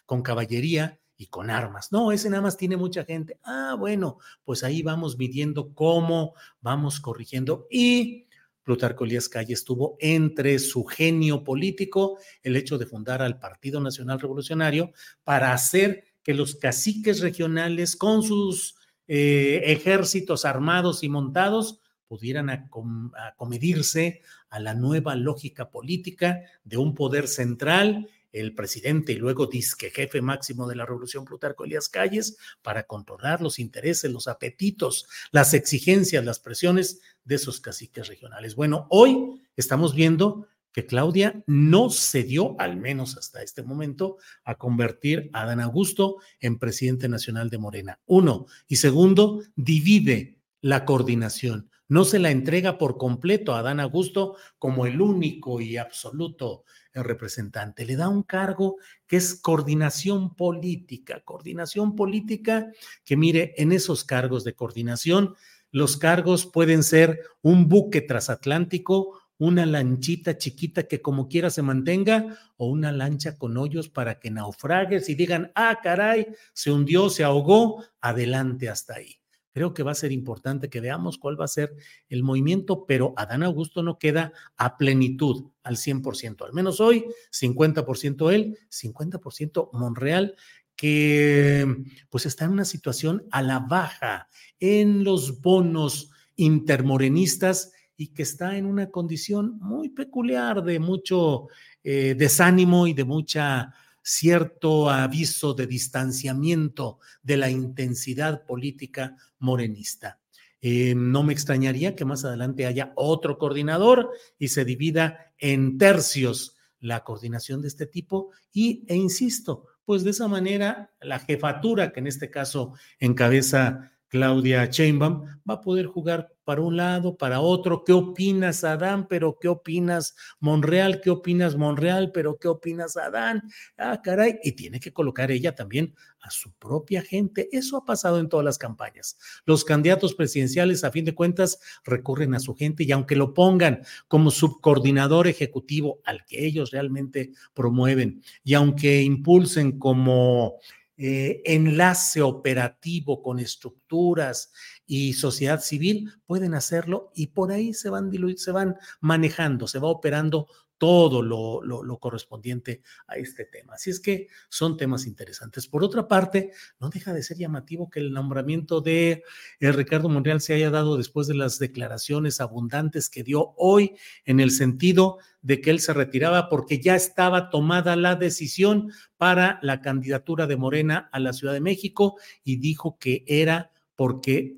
con 0.05 0.23
caballería 0.23 0.99
y 1.17 1.27
con 1.27 1.49
armas. 1.49 1.91
No, 1.91 2.11
ese 2.11 2.29
nada 2.29 2.43
más 2.43 2.57
tiene 2.57 2.77
mucha 2.77 3.03
gente. 3.03 3.39
Ah, 3.43 3.75
bueno, 3.77 4.19
pues 4.43 4.63
ahí 4.63 4.81
vamos 4.83 5.17
midiendo 5.17 5.73
cómo 5.73 6.35
vamos 6.61 6.99
corrigiendo. 6.99 7.67
Y 7.69 8.27
Plutarco 8.63 9.05
Elías 9.05 9.29
Calle 9.29 9.53
estuvo 9.53 9.95
entre 9.99 10.59
su 10.59 10.83
genio 10.83 11.43
político 11.43 12.17
el 12.43 12.55
hecho 12.55 12.77
de 12.77 12.85
fundar 12.85 13.21
al 13.21 13.39
Partido 13.39 13.79
Nacional 13.79 14.19
Revolucionario 14.19 14.91
para 15.23 15.53
hacer 15.53 16.03
que 16.21 16.33
los 16.33 16.55
caciques 16.55 17.21
regionales 17.21 17.95
con 17.95 18.21
sus 18.23 18.75
eh, 19.07 19.61
ejércitos 19.65 20.43
armados 20.43 21.01
y 21.01 21.09
montados 21.09 21.79
pudieran 22.07 22.49
acomedirse 22.49 24.21
a 24.49 24.59
la 24.59 24.73
nueva 24.73 25.15
lógica 25.15 25.69
política 25.69 26.41
de 26.63 26.77
un 26.77 26.93
poder 26.93 27.27
central 27.27 28.09
el 28.31 28.53
presidente 28.53 29.13
y 29.13 29.15
luego 29.15 29.47
disque 29.47 29.89
jefe 29.89 30.21
máximo 30.21 30.67
de 30.67 30.75
la 30.75 30.85
revolución 30.85 31.25
Plutarco 31.25 31.65
Elías 31.65 31.89
Calles 31.89 32.37
para 32.61 32.83
controlar 32.83 33.41
los 33.41 33.59
intereses, 33.59 34.11
los 34.11 34.27
apetitos, 34.27 35.07
las 35.31 35.53
exigencias, 35.53 36.23
las 36.23 36.39
presiones 36.39 37.01
de 37.23 37.35
esos 37.35 37.59
caciques 37.61 38.07
regionales. 38.07 38.55
Bueno, 38.55 38.87
hoy 38.89 39.41
estamos 39.55 39.95
viendo 39.95 40.47
que 40.77 40.85
Claudia 40.85 41.43
no 41.47 41.89
cedió, 41.89 42.55
al 42.59 42.77
menos 42.77 43.17
hasta 43.17 43.41
este 43.41 43.63
momento, 43.63 44.17
a 44.43 44.59
convertir 44.59 45.29
a 45.33 45.45
Dan 45.45 45.59
Augusto 45.59 46.17
en 46.39 46.59
presidente 46.59 47.09
nacional 47.09 47.49
de 47.49 47.57
Morena. 47.57 47.99
Uno. 48.05 48.45
Y 48.67 48.75
segundo, 48.75 49.41
divide 49.55 50.37
la 50.61 50.85
coordinación. 50.85 51.71
No 51.89 52.05
se 52.05 52.19
la 52.19 52.29
entrega 52.29 52.77
por 52.77 52.97
completo 52.97 53.55
a 53.55 53.63
Dan 53.63 53.79
Augusto 53.79 54.35
como 54.59 54.85
el 54.85 55.01
único 55.01 55.61
y 55.61 55.77
absoluto 55.77 56.63
representante. 57.03 57.85
Le 57.85 57.95
da 57.95 58.09
un 58.09 58.23
cargo 58.23 58.77
que 59.05 59.17
es 59.17 59.35
coordinación 59.35 60.35
política, 60.35 61.21
coordinación 61.23 61.95
política 61.95 62.71
que 63.03 63.17
mire, 63.17 63.53
en 63.57 63.71
esos 63.71 64.03
cargos 64.03 64.43
de 64.43 64.53
coordinación, 64.53 65.35
los 65.71 65.97
cargos 65.97 66.45
pueden 66.45 66.83
ser 66.83 67.21
un 67.41 67.67
buque 67.67 68.01
transatlántico, 68.01 69.19
una 69.37 69.65
lanchita 69.65 70.37
chiquita 70.37 70.83
que 70.83 71.01
como 71.01 71.27
quiera 71.27 71.49
se 71.49 71.61
mantenga 71.61 72.37
o 72.57 72.67
una 72.67 72.91
lancha 72.91 73.37
con 73.37 73.57
hoyos 73.57 73.89
para 73.89 74.19
que 74.19 74.31
naufragues 74.31 75.09
y 75.09 75.15
digan, 75.15 75.51
ah, 75.55 75.79
caray, 75.83 76.27
se 76.53 76.71
hundió, 76.71 77.09
se 77.09 77.23
ahogó, 77.23 77.83
adelante 78.01 78.69
hasta 78.69 78.95
ahí. 78.95 79.19
Creo 79.57 79.73
que 79.73 79.81
va 79.81 79.93
a 79.93 79.95
ser 79.95 80.11
importante 80.11 80.69
que 80.69 80.81
veamos 80.81 81.17
cuál 81.17 81.41
va 81.41 81.45
a 81.45 81.47
ser 81.47 81.75
el 82.09 82.21
movimiento, 82.21 82.85
pero 82.85 83.15
Adán 83.17 83.41
Augusto 83.41 83.81
no 83.81 83.97
queda 83.97 84.31
a 84.55 84.77
plenitud, 84.77 85.45
al 85.63 85.77
100%. 85.77 86.45
Al 86.45 86.53
menos 86.53 86.79
hoy, 86.79 87.05
50% 87.31 88.31
él, 88.31 88.55
50% 88.69 89.71
Monreal, 89.73 90.35
que 90.75 91.75
pues 92.11 92.27
está 92.27 92.45
en 92.45 92.51
una 92.51 92.65
situación 92.65 93.25
a 93.31 93.41
la 93.41 93.57
baja 93.57 94.27
en 94.59 95.03
los 95.03 95.41
bonos 95.41 96.11
intermorenistas 96.35 97.71
y 97.95 98.09
que 98.09 98.21
está 98.21 98.57
en 98.57 98.67
una 98.67 98.91
condición 98.91 99.57
muy 99.59 99.89
peculiar 99.89 100.63
de 100.63 100.77
mucho 100.77 101.47
eh, 101.83 102.13
desánimo 102.15 102.85
y 102.85 102.93
de 102.93 103.05
mucha 103.05 103.73
cierto 104.07 104.89
aviso 104.89 105.53
de 105.53 105.67
distanciamiento 105.67 106.99
de 107.21 107.35
la 107.35 107.49
intensidad 107.49 108.45
política 108.45 109.17
morenista. 109.37 110.21
Eh, 110.61 110.93
no 110.95 111.23
me 111.23 111.33
extrañaría 111.33 111.93
que 111.93 112.05
más 112.05 112.23
adelante 112.23 112.65
haya 112.65 112.93
otro 112.95 113.37
coordinador 113.37 114.11
y 114.39 114.47
se 114.47 114.63
divida 114.63 115.33
en 115.37 115.77
tercios 115.77 116.55
la 116.79 117.03
coordinación 117.03 117.61
de 117.61 117.67
este 117.67 117.85
tipo 117.85 118.31
y, 118.53 118.85
e 118.87 118.95
insisto, 118.95 119.65
pues 119.83 120.05
de 120.05 120.11
esa 120.11 120.29
manera 120.29 120.93
la 121.01 121.19
jefatura 121.19 121.91
que 121.91 121.99
en 121.99 122.07
este 122.07 122.31
caso 122.31 122.75
encabeza 122.99 123.91
Claudia 124.09 124.65
Sheinbaum 124.65 125.25
va 125.49 125.55
a 125.55 125.61
poder 125.61 125.87
jugar 125.87 126.29
para 126.47 126.61
un 126.61 126.77
lado, 126.77 127.17
para 127.17 127.41
otro. 127.41 127.83
¿Qué 127.83 127.91
opinas, 127.91 128.63
Adán? 128.63 129.07
Pero 129.09 129.37
¿qué 129.37 129.49
opinas, 129.49 130.15
Monreal? 130.39 131.01
¿Qué 131.01 131.09
opinas, 131.09 131.57
Monreal? 131.57 132.13
Pero 132.13 132.37
¿qué 132.37 132.47
opinas, 132.47 132.95
Adán? 132.95 133.43
Ah, 133.77 134.01
caray. 134.01 134.39
Y 134.43 134.53
tiene 134.53 134.79
que 134.79 134.93
colocar 134.93 135.29
ella 135.29 135.55
también 135.55 135.93
a 136.21 136.29
su 136.29 136.53
propia 136.53 137.01
gente. 137.01 137.49
Eso 137.51 137.75
ha 137.75 137.83
pasado 137.83 138.19
en 138.19 138.29
todas 138.29 138.45
las 138.45 138.57
campañas. 138.57 139.17
Los 139.45 139.65
candidatos 139.65 140.15
presidenciales, 140.15 140.85
a 140.85 140.91
fin 140.91 141.03
de 141.03 141.15
cuentas, 141.15 141.59
recurren 141.83 142.33
a 142.33 142.39
su 142.39 142.55
gente 142.55 142.85
y 142.85 142.93
aunque 142.93 143.17
lo 143.17 143.33
pongan 143.33 143.81
como 144.07 144.31
subcoordinador 144.31 145.27
ejecutivo 145.27 145.99
al 146.05 146.23
que 146.25 146.45
ellos 146.45 146.71
realmente 146.71 147.31
promueven 147.53 148.21
y 148.45 148.53
aunque 148.53 149.01
impulsen 149.01 149.79
como 149.79 150.59
eh, 150.97 151.41
enlace 151.45 152.21
operativo 152.21 153.21
con 153.21 153.39
estructuras 153.39 154.51
y 154.85 155.13
sociedad 155.13 155.61
civil, 155.61 156.11
pueden 156.25 156.55
hacerlo 156.55 157.11
y 157.13 157.27
por 157.27 157.51
ahí 157.51 157.73
se 157.73 157.89
van, 157.89 158.11
se 158.37 158.51
van 158.51 158.77
manejando, 158.99 159.67
se 159.67 159.79
va 159.79 159.89
operando 159.89 160.47
todo 160.77 161.21
lo, 161.21 161.99
correspondiente 161.99 162.81
a 163.07 163.15
este 163.15 163.45
tema. 163.45 163.73
Así 163.73 163.89
es 163.89 163.99
que 163.99 164.27
son 164.49 164.77
temas 164.77 165.07
interesantes. 165.07 165.67
Por 165.67 165.83
otra 165.83 166.07
parte, 166.07 166.51
no 166.79 166.89
deja 166.89 167.13
de 167.13 167.23
ser 167.23 167.37
llamativo 167.37 167.89
que 167.89 167.99
el 167.99 168.11
nombramiento 168.11 168.81
de 168.81 169.23
eh, 169.59 169.71
Ricardo 169.71 170.09
Monreal 170.09 170.41
se 170.41 170.53
haya 170.53 170.69
dado 170.69 170.97
después 170.97 171.27
de 171.27 171.35
las 171.35 171.59
declaraciones 171.59 172.39
abundantes 172.39 173.09
que 173.09 173.23
dio 173.23 173.53
hoy 173.57 173.95
en 174.25 174.39
el 174.39 174.51
sentido 174.51 175.17
de 175.41 175.61
que 175.61 175.69
él 175.69 175.79
se 175.79 175.93
retiraba 175.93 176.49
porque 176.49 176.79
ya 176.79 176.95
estaba 176.95 177.49
tomada 177.49 177.95
la 177.95 178.15
decisión 178.15 178.91
para 179.17 179.59
la 179.61 179.81
candidatura 179.81 180.47
de 180.47 180.57
Morena 180.57 181.09
a 181.11 181.19
la 181.19 181.33
Ciudad 181.33 181.53
de 181.53 181.61
México 181.61 182.17
y 182.43 182.57
dijo 182.57 182.97
que 182.99 183.23
era 183.27 183.71
porque, 183.95 184.57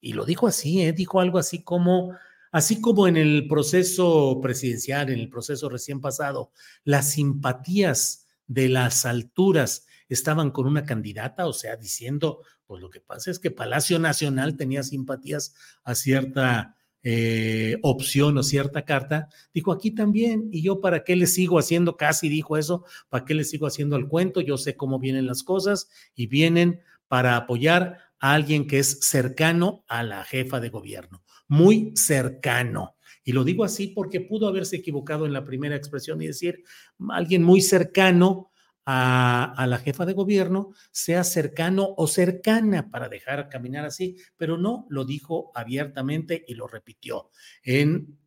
y 0.00 0.12
lo 0.12 0.24
dijo 0.24 0.46
así, 0.46 0.82
¿eh? 0.82 0.92
dijo 0.92 1.20
algo 1.20 1.38
así 1.38 1.62
como 1.62 2.14
Así 2.52 2.80
como 2.80 3.06
en 3.06 3.16
el 3.16 3.46
proceso 3.46 4.40
presidencial, 4.42 5.10
en 5.10 5.20
el 5.20 5.28
proceso 5.28 5.68
recién 5.68 6.00
pasado, 6.00 6.50
las 6.82 7.12
simpatías 7.12 8.26
de 8.48 8.68
las 8.68 9.06
alturas 9.06 9.86
estaban 10.08 10.50
con 10.50 10.66
una 10.66 10.84
candidata, 10.84 11.46
o 11.46 11.52
sea, 11.52 11.76
diciendo, 11.76 12.42
pues 12.66 12.82
lo 12.82 12.90
que 12.90 13.00
pasa 13.00 13.30
es 13.30 13.38
que 13.38 13.52
Palacio 13.52 14.00
Nacional 14.00 14.56
tenía 14.56 14.82
simpatías 14.82 15.54
a 15.84 15.94
cierta 15.94 16.76
eh, 17.04 17.78
opción 17.82 18.36
o 18.36 18.42
cierta 18.42 18.84
carta, 18.84 19.28
dijo 19.54 19.70
aquí 19.70 19.92
también, 19.92 20.48
y 20.50 20.62
yo 20.62 20.80
para 20.80 21.04
qué 21.04 21.14
le 21.14 21.28
sigo 21.28 21.60
haciendo, 21.60 21.96
casi 21.96 22.28
dijo 22.28 22.56
eso, 22.56 22.84
para 23.08 23.24
qué 23.24 23.34
le 23.34 23.44
sigo 23.44 23.68
haciendo 23.68 23.94
el 23.94 24.08
cuento, 24.08 24.40
yo 24.40 24.58
sé 24.58 24.76
cómo 24.76 24.98
vienen 24.98 25.26
las 25.26 25.44
cosas 25.44 25.88
y 26.16 26.26
vienen 26.26 26.80
para 27.06 27.36
apoyar 27.36 27.98
a 28.18 28.34
alguien 28.34 28.66
que 28.66 28.80
es 28.80 28.98
cercano 29.02 29.84
a 29.86 30.02
la 30.02 30.24
jefa 30.24 30.58
de 30.58 30.68
gobierno 30.70 31.22
muy 31.50 31.92
cercano. 31.96 32.96
Y 33.24 33.32
lo 33.32 33.42
digo 33.42 33.64
así 33.64 33.88
porque 33.88 34.20
pudo 34.20 34.46
haberse 34.46 34.76
equivocado 34.76 35.26
en 35.26 35.32
la 35.32 35.44
primera 35.44 35.74
expresión 35.74 36.22
y 36.22 36.28
decir 36.28 36.62
alguien 37.10 37.42
muy 37.42 37.60
cercano 37.60 38.50
a, 38.86 39.66
la 39.68 39.78
jefa 39.78 40.06
de 40.06 40.14
gobierno, 40.14 40.72
sea 40.90 41.22
cercano 41.22 41.94
o 41.96 42.06
cercana 42.06 42.90
para 42.90 43.08
dejar 43.08 43.48
caminar 43.48 43.84
así, 43.84 44.16
pero 44.36 44.56
no 44.56 44.86
lo 44.88 45.04
dijo 45.04 45.50
abiertamente 45.54 46.44
y 46.46 46.54
lo 46.54 46.66
repitió 46.66 47.30
en 47.62 48.18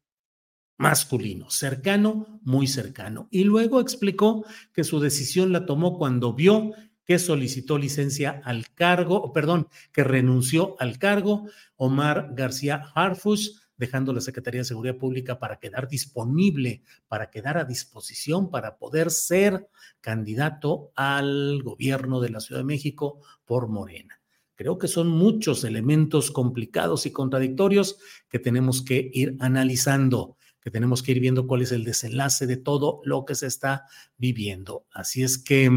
masculino, 0.77 1.49
cercano, 1.49 2.41
muy 2.43 2.67
cercano. 2.67 3.29
Y 3.31 3.45
luego 3.45 3.79
explicó 3.79 4.45
que 4.73 4.83
su 4.83 4.99
decisión 4.99 5.51
la 5.53 5.65
tomó 5.65 5.97
cuando 5.97 6.33
vio 6.33 6.71
que 7.05 7.19
solicitó 7.19 7.77
licencia 7.77 8.41
al 8.43 8.69
cargo, 8.73 9.33
perdón, 9.33 9.67
que 9.91 10.03
renunció 10.03 10.75
al 10.79 10.97
cargo, 10.97 11.47
Omar 11.75 12.29
García 12.33 12.91
Harfush, 12.95 13.49
dejando 13.77 14.13
la 14.13 14.21
Secretaría 14.21 14.61
de 14.61 14.65
Seguridad 14.65 14.97
Pública 14.97 15.39
para 15.39 15.59
quedar 15.59 15.87
disponible, 15.87 16.83
para 17.07 17.29
quedar 17.29 17.57
a 17.57 17.65
disposición, 17.65 18.49
para 18.49 18.77
poder 18.77 19.11
ser 19.11 19.67
candidato 19.99 20.91
al 20.95 21.61
gobierno 21.63 22.21
de 22.21 22.29
la 22.29 22.39
Ciudad 22.39 22.61
de 22.61 22.65
México 22.65 23.19
por 23.45 23.67
Morena. 23.67 24.19
Creo 24.55 24.77
que 24.77 24.87
son 24.87 25.07
muchos 25.07 25.63
elementos 25.63 26.29
complicados 26.31 27.05
y 27.05 27.11
contradictorios 27.11 27.97
que 28.29 28.39
tenemos 28.39 28.83
que 28.83 29.09
ir 29.11 29.35
analizando, 29.39 30.37
que 30.63 30.71
tenemos 30.71 31.03
que 31.03 31.11
ir 31.11 31.19
viendo 31.19 31.45
cuál 31.45 31.61
es 31.61 31.73
el 31.73 31.83
desenlace 31.83 32.47
de 32.47 32.55
todo 32.55 33.01
lo 33.03 33.25
que 33.25 33.35
se 33.35 33.47
está 33.47 33.85
viviendo. 34.17 34.85
Así 34.91 35.21
es 35.21 35.37
que, 35.37 35.69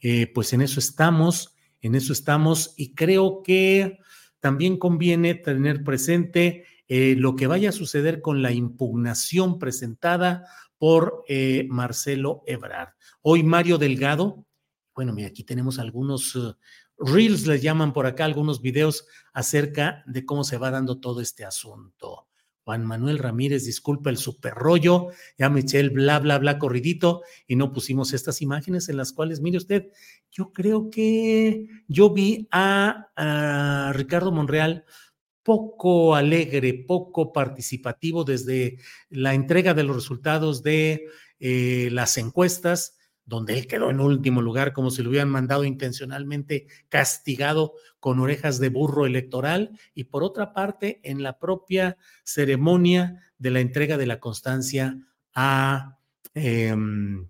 eh, 0.00 0.26
pues 0.28 0.52
en 0.54 0.62
eso 0.62 0.80
estamos, 0.80 1.54
en 1.82 1.94
eso 1.94 2.12
estamos 2.14 2.72
y 2.78 2.94
creo 2.94 3.42
que 3.42 3.98
también 4.40 4.78
conviene 4.78 5.34
tener 5.34 5.84
presente 5.84 6.64
eh, 6.88 7.16
lo 7.18 7.36
que 7.36 7.46
vaya 7.46 7.68
a 7.68 7.72
suceder 7.72 8.22
con 8.22 8.40
la 8.40 8.52
impugnación 8.52 9.58
presentada 9.58 10.46
por 10.78 11.24
eh, 11.28 11.66
Marcelo 11.68 12.42
Ebrard. 12.46 12.94
Hoy 13.20 13.42
Mario 13.42 13.76
Delgado, 13.76 14.46
bueno, 14.94 15.12
mira, 15.12 15.28
aquí 15.28 15.44
tenemos 15.44 15.78
algunos 15.78 16.56
reels, 16.96 17.46
les 17.46 17.60
llaman 17.60 17.92
por 17.92 18.06
acá, 18.06 18.24
algunos 18.24 18.62
videos 18.62 19.06
acerca 19.34 20.02
de 20.06 20.24
cómo 20.24 20.44
se 20.44 20.56
va 20.56 20.70
dando 20.70 20.98
todo 20.98 21.20
este 21.20 21.44
asunto. 21.44 22.28
Juan 22.64 22.84
Manuel 22.86 23.18
Ramírez, 23.18 23.64
disculpa 23.64 24.08
el 24.08 24.16
super 24.16 24.54
rollo, 24.54 25.08
ya 25.36 25.50
me 25.50 25.60
eché 25.60 25.80
el 25.80 25.90
bla, 25.90 26.18
bla, 26.18 26.38
bla 26.38 26.58
corridito 26.58 27.22
y 27.46 27.56
no 27.56 27.72
pusimos 27.72 28.14
estas 28.14 28.40
imágenes 28.40 28.88
en 28.88 28.96
las 28.96 29.12
cuales, 29.12 29.40
mire 29.40 29.58
usted, 29.58 29.88
yo 30.30 30.50
creo 30.52 30.90
que 30.90 31.68
yo 31.88 32.10
vi 32.10 32.48
a, 32.50 33.92
Ricardo 33.94 34.32
Monreal 34.32 34.84
poco 35.42 36.14
alegre, 36.14 36.84
poco 36.88 37.32
participativo 37.32 38.24
desde 38.24 38.78
la 39.10 39.34
entrega 39.34 39.74
de 39.74 39.84
los 39.84 39.94
resultados 39.94 40.62
de 40.62 41.06
eh, 41.38 41.90
las 41.92 42.16
encuestas, 42.16 42.96
donde 43.26 43.58
él 43.58 43.66
quedó 43.66 43.90
en 43.90 44.00
último 44.00 44.42
lugar, 44.42 44.72
como 44.72 44.90
si 44.90 45.02
lo 45.02 45.10
hubieran 45.10 45.30
mandado 45.30 45.64
intencionalmente 45.64 46.66
castigado 46.88 47.74
con 48.00 48.20
orejas 48.20 48.58
de 48.58 48.68
burro 48.68 49.06
electoral, 49.06 49.78
y 49.94 50.04
por 50.04 50.22
otra 50.22 50.52
parte, 50.52 51.00
en 51.04 51.22
la 51.22 51.38
propia 51.38 51.96
ceremonia 52.22 53.22
de 53.38 53.50
la 53.50 53.60
entrega 53.60 53.96
de 53.96 54.06
la 54.06 54.20
constancia 54.20 54.98
a, 55.34 55.98
em, 56.34 57.28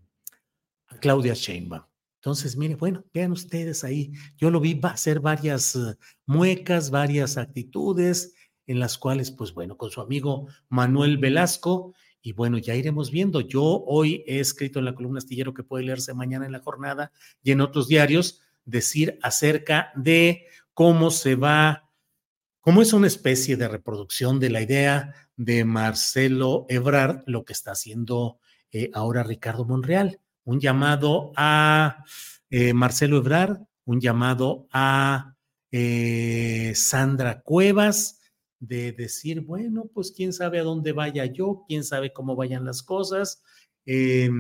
Claudia 1.01 1.35
Sheinbaum. 1.35 1.85
Entonces, 2.25 2.57
mire, 2.57 2.75
bueno, 2.75 3.05
vean 3.13 3.33
ustedes 3.33 3.85
ahí, 3.85 4.13
yo 4.39 4.51
lo 4.51 4.59
vi 4.59 4.81
hacer 4.83 5.21
varias 5.21 5.77
eh, 5.77 5.95
muecas, 6.25 6.91
varias 6.91 7.37
actitudes 7.37 8.35
en 8.67 8.79
las 8.79 8.97
cuales, 8.97 9.31
pues 9.31 9.53
bueno, 9.53 9.77
con 9.77 9.91
su 9.91 10.01
amigo 10.01 10.49
Manuel 10.71 11.19
Velasco, 11.19 11.95
y 12.25 12.33
bueno, 12.33 12.59
ya 12.59 12.75
iremos 12.75 13.13
viendo. 13.13 13.41
Yo 13.41 13.63
hoy 13.63 14.25
he 14.27 14.41
escrito 14.41 14.81
en 14.81 14.87
la 14.87 14.97
columna 14.97 15.19
astillero 15.19 15.55
que 15.55 15.63
puede 15.63 15.85
leerse 15.85 16.13
mañana 16.13 16.47
en 16.47 16.53
la 16.53 16.59
jornada 16.59 17.13
y 17.43 17.53
en 17.53 17.61
otros 17.61 17.87
diarios, 17.87 18.41
decir 18.65 19.19
acerca 19.23 19.93
de 19.95 20.47
cómo 20.73 21.13
se 21.13 21.37
va, 21.37 21.91
cómo 22.61 22.83
es 22.83 22.93
una 22.93 23.07
especie 23.07 23.57
de 23.57 23.69
reproducción 23.69 24.41
de 24.41 24.51
la 24.51 24.63
idea 24.63 25.15
de 25.37 25.65
Marcelo 25.65 26.67
Ebrard, 26.69 27.23
lo 27.27 27.45
que 27.45 27.53
está 27.53 27.73
haciendo 27.73 28.39
eh, 28.73 28.91
ahora 28.93 29.23
Ricardo 29.23 29.65
Monreal 29.65 30.19
un 30.45 30.61
llamado 30.61 31.33
a 31.37 32.05
eh, 32.51 32.73
Marcelo 32.73 33.19
Ebrard, 33.19 33.59
un 33.85 34.01
llamado 34.01 34.69
a 34.73 35.35
eh, 35.71 36.73
Sandra 36.77 37.41
Cuevas, 37.41 38.21
de 38.67 38.93
decir, 38.93 39.41
bueno, 39.41 39.91
pues 39.93 40.13
quién 40.13 40.33
sabe 40.33 40.59
a 40.59 40.65
dónde 40.65 40.93
vaya 40.93 41.27
yo, 41.27 41.65
quién 41.69 41.85
sabe 41.85 42.13
cómo 42.13 42.37
vayan 42.37 42.65
las 42.65 42.83
cosas. 42.83 43.43
Eh, 43.87 44.31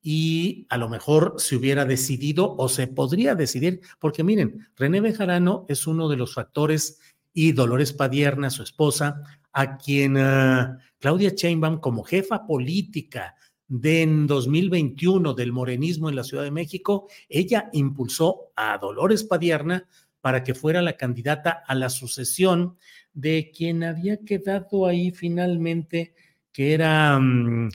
y 0.00 0.66
a 0.70 0.78
lo 0.78 0.88
mejor 0.88 1.34
se 1.38 1.56
hubiera 1.56 1.84
decidido 1.84 2.54
o 2.56 2.68
se 2.68 2.86
podría 2.86 3.34
decidir, 3.34 3.80
porque 3.98 4.22
miren, 4.24 4.68
René 4.76 5.00
Bejarano 5.00 5.66
es 5.68 5.86
uno 5.86 6.08
de 6.08 6.16
los 6.16 6.34
factores 6.34 6.98
y 7.32 7.52
Dolores 7.52 7.92
Padierna, 7.92 8.50
su 8.50 8.62
esposa, 8.62 9.22
a 9.52 9.76
quien 9.76 10.16
ah, 10.16 10.78
Claudia 10.98 11.30
Sheinbaum 11.34 11.80
como 11.80 12.04
jefa 12.04 12.46
política 12.46 13.34
de 13.66 14.02
en 14.02 14.26
2021 14.26 15.34
del 15.34 15.52
morenismo 15.52 16.08
en 16.08 16.16
la 16.16 16.24
Ciudad 16.24 16.44
de 16.44 16.50
México, 16.50 17.08
ella 17.28 17.68
impulsó 17.72 18.52
a 18.56 18.78
Dolores 18.78 19.24
Padierna 19.24 19.86
para 20.20 20.42
que 20.42 20.54
fuera 20.54 20.82
la 20.82 20.96
candidata 20.96 21.62
a 21.66 21.74
la 21.74 21.90
sucesión 21.90 22.76
de 23.18 23.50
quien 23.52 23.82
había 23.82 24.18
quedado 24.18 24.86
ahí 24.86 25.10
finalmente, 25.10 26.14
que 26.52 26.72
era 26.72 27.18
mm, 27.18 27.68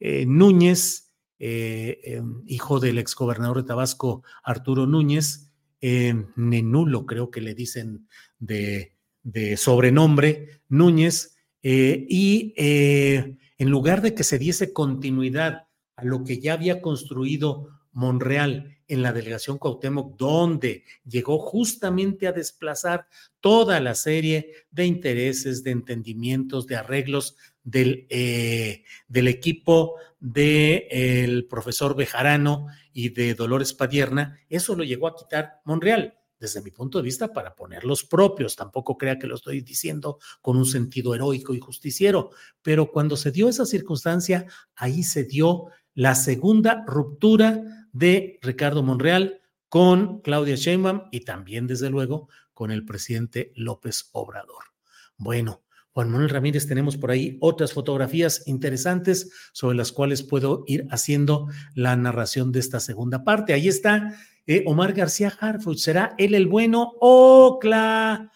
eh, 0.00 0.24
Núñez, 0.24 1.12
eh, 1.38 2.00
em, 2.02 2.42
hijo 2.46 2.80
del 2.80 2.96
exgobernador 2.96 3.58
de 3.58 3.68
Tabasco, 3.68 4.22
Arturo 4.42 4.86
Núñez, 4.86 5.52
Nenulo 5.82 7.06
creo 7.06 7.30
que 7.30 7.42
le 7.42 7.54
dicen 7.54 8.08
de, 8.38 8.96
de 9.22 9.58
sobrenombre, 9.58 10.62
Núñez, 10.68 11.36
eh, 11.62 12.06
y 12.08 12.54
en 12.56 13.70
lugar 13.70 14.00
de 14.00 14.14
que 14.14 14.24
se 14.24 14.38
diese 14.38 14.72
continuidad 14.72 15.68
a 15.94 16.04
lo 16.04 16.24
que 16.24 16.40
ya 16.40 16.54
había 16.54 16.80
construido 16.80 17.68
Monreal 17.92 18.75
en 18.88 19.02
la 19.02 19.12
delegación 19.12 19.58
Cuauhtémoc, 19.58 20.16
donde 20.16 20.84
llegó 21.04 21.38
justamente 21.38 22.26
a 22.26 22.32
desplazar 22.32 23.06
toda 23.40 23.80
la 23.80 23.94
serie 23.94 24.52
de 24.70 24.86
intereses, 24.86 25.62
de 25.62 25.72
entendimientos, 25.72 26.66
de 26.66 26.76
arreglos 26.76 27.36
del, 27.62 28.06
eh, 28.10 28.84
del 29.08 29.28
equipo 29.28 29.96
del 30.20 31.46
profesor 31.46 31.96
Bejarano 31.96 32.68
y 32.92 33.10
de 33.10 33.34
Dolores 33.34 33.74
Padierna, 33.74 34.40
eso 34.48 34.74
lo 34.74 34.84
llegó 34.84 35.08
a 35.08 35.14
quitar 35.14 35.60
Monreal 35.64 36.14
desde 36.38 36.62
mi 36.62 36.70
punto 36.70 36.98
de 36.98 37.04
vista, 37.04 37.32
para 37.32 37.54
poner 37.54 37.84
los 37.84 38.04
propios. 38.04 38.56
Tampoco 38.56 38.96
crea 38.98 39.18
que 39.18 39.26
lo 39.26 39.36
estoy 39.36 39.60
diciendo 39.62 40.18
con 40.42 40.56
un 40.56 40.66
sentido 40.66 41.14
heroico 41.14 41.54
y 41.54 41.60
justiciero, 41.60 42.30
pero 42.62 42.90
cuando 42.90 43.16
se 43.16 43.30
dio 43.30 43.48
esa 43.48 43.66
circunstancia, 43.66 44.46
ahí 44.74 45.02
se 45.02 45.24
dio 45.24 45.66
la 45.94 46.14
segunda 46.14 46.84
ruptura 46.86 47.85
de 47.98 48.38
Ricardo 48.42 48.82
Monreal 48.82 49.40
con 49.68 50.20
Claudia 50.20 50.54
Sheinbaum 50.54 51.04
y 51.10 51.20
también, 51.20 51.66
desde 51.66 51.90
luego, 51.90 52.28
con 52.52 52.70
el 52.70 52.84
presidente 52.84 53.52
López 53.56 54.10
Obrador. 54.12 54.64
Bueno, 55.16 55.62
Juan 55.92 56.10
Manuel 56.10 56.28
Ramírez, 56.28 56.66
tenemos 56.66 56.98
por 56.98 57.10
ahí 57.10 57.38
otras 57.40 57.72
fotografías 57.72 58.46
interesantes 58.46 59.30
sobre 59.52 59.78
las 59.78 59.92
cuales 59.92 60.22
puedo 60.22 60.64
ir 60.66 60.86
haciendo 60.90 61.48
la 61.74 61.96
narración 61.96 62.52
de 62.52 62.60
esta 62.60 62.80
segunda 62.80 63.24
parte. 63.24 63.54
Ahí 63.54 63.68
está 63.68 64.14
eh, 64.46 64.62
Omar 64.66 64.92
García 64.92 65.32
Harfuch. 65.40 65.78
¿Será 65.78 66.14
él 66.18 66.34
el 66.34 66.48
bueno 66.48 66.92
o 67.00 67.58
Clara 67.58 68.30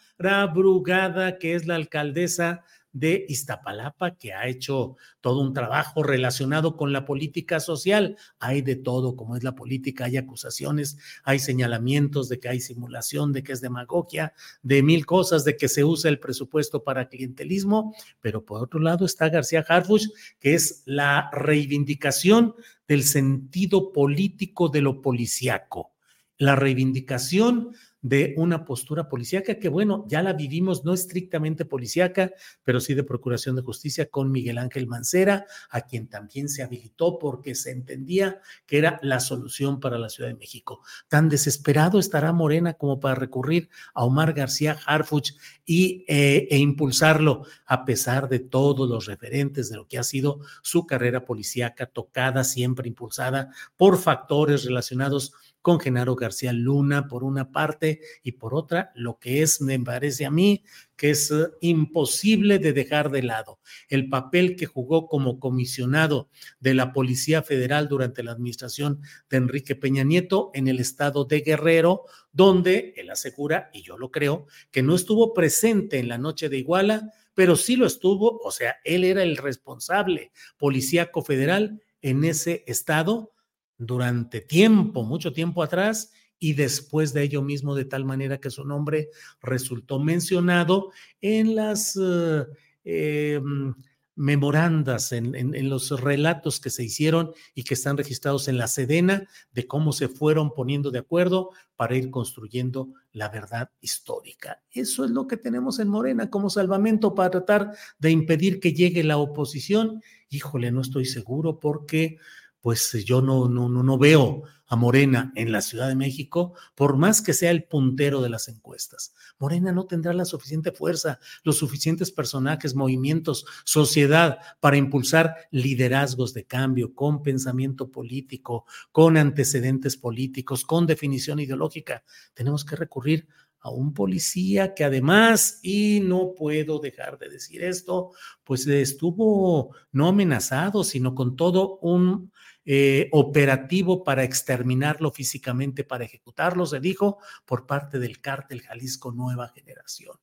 Brugada, 0.55 1.39
que 1.39 1.55
es 1.55 1.67
la 1.67 1.75
alcaldesa 1.75 2.65
de 2.93 3.25
Iztapalapa, 3.29 4.17
que 4.17 4.33
ha 4.33 4.47
hecho 4.49 4.97
todo 5.21 5.41
un 5.41 5.53
trabajo 5.53 6.03
relacionado 6.03 6.77
con 6.77 6.93
la 6.93 7.05
política 7.05 7.61
social. 7.61 8.17
Hay 8.39 8.63
de 8.63 8.77
todo, 8.77 9.17
como 9.17 9.37
es 9.37 9.45
la 9.45 9.55
política, 9.55 10.07
hay 10.07 10.17
acusaciones, 10.17 10.99
hay 11.23 11.39
señalamientos 11.39 12.29
de 12.29 12.41
que 12.41 12.49
hay 12.49 12.61
simulación, 12.61 13.33
de 13.33 13.43
que 13.43 13.53
es 13.53 13.61
demagogia, 13.61 14.33
de 14.63 14.83
mil 14.83 15.07
cosas, 15.07 15.45
de 15.45 15.57
que 15.57 15.69
se 15.69 15.85
usa 15.85 16.11
el 16.11 16.19
presupuesto 16.19 16.83
para 16.83 17.09
clientelismo, 17.09 17.95
pero 18.21 18.45
por 18.45 18.63
otro 18.63 18.81
lado 18.81 19.05
está 19.05 19.29
García 19.29 19.65
Harfuch, 19.69 20.09
que 20.39 20.55
es 20.55 20.83
la 20.87 21.31
reivindicación 21.33 22.55
del 22.89 23.05
sentido 23.05 23.93
político 23.93 24.69
de 24.69 24.81
lo 24.81 25.01
policiaco 25.01 25.93
la 26.41 26.57
reivindicación 26.57 27.75
de 28.03 28.35
una 28.37 28.65
postura 28.65 29.09
policíaca 29.09 29.57
que, 29.57 29.69
bueno, 29.69 30.07
ya 30.09 30.23
la 30.23 30.33
vivimos, 30.33 30.85
no 30.85 30.95
estrictamente 30.95 31.65
policíaca, 31.65 32.33
pero 32.65 32.81
sí 32.81 32.95
de 32.95 33.05
Procuración 33.05 33.57
de 33.57 33.63
Justicia 33.63 34.09
con 34.09 34.33
Miguel 34.33 34.59
Ángel 34.59 34.87
Mancera, 34.87 35.47
a 35.71 35.83
quien 35.83 36.09
también 36.09 36.49
se 36.49 36.63
habilitó 36.63 37.19
porque 37.19 37.55
se 37.55 37.71
entendía 37.71 38.41
que 38.67 38.79
era 38.79 38.99
la 39.03 39.21
solución 39.21 39.81
para 39.81 39.99
la 39.99 40.09
Ciudad 40.09 40.31
de 40.31 40.37
México. 40.37 40.83
Tan 41.09 41.29
desesperado 41.29 41.99
estará 41.99 42.33
Morena 42.33 42.75
como 42.75 43.01
para 43.01 43.15
recurrir 43.15 43.69
a 43.95 44.05
Omar 44.05 44.33
García 44.33 44.79
Harfuch 44.87 45.33
y, 45.67 46.05
eh, 46.09 46.49
e 46.51 46.59
impulsarlo, 46.59 47.45
a 47.67 47.85
pesar 47.85 48.29
de 48.29 48.39
todos 48.39 48.89
los 48.89 49.07
referentes 49.07 49.69
de 49.69 49.77
lo 49.77 49.87
que 49.87 49.99
ha 49.99 50.03
sido 50.03 50.41
su 50.63 50.87
carrera 50.87 51.25
policíaca, 51.25 51.87
tocada, 51.87 52.45
siempre 52.45 52.89
impulsada 52.89 53.53
por 53.77 53.99
factores 53.99 54.65
relacionados 54.65 55.33
con 55.63 55.81
Genaro 55.81 56.17
García 56.17 56.53
Luna 56.53 57.07
por 57.09 57.25
una 57.25 57.53
parte 57.53 58.01
y 58.23 58.33
por 58.33 58.55
otra, 58.55 58.93
lo 58.95 59.19
que 59.19 59.43
es, 59.43 59.61
me 59.61 59.79
parece 59.79 60.25
a 60.25 60.31
mí, 60.31 60.65
que 60.97 61.11
es 61.11 61.31
eh, 61.31 61.49
imposible 61.61 62.59
de 62.59 62.73
dejar 62.73 63.11
de 63.11 63.23
lado. 63.23 63.59
El 63.89 64.09
papel 64.09 64.57
que 64.57 64.67
jugó 64.67 65.07
como 65.07 65.39
comisionado 65.39 66.29
de 66.61 66.75
la 66.75 66.93
Policía 66.93 67.43
Federal 67.43 67.89
durante 67.89 68.23
la 68.23 68.33
administración 68.33 69.01
de 69.29 69.37
Enrique 69.37 69.77
Peña 69.77 70.05
Nieto 70.05 70.51
en 70.55 70.69
el 70.69 70.81
estado 70.81 71.25
de 71.25 71.41
Guerrero, 71.41 72.05
donde 72.33 72.95
él 72.97 73.11
asegura, 73.11 73.71
y 73.73 73.83
yo 73.83 73.99
lo 73.99 74.11
creo, 74.11 74.47
que 74.71 74.83
no 74.83 74.95
estuvo 74.95 75.35
presente 75.35 75.99
en 75.99 76.09
la 76.09 76.19
noche 76.19 76.49
de 76.49 76.59
Iguala, 76.59 77.13
pero 77.35 77.57
sí 77.57 77.77
lo 77.77 77.87
estuvo, 77.87 78.39
o 78.39 78.51
sea, 78.51 78.77
él 78.85 79.05
era 79.05 79.23
el 79.23 79.37
responsable 79.37 80.33
policíaco 80.59 81.23
federal 81.23 81.81
en 82.03 82.25
ese 82.25 82.65
estado 82.67 83.33
durante 83.81 84.43
tiempo, 84.43 85.03
mucho 85.03 85.33
tiempo 85.33 85.63
atrás, 85.63 86.13
y 86.39 86.55
después 86.55 87.13
de 87.13 87.23
ello 87.23 87.43
mismo, 87.43 87.75
de 87.75 87.85
tal 87.85 88.05
manera 88.05 88.39
que 88.39 88.51
su 88.51 88.65
nombre 88.65 89.11
resultó 89.43 89.99
mencionado 89.99 90.91
en 91.21 91.55
las 91.55 91.99
eh, 92.01 92.45
em, 92.85 93.75
memorandas, 94.17 95.13
en, 95.13 95.69
los 95.69 95.99
relatos 95.99 96.61
que 96.61 96.69
se 96.69 96.85
hicieron 96.85 97.33
y 97.55 97.65
que 97.65 97.75
están 97.75 97.97
registrados 97.97 98.49
en 98.49 98.59
la 98.59 98.69
Sedena 98.69 99.27
de 99.53 99.67
cómo 99.67 99.93
se 99.93 100.09
fueron 100.09 100.53
poniendo 100.53 100.91
de 100.91 100.99
acuerdo 100.99 101.51
para 101.77 101.97
ir 101.97 102.11
construyendo 102.11 102.93
la 103.13 103.31
verdad 103.31 103.71
histórica. 103.81 104.63
Eso 104.73 105.07
es 105.07 105.11
lo 105.11 105.27
que 105.27 105.39
tenemos 105.39 105.79
en 105.79 105.89
Morena 105.89 106.29
como 106.29 106.51
salvamento 106.51 107.15
para 107.15 107.31
tratar 107.31 107.73
de 107.99 108.11
impedir 108.11 108.61
que 108.61 108.75
llegue 108.75 109.05
la 109.05 109.17
oposición. 109.17 110.03
Híjole, 110.29 110.71
no 110.71 110.83
estoy 110.83 111.07
seguro 111.07 111.59
porque 111.59 112.19
pues 112.61 112.93
yo 113.05 113.23
no, 113.23 113.49
no, 113.49 113.69
no, 113.69 113.83
no 113.83 113.99
veo 113.99 114.43
a 114.71 114.77
Morena 114.77 115.33
en 115.35 115.51
la 115.51 115.63
Ciudad 115.63 115.89
de 115.89 115.97
México, 115.97 116.55
por 116.77 116.97
más 116.97 117.23
que 117.23 117.33
sea 117.33 117.51
el 117.51 117.65
puntero 117.65 118.23
de 118.23 118.29
las 118.29 118.47
encuestas. 118.47 119.13
Morena 119.39 119.73
no 119.73 119.87
tendrá 119.87 120.13
la 120.13 120.25
suficiente 120.25 120.71
fuerza, 120.71 121.19
los 121.43 121.57
suficientes 121.57 122.13
personajes, 122.13 122.77
movimientos, 122.77 123.45
sociedad 123.65 124.39
para 124.61 124.77
impulsar 124.77 125.35
liderazgos 125.51 126.35
de 126.35 126.47
cambio 126.47 126.95
con 126.95 127.25
pensamiento 127.25 127.91
político, 127.91 128.65
con 128.93 129.17
antecedentes 129.17 129.97
políticos, 129.97 130.65
con 130.65 130.87
definición 130.87 131.41
ideológica. 131.41 132.05
Tenemos 132.33 132.65
que 132.65 132.77
recurrir 132.77 133.27
a 133.61 133.71
un 133.71 133.93
policía 133.93 134.75
que 134.75 134.85
además, 134.85 135.61
y 135.63 136.01
no 136.01 136.35
puedo 136.35 136.79
dejar 136.79 137.19
de 137.19 137.29
decir 137.29 137.63
esto, 137.63 138.13
pues 138.43 138.67
estuvo 138.67 139.75
no 139.93 140.09
amenazado, 140.09 140.83
sino 140.83 141.15
con 141.15 141.37
todo 141.37 141.79
un 141.79 142.33
eh, 142.65 143.09
operativo 143.13 144.05
para 144.05 144.25
exterminarlo 144.25 145.11
físicamente, 145.11 145.85
para 145.85 146.05
ejecutarlo, 146.05 146.67
se 146.67 146.81
dijo, 146.81 147.19
por 147.45 147.67
parte 147.67 147.99
del 147.99 148.21
cártel 148.21 148.63
Jalisco 148.63 149.13
Nueva 149.13 149.49
Generación. 149.49 150.17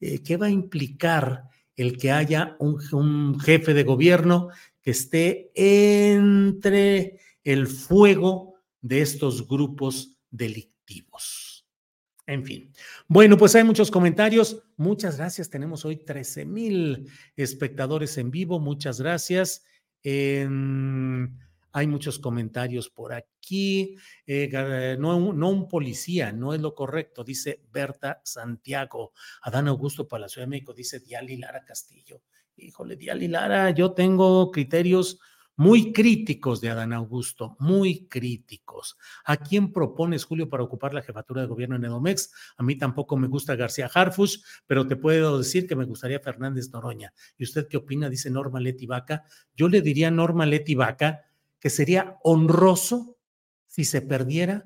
Eh, 0.00 0.22
¿Qué 0.22 0.36
va 0.36 0.46
a 0.46 0.50
implicar 0.50 1.44
el 1.76 1.96
que 1.96 2.12
haya 2.12 2.56
un 2.58 3.40
jefe 3.40 3.74
de 3.74 3.84
gobierno 3.84 4.48
que 4.82 4.90
esté 4.90 5.50
entre 5.54 7.18
el 7.44 7.66
fuego 7.66 8.54
de 8.80 9.02
estos 9.02 9.46
grupos 9.48 10.18
delictivos? 10.30 11.39
En 12.30 12.44
fin. 12.44 12.72
Bueno, 13.08 13.36
pues 13.36 13.56
hay 13.56 13.64
muchos 13.64 13.90
comentarios. 13.90 14.62
Muchas 14.76 15.16
gracias. 15.16 15.50
Tenemos 15.50 15.84
hoy 15.84 15.96
13 15.96 16.44
mil 16.44 17.10
espectadores 17.34 18.16
en 18.18 18.30
vivo. 18.30 18.60
Muchas 18.60 19.00
gracias. 19.00 19.64
hay 20.04 21.86
muchos 21.88 22.20
comentarios 22.20 22.88
por 22.88 23.12
aquí. 23.12 23.96
Eh, 24.24 24.96
no, 25.00 25.16
un 25.16 25.68
policía, 25.68 26.30
no 26.30 26.54
es 26.54 26.60
lo 26.60 26.72
correcto, 26.72 27.24
dice 27.24 27.64
Berta 27.72 28.20
Santiago. 28.22 29.12
Adán 29.42 29.66
Augusto 29.66 30.06
para 30.06 30.22
la 30.22 30.28
Ciudad 30.28 30.46
de 30.46 30.50
México, 30.50 30.72
dice 30.72 31.00
Diali 31.00 31.36
Lara 31.36 31.64
Castillo. 31.64 32.22
Híjole, 32.56 32.94
Diali 32.94 33.26
Lara, 33.26 33.70
yo 33.70 33.90
tengo 33.90 34.52
criterios 34.52 35.18
muy 35.60 35.92
críticos 35.92 36.62
de 36.62 36.70
Adán 36.70 36.94
Augusto, 36.94 37.54
muy 37.58 38.06
críticos. 38.06 38.96
¿A 39.26 39.36
quién 39.36 39.74
propones, 39.74 40.24
Julio, 40.24 40.48
para 40.48 40.62
ocupar 40.62 40.94
la 40.94 41.02
jefatura 41.02 41.42
de 41.42 41.48
gobierno 41.48 41.76
en 41.76 41.84
Edomex? 41.84 42.32
A 42.56 42.62
mí 42.62 42.76
tampoco 42.76 43.18
me 43.18 43.28
gusta 43.28 43.56
García 43.56 43.90
Harfush, 43.92 44.38
pero 44.66 44.86
te 44.86 44.96
puedo 44.96 45.36
decir 45.36 45.66
que 45.66 45.76
me 45.76 45.84
gustaría 45.84 46.18
Fernández 46.18 46.70
Noroña. 46.72 47.12
¿Y 47.36 47.44
usted 47.44 47.68
qué 47.68 47.76
opina? 47.76 48.08
Dice 48.08 48.30
Norma 48.30 48.58
Leti 48.58 48.86
Vaca. 48.86 49.24
Yo 49.54 49.68
le 49.68 49.82
diría 49.82 50.08
a 50.08 50.10
Norma 50.10 50.46
Leti 50.46 50.74
Vaca 50.74 51.26
que 51.58 51.68
sería 51.68 52.16
honroso 52.22 53.18
si 53.66 53.84
se 53.84 54.00
perdiera 54.00 54.64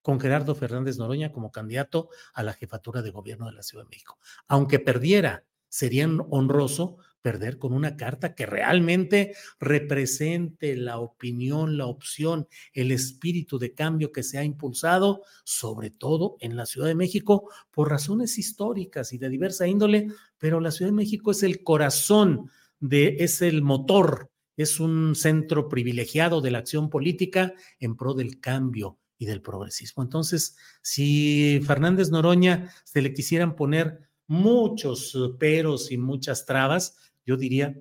con 0.00 0.20
Gerardo 0.20 0.54
Fernández 0.54 0.96
Noroña 0.96 1.32
como 1.32 1.50
candidato 1.50 2.08
a 2.34 2.44
la 2.44 2.52
jefatura 2.52 3.02
de 3.02 3.10
gobierno 3.10 3.46
de 3.46 3.52
la 3.52 3.64
Ciudad 3.64 3.82
de 3.82 3.90
México. 3.90 4.20
Aunque 4.46 4.78
perdiera, 4.78 5.42
sería 5.68 6.08
honroso 6.30 6.98
perder 7.26 7.58
con 7.58 7.72
una 7.72 7.96
carta 7.96 8.36
que 8.36 8.46
realmente 8.46 9.34
represente 9.58 10.76
la 10.76 11.00
opinión, 11.00 11.76
la 11.76 11.86
opción, 11.86 12.46
el 12.72 12.92
espíritu 12.92 13.58
de 13.58 13.74
cambio 13.74 14.12
que 14.12 14.22
se 14.22 14.38
ha 14.38 14.44
impulsado, 14.44 15.22
sobre 15.42 15.90
todo 15.90 16.36
en 16.38 16.54
la 16.54 16.66
Ciudad 16.66 16.86
de 16.86 16.94
México, 16.94 17.50
por 17.72 17.90
razones 17.90 18.38
históricas 18.38 19.12
y 19.12 19.18
de 19.18 19.28
diversa 19.28 19.66
índole, 19.66 20.06
pero 20.38 20.60
la 20.60 20.70
Ciudad 20.70 20.92
de 20.92 20.96
México 20.98 21.32
es 21.32 21.42
el 21.42 21.64
corazón 21.64 22.48
de, 22.78 23.16
es 23.18 23.42
el 23.42 23.60
motor, 23.60 24.30
es 24.56 24.78
un 24.78 25.16
centro 25.16 25.68
privilegiado 25.68 26.40
de 26.40 26.52
la 26.52 26.58
acción 26.58 26.88
política 26.90 27.54
en 27.80 27.96
pro 27.96 28.14
del 28.14 28.38
cambio 28.38 28.98
y 29.18 29.26
del 29.26 29.42
progresismo. 29.42 30.04
Entonces, 30.04 30.56
si 30.80 31.60
Fernández 31.66 32.08
Noroña 32.10 32.72
se 32.84 33.02
le 33.02 33.12
quisieran 33.12 33.56
poner 33.56 33.98
muchos 34.28 35.12
peros 35.40 35.90
y 35.90 35.98
muchas 35.98 36.46
trabas, 36.46 36.96
yo 37.26 37.36
diría, 37.36 37.76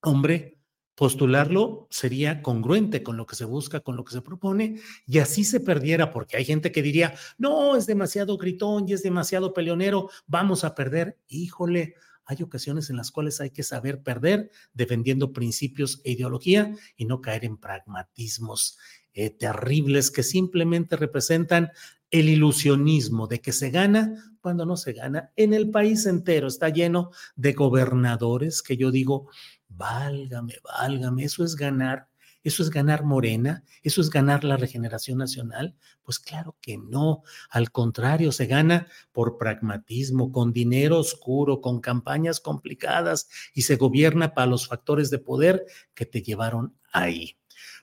hombre, 0.00 0.58
postularlo 0.94 1.88
sería 1.90 2.42
congruente 2.42 3.02
con 3.02 3.16
lo 3.16 3.26
que 3.26 3.36
se 3.36 3.44
busca, 3.44 3.80
con 3.80 3.96
lo 3.96 4.04
que 4.04 4.12
se 4.12 4.22
propone, 4.22 4.80
y 5.06 5.18
así 5.18 5.44
se 5.44 5.60
perdiera, 5.60 6.12
porque 6.12 6.36
hay 6.36 6.44
gente 6.44 6.72
que 6.72 6.82
diría, 6.82 7.14
no, 7.38 7.76
es 7.76 7.86
demasiado 7.86 8.36
gritón 8.36 8.88
y 8.88 8.92
es 8.92 9.02
demasiado 9.02 9.52
peleonero, 9.52 10.10
vamos 10.26 10.64
a 10.64 10.74
perder. 10.74 11.18
Híjole, 11.28 11.94
hay 12.26 12.42
ocasiones 12.42 12.90
en 12.90 12.96
las 12.96 13.10
cuales 13.10 13.40
hay 13.40 13.50
que 13.50 13.62
saber 13.62 14.02
perder 14.02 14.50
defendiendo 14.72 15.32
principios 15.32 16.00
e 16.04 16.12
ideología 16.12 16.74
y 16.96 17.04
no 17.04 17.20
caer 17.20 17.44
en 17.44 17.56
pragmatismos 17.56 18.78
eh, 19.12 19.30
terribles 19.30 20.10
que 20.10 20.22
simplemente 20.22 20.96
representan 20.96 21.70
el 22.14 22.28
ilusionismo 22.28 23.26
de 23.26 23.40
que 23.40 23.50
se 23.50 23.70
gana 23.70 24.36
cuando 24.40 24.64
no 24.64 24.76
se 24.76 24.92
gana. 24.92 25.32
En 25.34 25.52
el 25.52 25.70
país 25.70 26.06
entero 26.06 26.46
está 26.46 26.68
lleno 26.68 27.10
de 27.34 27.54
gobernadores 27.54 28.62
que 28.62 28.76
yo 28.76 28.92
digo, 28.92 29.28
válgame, 29.68 30.54
válgame, 30.62 31.24
eso 31.24 31.42
es 31.42 31.56
ganar. 31.56 32.06
¿Eso 32.44 32.62
es 32.62 32.70
ganar 32.70 33.04
Morena? 33.04 33.64
¿Eso 33.82 34.00
es 34.00 34.10
ganar 34.10 34.44
la 34.44 34.56
regeneración 34.56 35.18
nacional? 35.18 35.74
Pues 36.04 36.20
claro 36.20 36.56
que 36.60 36.78
no. 36.78 37.22
Al 37.50 37.72
contrario, 37.72 38.30
se 38.30 38.46
gana 38.46 38.86
por 39.10 39.36
pragmatismo, 39.36 40.30
con 40.30 40.52
dinero 40.52 41.00
oscuro, 41.00 41.60
con 41.60 41.80
campañas 41.80 42.38
complicadas 42.38 43.28
y 43.54 43.62
se 43.62 43.74
gobierna 43.74 44.34
para 44.34 44.46
los 44.46 44.68
factores 44.68 45.10
de 45.10 45.18
poder 45.18 45.64
que 45.94 46.06
te 46.06 46.22
llevaron 46.22 46.76
ahí. 46.92 47.38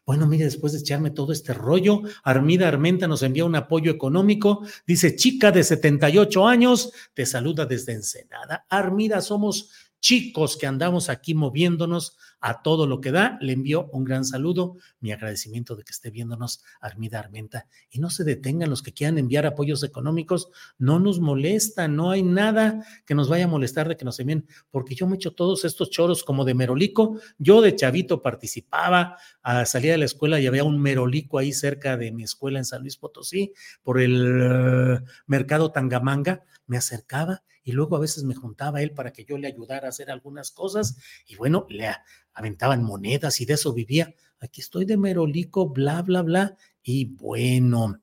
Bueno, 0.06 0.26
mire, 0.28 0.46
después 0.46 0.74
de 0.74 0.80
echarme 0.80 1.12
todo 1.12 1.32
este 1.32 1.54
rollo, 1.54 2.02
Armida 2.24 2.68
Armenta 2.68 3.08
nos 3.08 3.22
envía 3.24 3.46
un 3.46 3.56
apoyo 3.56 3.92
económico. 3.92 4.66
Dice, 4.86 5.16
chica 5.16 5.52
de 5.52 5.64
78 5.64 6.48
años, 6.48 6.92
te 7.14 7.26
saluda 7.26 7.66
desde 7.66 7.94
Ensenada. 7.94 8.66
Armida, 8.70 9.22
somos 9.22 9.70
chicos 10.00 10.58
que 10.58 10.66
andamos 10.66 11.10
aquí 11.10 11.36
moviéndonos 11.36 12.18
a 12.42 12.62
todo 12.64 12.88
lo 12.88 13.00
que 13.00 13.12
da. 13.12 13.38
Le 13.40 13.54
envío 13.54 13.88
un 13.94 14.04
gran 14.04 14.26
saludo, 14.26 14.76
mi 15.00 15.12
agradecimiento 15.12 15.76
de 15.76 15.84
que 15.84 15.92
esté 15.92 16.10
viéndonos 16.10 16.64
Armida 16.82 17.20
Armenta. 17.20 17.68
Y 17.90 18.00
no 18.00 18.10
se 18.10 18.24
detengan 18.24 18.70
los 18.70 18.82
que 18.82 18.94
quieran 18.94 19.18
enviar 19.18 19.46
apoyos 19.46 19.84
económicos, 19.84 20.50
no 20.78 21.00
nos 21.00 21.20
molesta, 21.20 21.88
no 21.88 22.12
hay 22.12 22.24
nada 22.24 22.86
que 23.06 23.16
nos 23.16 23.30
vaya 23.30 23.46
a 23.46 23.48
molestar 23.48 23.88
de 23.88 23.96
que 23.96 24.06
nos 24.06 24.20
envíen, 24.20 24.48
porque 24.72 24.96
yo 24.96 25.08
me 25.08 25.16
echo 25.16 25.34
todos 25.34 25.64
estos 25.64 25.90
choros 25.92 26.24
como 26.24 26.44
de 26.44 26.56
merolico. 26.56 27.20
Yo 27.38 27.62
de 27.62 27.76
chavito 27.76 28.22
participaba, 28.22 29.18
a 29.44 29.66
salir 29.66 29.92
de 29.92 29.98
la 30.00 30.06
escuela 30.06 30.40
y 30.40 30.48
había 30.48 30.64
un 30.64 30.82
merolico 30.82 31.38
ahí 31.38 31.54
cerca 31.54 31.96
de 31.96 32.12
mi 32.12 32.24
escuela 32.24 32.60
en 32.60 32.66
San 32.66 32.82
Luis 32.82 32.98
Potosí, 32.98 33.54
por 33.84 34.02
el 34.02 34.42
eh, 34.42 35.00
mercado 35.28 35.72
Tangamanga, 35.72 36.44
me 36.66 36.78
acercaba 36.78 37.44
y 37.64 37.74
luego 37.74 37.96
a 37.96 38.00
veces 38.00 38.24
me 38.24 38.36
juntaba 38.36 38.82
él 38.82 38.92
para 38.92 39.12
que 39.12 39.26
yo 39.26 39.38
le 39.38 39.48
ayudara 39.48 39.88
a 39.88 39.90
hacer 39.90 40.10
algunas 40.10 40.52
cosas 40.52 40.98
y 41.28 41.36
bueno, 41.36 41.66
le 41.70 41.90
aventaban 42.34 42.84
monedas 42.84 43.42
y 43.42 43.46
de 43.46 43.54
eso 43.54 43.74
vivía. 43.74 44.14
Aquí 44.40 44.62
estoy 44.62 44.86
de 44.86 44.98
merolico, 44.98 45.70
bla, 45.70 46.02
bla, 46.02 46.22
bla. 46.22 46.56
Y 46.84 47.06
bueno. 47.06 48.02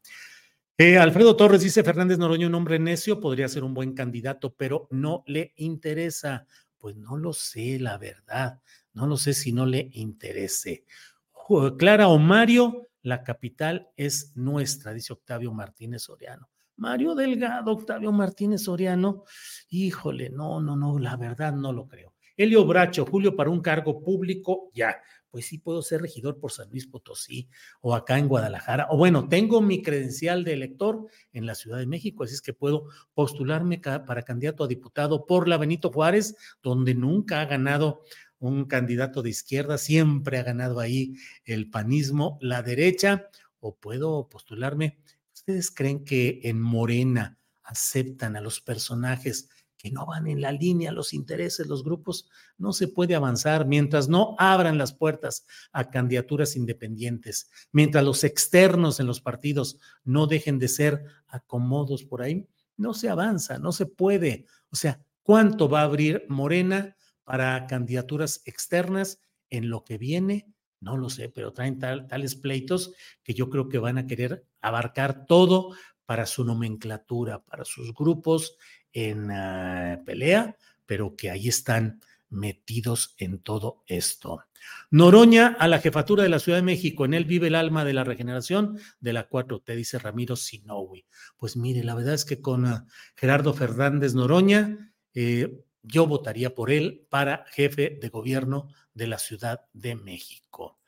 Eh, 0.77 0.97
Alfredo 0.97 1.35
Torres 1.37 1.63
dice, 1.63 1.83
Fernández 1.83 2.19
Noroño, 2.19 2.47
un 2.47 2.55
hombre 2.55 2.79
necio, 2.79 3.21
podría 3.21 3.49
ser 3.49 3.65
un 3.65 3.75
buen 3.75 3.95
candidato, 3.95 4.55
pero 4.55 4.87
no 4.91 5.25
le 5.27 5.53
interesa. 5.57 6.47
Pues 6.79 6.97
no 6.97 7.17
lo 7.17 7.33
sé, 7.33 7.81
la 7.81 7.99
verdad. 7.99 8.61
No 8.93 9.07
lo 9.07 9.17
sé 9.17 9.35
si 9.35 9.53
no 9.53 9.67
le 9.67 9.91
interese. 9.93 10.85
Clara 11.79 12.09
o 12.09 12.19
Mario, 12.19 12.89
la 13.03 13.25
capital 13.25 13.89
es 13.97 14.37
nuestra, 14.37 14.93
dice 14.93 15.15
Octavio 15.15 15.53
Martínez 15.53 16.03
Soriano. 16.03 16.51
Mario 16.77 17.15
Delgado, 17.15 17.73
Octavio 17.73 18.13
Martínez 18.13 18.63
Soriano, 18.63 19.25
híjole, 19.71 20.31
no, 20.31 20.61
no, 20.61 20.77
no, 20.77 20.99
la 20.99 21.17
verdad 21.17 21.53
no 21.55 21.73
lo 21.73 21.89
creo. 21.89 22.15
Elio 22.39 22.65
Bracho, 22.65 23.05
Julio, 23.05 23.35
para 23.35 23.51
un 23.51 23.61
cargo 23.61 24.01
público, 24.01 24.71
ya. 24.73 24.97
Pues 25.29 25.47
sí, 25.47 25.59
puedo 25.59 25.83
ser 25.83 26.01
regidor 26.01 26.39
por 26.39 26.53
San 26.53 26.71
Luis 26.71 26.87
Potosí 26.87 27.51
o 27.83 27.95
acá 27.95 28.17
en 28.17 28.29
Guadalajara. 28.29 28.87
O 28.91 28.97
bueno, 28.97 29.29
tengo 29.29 29.61
mi 29.61 29.83
credencial 29.83 30.45
de 30.45 30.55
elector 30.55 31.07
en 31.33 31.45
la 31.45 31.55
Ciudad 31.55 31.79
de 31.79 31.87
México, 31.87 32.25
así 32.25 32.35
es 32.35 32.41
que 32.41 32.55
puedo 32.55 32.87
postularme 33.13 33.79
para 33.79 34.23
candidato 34.23 34.65
a 34.65 34.69
diputado 34.69 35.27
por 35.27 35.49
la 35.49 35.59
Benito 35.59 35.91
Juárez, 35.91 36.37
donde 36.63 36.95
nunca 36.95 37.43
ha 37.43 37.47
ganado 37.47 38.05
un 38.39 38.67
candidato 38.67 39.21
de 39.21 39.31
izquierda, 39.31 39.77
siempre 39.77 40.39
ha 40.39 40.45
ganado 40.45 40.81
ahí 40.81 41.15
el 41.45 41.69
panismo, 41.69 42.39
la 42.41 42.63
derecha, 42.63 43.29
o 43.61 43.77
puedo 43.77 44.29
postularme. 44.29 44.99
¿Ustedes 45.35 45.71
creen 45.73 46.05
que 46.05 46.41
en 46.45 46.61
Morena 46.61 47.39
aceptan 47.65 48.37
a 48.37 48.41
los 48.41 48.61
personajes 48.61 49.51
que 49.79 49.91
no 49.93 50.05
van 50.05 50.27
en 50.27 50.41
la 50.41 50.53
línea, 50.53 50.93
los 50.93 51.15
intereses, 51.15 51.69
los 51.69 51.85
grupos, 51.85 52.29
no 52.59 52.73
se 52.73 52.89
puede 52.89 53.15
avanzar 53.15 53.67
mientras 53.67 54.09
no 54.09 54.35
abran 54.39 54.77
las 54.77 54.93
puertas 54.93 55.47
a 55.73 55.89
candidaturas 55.89 56.57
independientes, 56.57 57.49
mientras 57.73 58.05
los 58.05 58.25
externos 58.25 58.99
en 58.99 59.07
los 59.07 59.21
partidos 59.21 59.79
no 60.05 60.27
dejen 60.27 60.59
de 60.59 60.69
ser 60.69 61.05
acomodos 61.29 62.05
por 62.05 62.23
ahí, 62.23 62.47
no 62.77 62.93
se 62.93 63.09
avanza, 63.09 63.59
no 63.59 63.73
se 63.73 63.87
puede. 63.87 64.47
O 64.71 64.77
sea, 64.77 65.01
¿cuánto 65.23 65.69
va 65.69 65.81
a 65.81 65.85
abrir 65.85 66.27
Morena 66.29 66.97
para 67.25 67.67
candidaturas 67.67 68.43
externas 68.45 69.21
en 69.49 69.71
lo 69.71 69.85
que 69.85 69.97
viene? 69.97 70.53
No 70.81 70.97
lo 70.97 71.11
sé, 71.11 71.29
pero 71.29 71.53
traen 71.53 71.79
tales 71.79 72.35
pleitos 72.37 72.93
que 73.23 73.35
yo 73.35 73.49
creo 73.49 73.69
que 73.69 73.79
van 73.79 73.99
a 73.99 74.07
querer 74.07 74.47
abarcar 74.61 75.27
todo 75.27 75.73
para 76.07 76.25
su 76.25 76.45
nomenclatura, 76.45 77.45
para 77.45 77.65
sus 77.65 77.93
grupos 77.93 78.57
en 78.93 79.29
pelea, 80.05 80.57
pero 80.87 81.17
que 81.17 81.31
ahí 81.31 81.49
están 81.49 82.01
metidos 82.31 83.15
en 83.19 83.39
todo 83.39 83.83
esto. 83.87 84.45
Noroña 84.91 85.57
a 85.59 85.69
la 85.69 85.81
jefatura 85.81 86.23
de 86.23 86.29
la 86.29 86.39
Ciudad 86.39 86.59
de 86.59 86.63
México, 86.63 87.05
en 87.05 87.15
él 87.15 87.25
vive 87.25 87.49
el 87.49 87.55
alma 87.55 87.85
de 87.85 87.93
la 87.93 88.05
regeneración 88.05 88.79
de 89.01 89.13
la 89.13 89.29
4T, 89.29 89.75
dice 89.77 89.99
Ramiro 89.99 90.37
Sinowi. 90.37 91.07
Pues 91.37 91.57
mire, 91.57 91.85
la 91.85 91.95
verdad 91.95 92.15
es 92.15 92.25
que 92.25 92.41
con 92.41 92.67
ah, 92.67 92.87
Gerardo 93.17 93.55
Fernández 93.55 94.15
Noroña, 94.15 94.93
eh, 95.15 95.65
yo 95.83 96.07
votaría 96.07 96.55
por 96.55 96.71
él 96.71 97.07
para 97.09 97.45
jefe 97.49 97.99
de 98.01 98.09
gobierno 98.09 98.69
de 98.95 99.07
la 99.07 99.19
Ciudad 99.19 99.63
de 99.73 99.95
México. 99.95 100.79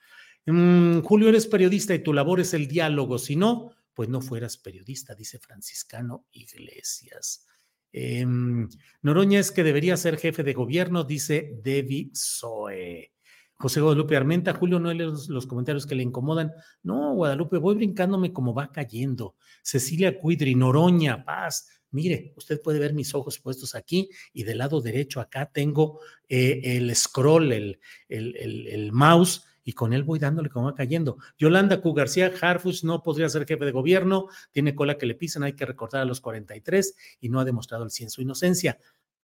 Mm, 0.47 1.01
Julio, 1.01 1.29
eres 1.29 1.47
periodista 1.47 1.95
y 1.95 2.03
tu 2.03 2.13
labor 2.13 2.41
es 2.41 2.55
el 2.55 2.67
diálogo, 2.67 3.19
si 3.19 3.37
no, 3.37 3.73
pues 3.95 4.09
no 4.09 4.21
fueras 4.21 4.57
periodista, 4.57 5.15
dice 5.15 5.39
Franciscano 5.39 6.27
Iglesias. 6.33 7.47
Em, 7.93 8.69
Noroña 9.03 9.39
es 9.39 9.51
que 9.51 9.65
debería 9.65 9.97
ser 9.97 10.17
jefe 10.17 10.43
de 10.43 10.53
gobierno, 10.53 11.05
dice 11.05 11.59
Debbie 11.63 12.11
Zoe. 12.15 13.13
José 13.55 13.81
Guadalupe 13.81 14.17
Armenta, 14.17 14.55
Julio, 14.55 14.81
no 14.81 14.93
lees 14.93 15.29
los, 15.29 15.47
comentarios 15.47 15.87
que 15.87 15.95
le 15.95 16.03
incomodan. 16.03 16.51
No, 16.83 17.15
Guadalupe, 17.15 17.59
voy 17.59 17.75
brincándome 17.75 18.33
como 18.33 18.55
va 18.55 18.73
cayendo. 18.73 19.37
Cecilia 19.63 20.19
Cuidri, 20.19 20.55
Noroña, 20.55 21.25
Paz. 21.25 21.69
Mire, 21.91 22.33
usted 22.37 22.63
puede 22.63 22.79
ver 22.79 22.95
mis 22.95 23.15
ojos 23.15 23.39
puestos 23.39 23.75
aquí 23.75 24.09
y 24.33 24.45
del 24.45 24.59
lado 24.59 24.81
derecho 24.81 25.21
acá 25.21 25.51
tengo 25.53 26.01
eh, 26.29 26.61
el 26.63 26.95
scroll, 26.95 27.53
el, 27.53 27.81
el, 28.09 28.67
el 28.69 28.93
mouse 28.93 29.45
y 29.71 29.73
con 29.73 29.93
él 29.93 30.03
voy 30.03 30.19
dándole 30.19 30.51
como 30.51 30.67
va 30.67 30.75
cayendo. 30.75 31.19
Yolanda 31.39 31.81
Q. 31.81 31.95
García, 31.95 32.33
Harfus 32.41 32.83
no 32.83 33.05
podría 33.05 33.29
ser 33.29 33.47
jefe 33.47 33.65
de 33.65 33.71
gobierno, 33.71 34.27
tiene 34.51 34.75
cola 34.75 34.99
que 34.99 35.07
le 35.07 35.15
pisan, 35.15 35.45
hay 35.45 35.53
que 35.53 35.65
recordar 35.65 36.03
a 36.03 36.05
los 36.05 36.21
43 36.21 36.97
y 37.21 37.29
no 37.29 37.39
ha 37.39 37.45
demostrado 37.45 37.85
el 37.85 37.93
cien 37.93 38.11
su 38.11 38.21
inocencia. 38.21 38.79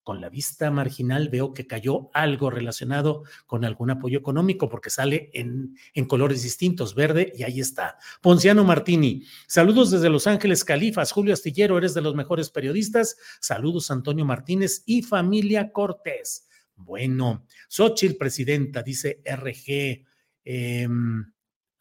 Con 0.05 0.21
la 0.21 0.29
vista 0.29 0.71
marginal 0.71 1.31
veo 1.31 1.53
que 1.53 1.67
cayó 1.67 2.11
algo 2.15 2.49
relacionado 2.49 3.25
con 3.45 3.65
algún 3.65 3.91
apoyo 3.91 4.21
económico 4.21 4.69
porque 4.69 4.89
sale 4.89 5.31
en, 5.35 5.77
en 5.95 6.05
colores 6.05 6.45
distintos, 6.45 6.95
verde 6.95 7.33
y 7.35 7.43
ahí 7.43 7.59
está. 7.59 7.99
Ponciano 8.23 8.63
Martini, 8.63 9.25
saludos 9.49 9.91
desde 9.91 10.09
Los 10.09 10.29
Ángeles, 10.29 10.63
Califas. 10.63 11.11
Julio 11.11 11.35
Astillero, 11.35 11.77
eres 11.77 11.93
de 11.93 12.03
los 12.03 12.15
mejores 12.15 12.51
periodistas. 12.51 13.17
Saludos 13.41 13.91
Antonio 13.91 14.25
Martínez 14.25 14.85
y 14.87 15.03
familia 15.03 15.73
Cortés. 15.73 16.47
Bueno, 16.77 17.47
Xochitl, 17.69 18.17
presidenta, 18.17 18.85
dice 18.85 19.23
RG. 19.25 20.06
Eh, 20.47 20.87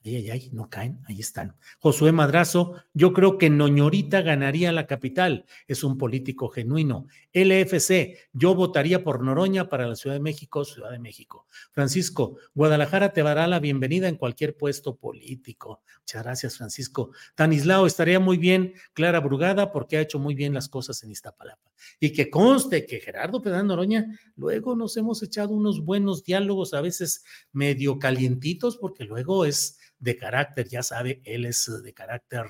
Ay, 0.05 0.17
ay, 0.17 0.29
ay, 0.29 0.49
no 0.53 0.69
caen, 0.69 0.99
ahí 1.07 1.19
están. 1.19 1.55
Josué 1.79 2.11
Madrazo, 2.11 2.75
yo 2.93 3.11
creo 3.11 3.39
que 3.39 3.49
Noñorita 3.49 4.21
ganaría 4.21 4.71
la 4.71 4.85
capital, 4.85 5.45
es 5.67 5.83
un 5.83 5.97
político 5.97 6.47
genuino. 6.49 7.07
LFC, 7.33 8.29
yo 8.31 8.53
votaría 8.53 9.03
por 9.03 9.23
Noroña 9.23 9.67
para 9.67 9.87
la 9.87 9.95
Ciudad 9.95 10.15
de 10.15 10.21
México, 10.21 10.63
Ciudad 10.63 10.91
de 10.91 10.99
México. 10.99 11.47
Francisco, 11.71 12.37
Guadalajara 12.53 13.13
te 13.13 13.23
dará 13.23 13.47
la 13.47 13.59
bienvenida 13.59 14.07
en 14.07 14.17
cualquier 14.17 14.55
puesto 14.55 14.95
político. 14.95 15.81
Muchas 16.01 16.23
gracias, 16.23 16.57
Francisco. 16.57 17.09
Tanislao, 17.33 17.87
estaría 17.87 18.19
muy 18.19 18.37
bien 18.37 18.75
Clara 18.93 19.19
Brugada 19.21 19.71
porque 19.71 19.97
ha 19.97 20.01
hecho 20.01 20.19
muy 20.19 20.35
bien 20.35 20.53
las 20.53 20.69
cosas 20.69 21.01
en 21.01 21.09
Iztapalapa. 21.09 21.71
Y 21.99 22.13
que 22.13 22.29
conste 22.29 22.85
que 22.85 22.99
Gerardo 22.99 23.41
Pedán 23.41 23.67
Noroña, 23.67 24.19
luego 24.35 24.75
nos 24.75 24.95
hemos 24.97 25.23
echado 25.23 25.49
unos 25.49 25.83
buenos 25.83 26.23
diálogos, 26.23 26.75
a 26.75 26.81
veces 26.81 27.23
medio 27.51 27.97
calientitos, 27.97 28.77
porque 28.77 29.03
luego 29.03 29.45
es 29.45 29.79
de 29.99 30.15
carácter, 30.15 30.67
ya 30.67 30.83
sabe, 30.83 31.21
él 31.23 31.45
es 31.45 31.71
de 31.83 31.93
carácter 31.93 32.45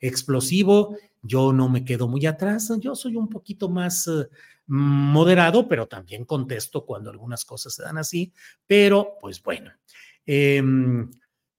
explosivo, 0.00 0.96
yo 1.22 1.52
no 1.52 1.68
me 1.68 1.84
quedo 1.84 2.08
muy 2.08 2.24
atrás, 2.26 2.72
yo 2.80 2.94
soy 2.94 3.16
un 3.16 3.28
poquito 3.28 3.68
más 3.68 4.06
eh, 4.06 4.28
moderado, 4.66 5.68
pero 5.68 5.86
también 5.86 6.24
contesto 6.24 6.84
cuando 6.84 7.10
algunas 7.10 7.44
cosas 7.44 7.74
se 7.74 7.82
dan 7.82 7.98
así, 7.98 8.32
pero 8.66 9.18
pues 9.20 9.42
bueno. 9.42 9.72
Eh, 10.26 10.62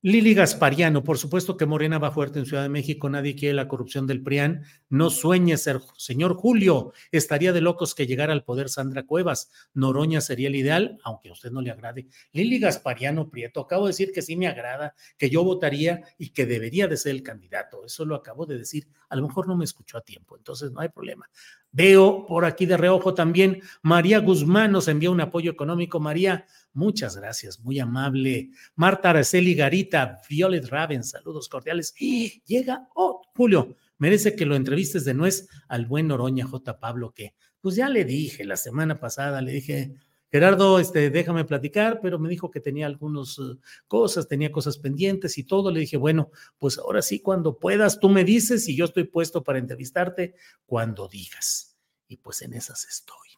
Lili 0.06 0.36
Gaspariano, 0.36 1.04
por 1.04 1.18
supuesto 1.18 1.58
que 1.58 1.66
Morena 1.66 1.98
va 1.98 2.12
fuerte 2.12 2.38
en 2.38 2.46
Ciudad 2.46 2.62
de 2.62 2.70
México, 2.70 3.10
nadie 3.10 3.36
quiere 3.36 3.56
la 3.56 3.68
corrupción 3.68 4.06
del 4.06 4.22
PRIAN, 4.22 4.64
no 4.88 5.10
sueñe 5.10 5.58
ser 5.58 5.80
señor 5.98 6.36
Julio, 6.36 6.94
estaría 7.12 7.52
de 7.52 7.62
locos 7.62 7.96
que 7.96 8.06
llegara 8.06 8.32
al 8.32 8.44
poder 8.44 8.70
Sandra 8.70 9.08
Cuevas, 9.08 9.50
Noroña 9.74 10.22
sería 10.22 10.50
el 10.50 10.58
ideal, 10.58 11.00
aunque 11.04 11.30
a 11.30 11.32
usted 11.32 11.50
no 11.50 11.60
le 11.60 11.72
agrade. 11.72 12.06
Lili 12.34 12.60
Gaspariano 12.60 13.32
Prieto, 13.32 13.62
acabo 13.62 13.86
de 13.86 13.94
decir 13.94 14.12
que 14.12 14.22
sí 14.22 14.36
me 14.36 14.46
agrada, 14.46 14.94
que 15.18 15.32
yo 15.32 15.44
votaría 15.44 16.04
y 16.20 16.30
que 16.30 16.46
debería 16.46 16.88
de 16.88 16.98
ser 16.98 17.16
el 17.16 17.24
candidato, 17.24 17.84
eso 17.84 18.06
lo 18.06 18.14
acabo 18.14 18.46
de 18.46 18.60
decir, 18.60 18.88
a 19.10 19.16
lo 19.16 19.28
mejor 19.28 19.48
no 19.48 19.58
me 19.58 19.66
escuchó 19.66 19.98
a 19.98 20.02
tiempo, 20.02 20.38
entonces 20.38 20.72
no 20.72 20.82
hay 20.82 20.90
problema. 20.90 21.28
Veo 21.72 22.28
por 22.28 22.46
aquí 22.46 22.68
de 22.68 22.78
reojo 22.78 23.16
también, 23.16 23.62
María 23.82 24.20
Guzmán 24.20 24.72
nos 24.72 24.88
envía 24.88 25.10
un 25.10 25.20
apoyo 25.20 25.52
económico, 25.52 26.00
María, 26.00 26.46
Muchas 26.76 27.16
gracias, 27.16 27.62
muy 27.62 27.80
amable. 27.80 28.50
Marta 28.76 29.12
Araceli 29.12 29.56
Garita, 29.56 30.20
Violet 30.30 30.68
Raven, 30.68 31.06
saludos 31.06 31.48
cordiales. 31.48 31.96
Y 31.98 32.44
llega, 32.46 32.90
oh, 32.96 33.22
Julio, 33.34 33.78
merece 33.98 34.36
que 34.36 34.46
lo 34.46 34.58
entrevistes 34.58 35.06
de 35.06 35.14
nuez 35.14 35.48
al 35.70 35.86
buen 35.86 36.12
Oroña 36.12 36.46
J. 36.46 36.78
Pablo, 36.78 37.14
que 37.14 37.34
pues 37.62 37.76
ya 37.76 37.88
le 37.88 38.04
dije 38.04 38.44
la 38.44 38.58
semana 38.58 39.00
pasada, 39.00 39.42
le 39.42 39.54
dije, 39.54 39.96
Gerardo, 40.30 40.78
este, 40.80 41.10
déjame 41.10 41.46
platicar, 41.46 42.02
pero 42.02 42.20
me 42.20 42.28
dijo 42.28 42.52
que 42.52 42.60
tenía 42.60 42.88
algunas 42.88 43.40
eh, 43.40 43.58
cosas, 43.88 44.28
tenía 44.28 44.52
cosas 44.52 44.78
pendientes 44.78 45.38
y 45.38 45.46
todo. 45.46 45.72
Le 45.72 45.80
dije, 45.80 45.96
bueno, 45.96 46.30
pues 46.60 46.78
ahora 46.78 47.02
sí, 47.02 47.22
cuando 47.22 47.58
puedas, 47.58 48.02
tú 48.02 48.10
me 48.10 48.26
dices 48.26 48.68
y 48.68 48.76
yo 48.76 48.84
estoy 48.84 49.06
puesto 49.06 49.46
para 49.46 49.60
entrevistarte 49.60 50.36
cuando 50.66 51.08
digas. 51.08 51.78
Y 52.10 52.18
pues 52.18 52.42
en 52.42 52.54
esas 52.54 52.84
estoy. 52.84 53.30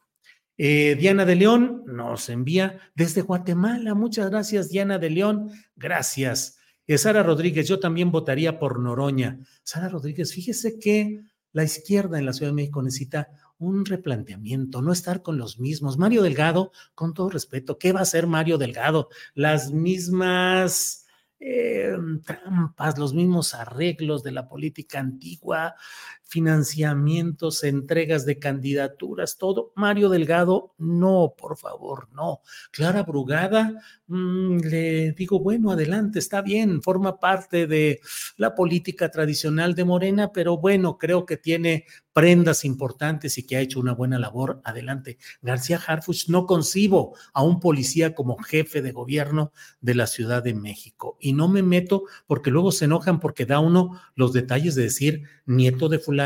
Eh, 0.57 0.95
Diana 0.99 1.25
de 1.25 1.35
León 1.35 1.83
nos 1.85 2.29
envía 2.29 2.79
desde 2.95 3.21
Guatemala. 3.21 3.93
Muchas 3.93 4.29
gracias, 4.29 4.69
Diana 4.69 4.97
de 4.97 5.09
León. 5.09 5.51
Gracias. 5.75 6.57
Eh, 6.87 6.97
Sara 6.97 7.21
Rodríguez, 7.21 7.67
yo 7.67 7.79
también 7.79 8.11
votaría 8.11 8.59
por 8.59 8.79
Noroña. 8.79 9.39
Sara 9.63 9.89
Rodríguez, 9.89 10.33
fíjese 10.33 10.79
que 10.79 11.21
la 11.51 11.63
izquierda 11.63 12.17
en 12.17 12.25
la 12.25 12.33
Ciudad 12.33 12.51
de 12.51 12.55
México 12.55 12.81
necesita 12.81 13.29
un 13.59 13.85
replanteamiento, 13.85 14.81
no 14.81 14.91
estar 14.91 15.21
con 15.21 15.37
los 15.37 15.59
mismos. 15.59 15.97
Mario 15.97 16.21
Delgado, 16.21 16.71
con 16.93 17.13
todo 17.13 17.29
respeto, 17.29 17.77
¿qué 17.77 17.91
va 17.91 17.99
a 17.99 18.03
hacer 18.03 18.27
Mario 18.27 18.57
Delgado? 18.57 19.09
Las 19.33 19.71
mismas 19.71 21.07
eh, 21.39 21.95
trampas, 22.25 22.97
los 22.97 23.13
mismos 23.13 23.53
arreglos 23.53 24.23
de 24.23 24.31
la 24.31 24.47
política 24.47 24.99
antigua, 24.99 25.75
financiamientos, 26.27 27.63
entregas 27.63 28.25
de 28.25 28.37
candidaturas, 28.37 29.37
todo. 29.37 29.71
Mario 29.75 30.09
Delgado, 30.09 30.73
no, 30.77 31.33
por 31.37 31.57
favor, 31.57 32.09
no. 32.13 32.41
Clara 32.71 33.03
Brugada, 33.03 33.81
mm, 34.07 34.57
le 34.59 35.11
digo, 35.13 35.39
bueno, 35.39 35.71
adelante, 35.71 36.19
está 36.19 36.41
bien, 36.41 36.81
forma 36.81 37.19
parte 37.19 37.65
de 37.65 38.01
la 38.35 38.55
política 38.55 39.09
tradicional 39.09 39.73
de 39.73 39.85
Morena, 39.85 40.31
pero 40.33 40.57
bueno, 40.57 40.97
creo 40.97 41.25
que 41.25 41.37
tiene 41.37 41.85
prendas 42.11 42.65
importantes 42.65 43.37
y 43.37 43.45
que 43.45 43.57
ha 43.57 43.61
hecho 43.61 43.79
una 43.79 43.93
buena 43.93 44.17
labor. 44.17 44.59
Adelante. 44.63 45.19
García 45.41 45.79
Harfuch, 45.85 46.29
no 46.29 46.47
concibo 46.47 47.15
a 47.31 47.43
un 47.43 47.59
policía 47.59 48.15
como 48.15 48.37
jefe 48.37 48.81
de 48.81 48.91
gobierno 48.91 49.53
de 49.81 49.93
la 49.93 50.07
Ciudad 50.07 50.43
de 50.43 50.55
México. 50.55 51.17
Y 51.21 51.33
no 51.33 51.47
me 51.47 51.61
meto 51.61 52.05
porque 52.25 52.49
luego 52.49 52.71
se 52.71 52.85
enojan 52.85 53.19
porque 53.19 53.45
da 53.45 53.59
uno 53.59 54.01
los 54.15 54.33
detalles 54.33 54.73
de 54.73 54.83
decir 54.83 55.23
nieto 55.45 55.89
de 55.89 55.99
fulano 55.99 56.16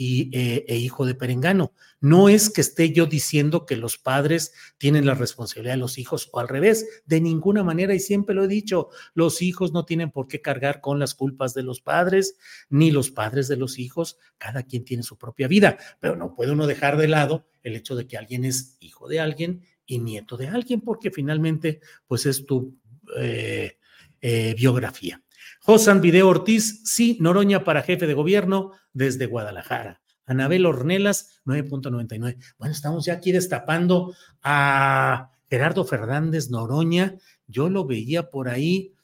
y, 0.00 0.30
eh, 0.32 0.64
e 0.68 0.76
hijo 0.76 1.04
de 1.04 1.16
Perengano. 1.16 1.72
No 2.00 2.28
es 2.28 2.50
que 2.50 2.60
esté 2.60 2.92
yo 2.92 3.06
diciendo 3.06 3.66
que 3.66 3.76
los 3.76 3.98
padres 3.98 4.52
tienen 4.78 5.04
la 5.04 5.14
responsabilidad 5.14 5.74
de 5.74 5.80
los 5.80 5.98
hijos 5.98 6.28
o 6.32 6.38
al 6.38 6.46
revés, 6.46 7.02
de 7.04 7.20
ninguna 7.20 7.64
manera, 7.64 7.92
y 7.94 7.98
siempre 7.98 8.36
lo 8.36 8.44
he 8.44 8.48
dicho, 8.48 8.90
los 9.14 9.42
hijos 9.42 9.72
no 9.72 9.84
tienen 9.84 10.12
por 10.12 10.28
qué 10.28 10.40
cargar 10.40 10.80
con 10.80 11.00
las 11.00 11.16
culpas 11.16 11.52
de 11.52 11.64
los 11.64 11.80
padres, 11.80 12.36
ni 12.70 12.92
los 12.92 13.10
padres 13.10 13.48
de 13.48 13.56
los 13.56 13.80
hijos, 13.80 14.18
cada 14.38 14.62
quien 14.62 14.84
tiene 14.84 15.02
su 15.02 15.18
propia 15.18 15.48
vida, 15.48 15.76
pero 15.98 16.14
no 16.14 16.32
puede 16.32 16.52
uno 16.52 16.68
dejar 16.68 16.96
de 16.96 17.08
lado 17.08 17.48
el 17.64 17.74
hecho 17.74 17.96
de 17.96 18.06
que 18.06 18.16
alguien 18.16 18.44
es 18.44 18.76
hijo 18.78 19.08
de 19.08 19.18
alguien 19.18 19.62
y 19.84 19.98
nieto 19.98 20.36
de 20.36 20.46
alguien, 20.46 20.80
porque 20.80 21.10
finalmente, 21.10 21.80
pues 22.06 22.24
es 22.24 22.46
tu 22.46 22.78
eh, 23.16 23.78
eh, 24.20 24.54
biografía. 24.56 25.20
Josan 25.68 26.00
Video 26.00 26.28
Ortiz, 26.28 26.80
sí, 26.86 27.18
Noroña 27.20 27.62
para 27.62 27.82
jefe 27.82 28.06
de 28.06 28.14
gobierno 28.14 28.72
desde 28.94 29.26
Guadalajara. 29.26 30.00
Anabel 30.24 30.64
Ornelas, 30.64 31.42
9.99. 31.44 32.38
Bueno, 32.56 32.72
estamos 32.72 33.04
ya 33.04 33.12
aquí 33.12 33.32
destapando 33.32 34.14
a 34.42 35.30
Gerardo 35.50 35.84
Fernández 35.84 36.48
Noroña. 36.48 37.16
Yo 37.46 37.68
lo 37.68 37.84
veía 37.84 38.30
por 38.30 38.48
ahí. 38.48 38.94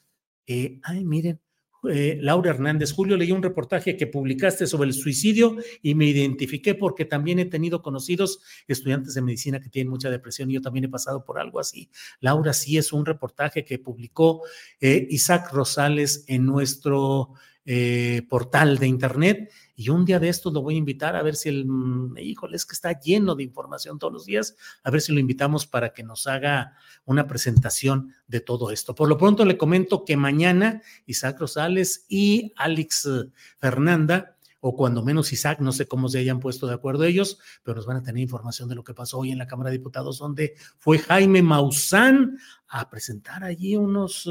Eh, 0.47 0.79
ay, 0.81 1.05
miren, 1.05 1.39
eh, 1.89 2.17
Laura 2.21 2.51
Hernández. 2.51 2.91
Julio, 2.91 3.17
leí 3.17 3.31
un 3.31 3.43
reportaje 3.43 3.97
que 3.97 4.07
publicaste 4.07 4.67
sobre 4.67 4.87
el 4.87 4.93
suicidio 4.93 5.55
y 5.81 5.95
me 5.95 6.05
identifiqué 6.05 6.75
porque 6.75 7.05
también 7.05 7.39
he 7.39 7.45
tenido 7.45 7.81
conocidos 7.81 8.39
estudiantes 8.67 9.13
de 9.13 9.21
medicina 9.21 9.59
que 9.59 9.69
tienen 9.69 9.89
mucha 9.89 10.09
depresión 10.09 10.49
y 10.49 10.55
yo 10.55 10.61
también 10.61 10.85
he 10.85 10.89
pasado 10.89 11.23
por 11.23 11.39
algo 11.39 11.59
así. 11.59 11.89
Laura, 12.19 12.53
sí 12.53 12.77
es 12.77 12.93
un 12.93 13.05
reportaje 13.05 13.65
que 13.65 13.79
publicó 13.79 14.41
eh, 14.79 15.07
Isaac 15.09 15.51
Rosales 15.51 16.25
en 16.27 16.45
nuestro 16.45 17.33
eh, 17.65 18.21
portal 18.29 18.77
de 18.77 18.87
internet 18.87 19.51
y 19.75 19.89
un 19.89 20.05
día 20.05 20.19
de 20.19 20.29
estos 20.29 20.53
lo 20.53 20.61
voy 20.61 20.75
a 20.75 20.77
invitar 20.77 21.15
a 21.15 21.23
ver 21.23 21.35
si 21.35 21.49
el, 21.49 21.65
mm, 21.65 22.17
híjole, 22.19 22.55
es 22.55 22.65
que 22.65 22.73
está 22.73 22.99
lleno 22.99 23.35
de 23.35 23.43
información 23.43 23.99
todos 23.99 24.13
los 24.13 24.25
días, 24.25 24.55
a 24.83 24.91
ver 24.91 25.01
si 25.01 25.13
lo 25.13 25.19
invitamos 25.19 25.65
para 25.65 25.91
que 25.91 26.03
nos 26.03 26.27
haga 26.27 26.73
una 27.05 27.27
presentación 27.27 28.13
de 28.27 28.39
todo 28.39 28.71
esto. 28.71 28.95
Por 28.95 29.09
lo 29.09 29.17
pronto 29.17 29.45
le 29.45 29.57
comento 29.57 30.05
que 30.05 30.15
mañana 30.15 30.81
Isaac 31.05 31.39
Rosales 31.39 32.05
y 32.07 32.53
Alex 32.55 33.05
eh, 33.07 33.31
Fernanda 33.57 34.34
o 34.67 34.75
cuando 34.75 35.03
menos 35.03 35.31
Isaac, 35.31 35.59
no 35.59 35.71
sé 35.71 35.87
cómo 35.87 36.09
se 36.09 36.17
hayan 36.17 36.39
puesto 36.39 36.65
de 36.65 36.73
acuerdo 36.73 37.03
ellos, 37.03 37.37
pero 37.61 37.75
nos 37.75 37.85
van 37.85 37.97
a 37.97 38.01
tener 38.01 38.19
información 38.23 38.67
de 38.67 38.73
lo 38.73 38.83
que 38.83 38.95
pasó 38.95 39.19
hoy 39.19 39.31
en 39.31 39.37
la 39.37 39.45
Cámara 39.45 39.69
de 39.69 39.77
Diputados, 39.77 40.17
donde 40.17 40.55
fue 40.79 40.97
Jaime 40.97 41.43
Maussan 41.43 42.39
a 42.67 42.89
presentar 42.89 43.43
allí 43.43 43.75
unos 43.75 44.27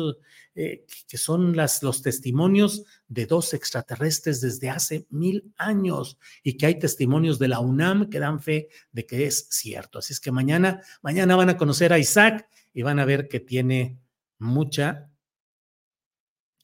eh, 0.57 0.87
que 1.07 1.19
son 1.19 1.55
los 1.55 2.03
testimonios 2.03 2.83
de 3.07 3.27
dos 3.27 3.55
extraterrestres 3.55 4.41
desde 4.41 4.71
hace 4.71 5.07
mil 5.09 5.55
años 5.57 6.19
y 6.43 6.57
que 6.57 6.67
hay 6.67 6.81
testimonios 6.81 7.39
de 7.39 7.47
la 7.47 7.61
UNAM 7.61 8.11
que 8.11 8.19
dan 8.19 8.41
fe 8.41 8.71
de 8.91 9.07
que 9.07 9.27
es 9.27 9.47
cierto. 9.51 10.01
Así 10.01 10.15
es 10.15 10.19
que 10.19 10.33
mañana, 10.33 10.81
mañana 11.01 11.37
van 11.37 11.51
a 11.51 11.57
conocer 11.57 11.93
a 11.93 12.01
Isaac 12.01 12.49
y 12.73 12.83
van 12.83 12.99
a 12.99 13.05
ver 13.05 13.29
que 13.29 13.39
tiene 13.39 14.01
mucha 14.41 15.13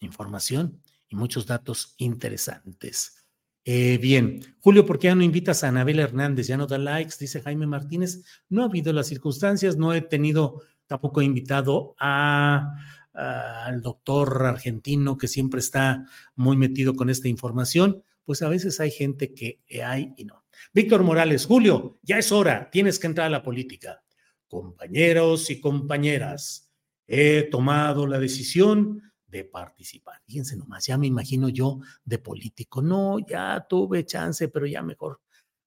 información 0.00 0.82
y 1.08 1.14
muchos 1.14 1.46
datos 1.46 1.94
interesantes. 1.98 3.19
Eh, 3.64 3.98
bien, 3.98 4.40
Julio, 4.60 4.86
¿por 4.86 4.98
qué 4.98 5.08
ya 5.08 5.14
no 5.14 5.22
invitas 5.22 5.62
a 5.62 5.68
Anabel 5.68 5.98
Hernández? 5.98 6.46
Ya 6.46 6.56
no 6.56 6.66
da 6.66 6.78
likes, 6.78 7.16
dice 7.20 7.42
Jaime 7.42 7.66
Martínez. 7.66 8.24
No 8.48 8.62
ha 8.62 8.66
habido 8.66 8.92
las 8.92 9.06
circunstancias, 9.06 9.76
no 9.76 9.92
he 9.92 10.00
tenido, 10.00 10.62
tampoco 10.86 11.20
he 11.20 11.24
invitado 11.24 11.94
al 11.98 13.82
doctor 13.82 14.46
argentino 14.46 15.18
que 15.18 15.28
siempre 15.28 15.60
está 15.60 16.06
muy 16.34 16.56
metido 16.56 16.94
con 16.94 17.10
esta 17.10 17.28
información. 17.28 18.02
Pues 18.24 18.42
a 18.42 18.48
veces 18.48 18.80
hay 18.80 18.90
gente 18.90 19.34
que 19.34 19.60
hay 19.84 20.14
y 20.16 20.24
no. 20.24 20.44
Víctor 20.72 21.02
Morales, 21.02 21.46
Julio, 21.46 21.98
ya 22.02 22.18
es 22.18 22.32
hora, 22.32 22.70
tienes 22.70 22.98
que 22.98 23.08
entrar 23.08 23.26
a 23.26 23.30
la 23.30 23.42
política. 23.42 24.02
Compañeros 24.48 25.50
y 25.50 25.60
compañeras, 25.60 26.70
he 27.06 27.42
tomado 27.50 28.06
la 28.06 28.18
decisión 28.18 29.09
de 29.30 29.44
participar. 29.44 30.20
Fíjense 30.26 30.56
nomás, 30.56 30.86
ya 30.86 30.98
me 30.98 31.06
imagino 31.06 31.48
yo 31.48 31.78
de 32.04 32.18
político. 32.18 32.82
No, 32.82 33.18
ya 33.18 33.66
tuve 33.68 34.04
chance, 34.04 34.48
pero 34.48 34.66
ya 34.66 34.82
mejor. 34.82 35.20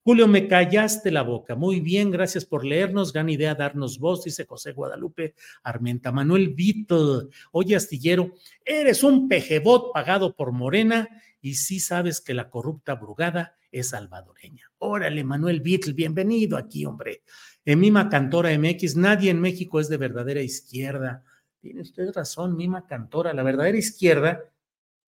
Julio, 0.05 0.28
me 0.28 0.49
callaste 0.49 1.11
la 1.11 1.22
boca. 1.22 1.55
Muy 1.55 1.80
bien, 1.80 2.11
gracias 2.11 2.45
por 2.45 2.66
leernos. 2.66 3.14
Gran 3.14 3.30
idea 3.30 3.55
darnos 3.55 3.99
voz, 3.99 4.26
dice 4.26 4.45
José 4.45 4.74
Guadalupe 4.74 5.34
Armenta. 5.64 6.11
Manuel 6.11 6.49
Vito, 6.49 7.30
oye, 7.53 7.78
astillero, 7.78 8.34
eres 8.66 9.01
un 9.03 9.30
pejebot 9.30 9.93
pagado 9.93 10.36
por 10.36 10.51
Morena 10.51 11.07
y 11.39 11.55
sí 11.55 11.80
sabes 11.80 12.20
que 12.20 12.34
la 12.34 12.49
corrupta 12.49 12.95
Brugada 12.95 13.55
es 13.72 13.89
salvadoreña. 13.89 14.70
Órale, 14.80 15.24
Manuel 15.24 15.61
Vittel, 15.61 15.93
bienvenido 15.93 16.57
aquí, 16.57 16.86
hombre. 16.86 17.24
En 17.64 17.80
Mima 17.80 18.09
Cantora 18.09 18.49
MX, 18.57 18.97
nadie 18.97 19.32
en 19.32 19.39
México 19.39 19.80
es 19.80 19.88
de 19.88 19.95
verdadera 19.95 20.41
izquierda. 20.41 21.24
Tiene 21.64 21.80
usted 21.80 22.11
razón, 22.11 22.57
Mima 22.57 22.86
Cantora. 22.86 23.34
La 23.34 23.41
verdadera 23.41 23.78
izquierda 23.78 24.51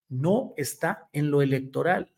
no 0.08 0.54
está 0.56 1.10
en 1.12 1.30
lo 1.30 1.42
electoral. 1.42 2.14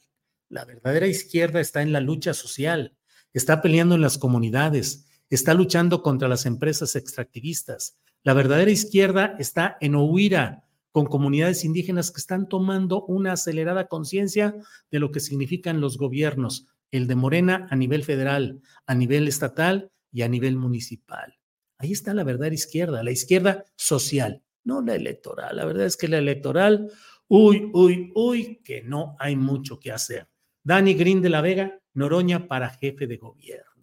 La 0.47 0.63
verdadera 0.63 1.07
izquierda 1.07 1.59
está 1.59 1.81
en 1.81 1.91
la 1.91 2.01
lucha 2.01 2.35
social, 2.35 2.95
está 3.33 3.63
peleando 3.63 3.95
en 3.95 4.01
las 4.01 4.19
comunidades, 4.19 5.07
está 5.31 5.55
luchando 5.55 6.03
contra 6.03 6.27
las 6.27 6.45
empresas 6.45 6.95
extractivistas. 6.95 7.97
La 8.21 8.35
verdadera 8.35 8.69
izquierda 8.69 9.35
está 9.39 9.75
en 9.81 9.95
Ohuira, 9.95 10.65
con 10.91 11.07
comunidades 11.07 11.65
indígenas 11.65 12.11
que 12.11 12.21
están 12.21 12.47
tomando 12.47 13.05
una 13.05 13.31
acelerada 13.31 13.87
conciencia 13.87 14.53
de 14.91 14.99
lo 14.99 15.11
que 15.11 15.19
significan 15.19 15.81
los 15.81 15.97
gobiernos, 15.97 16.67
el 16.91 17.07
de 17.07 17.15
Morena 17.15 17.67
a 17.71 17.75
nivel 17.75 18.03
federal, 18.03 18.61
a 18.85 18.93
nivel 18.93 19.27
estatal 19.27 19.91
y 20.11 20.21
a 20.21 20.27
nivel 20.27 20.57
municipal. 20.57 21.36
Ahí 21.79 21.91
está 21.91 22.13
la 22.13 22.23
verdadera 22.23 22.55
izquierda, 22.55 23.03
la 23.03 23.11
izquierda 23.11 23.65
social, 23.75 24.43
no 24.63 24.81
la 24.81 24.95
electoral. 24.95 25.55
La 25.55 25.65
verdad 25.65 25.85
es 25.85 25.95
que 25.95 26.07
la 26.07 26.17
electoral, 26.17 26.91
uy, 27.27 27.69
uy, 27.73 28.11
uy, 28.15 28.61
que 28.63 28.81
no 28.81 29.15
hay 29.19 29.35
mucho 29.35 29.79
que 29.79 29.91
hacer. 29.91 30.27
Dani 30.63 30.95
Green 30.95 31.21
de 31.21 31.29
la 31.29 31.41
Vega, 31.41 31.79
Noroña 31.93 32.47
para 32.47 32.69
jefe 32.69 33.07
de 33.07 33.17
gobierno. 33.17 33.76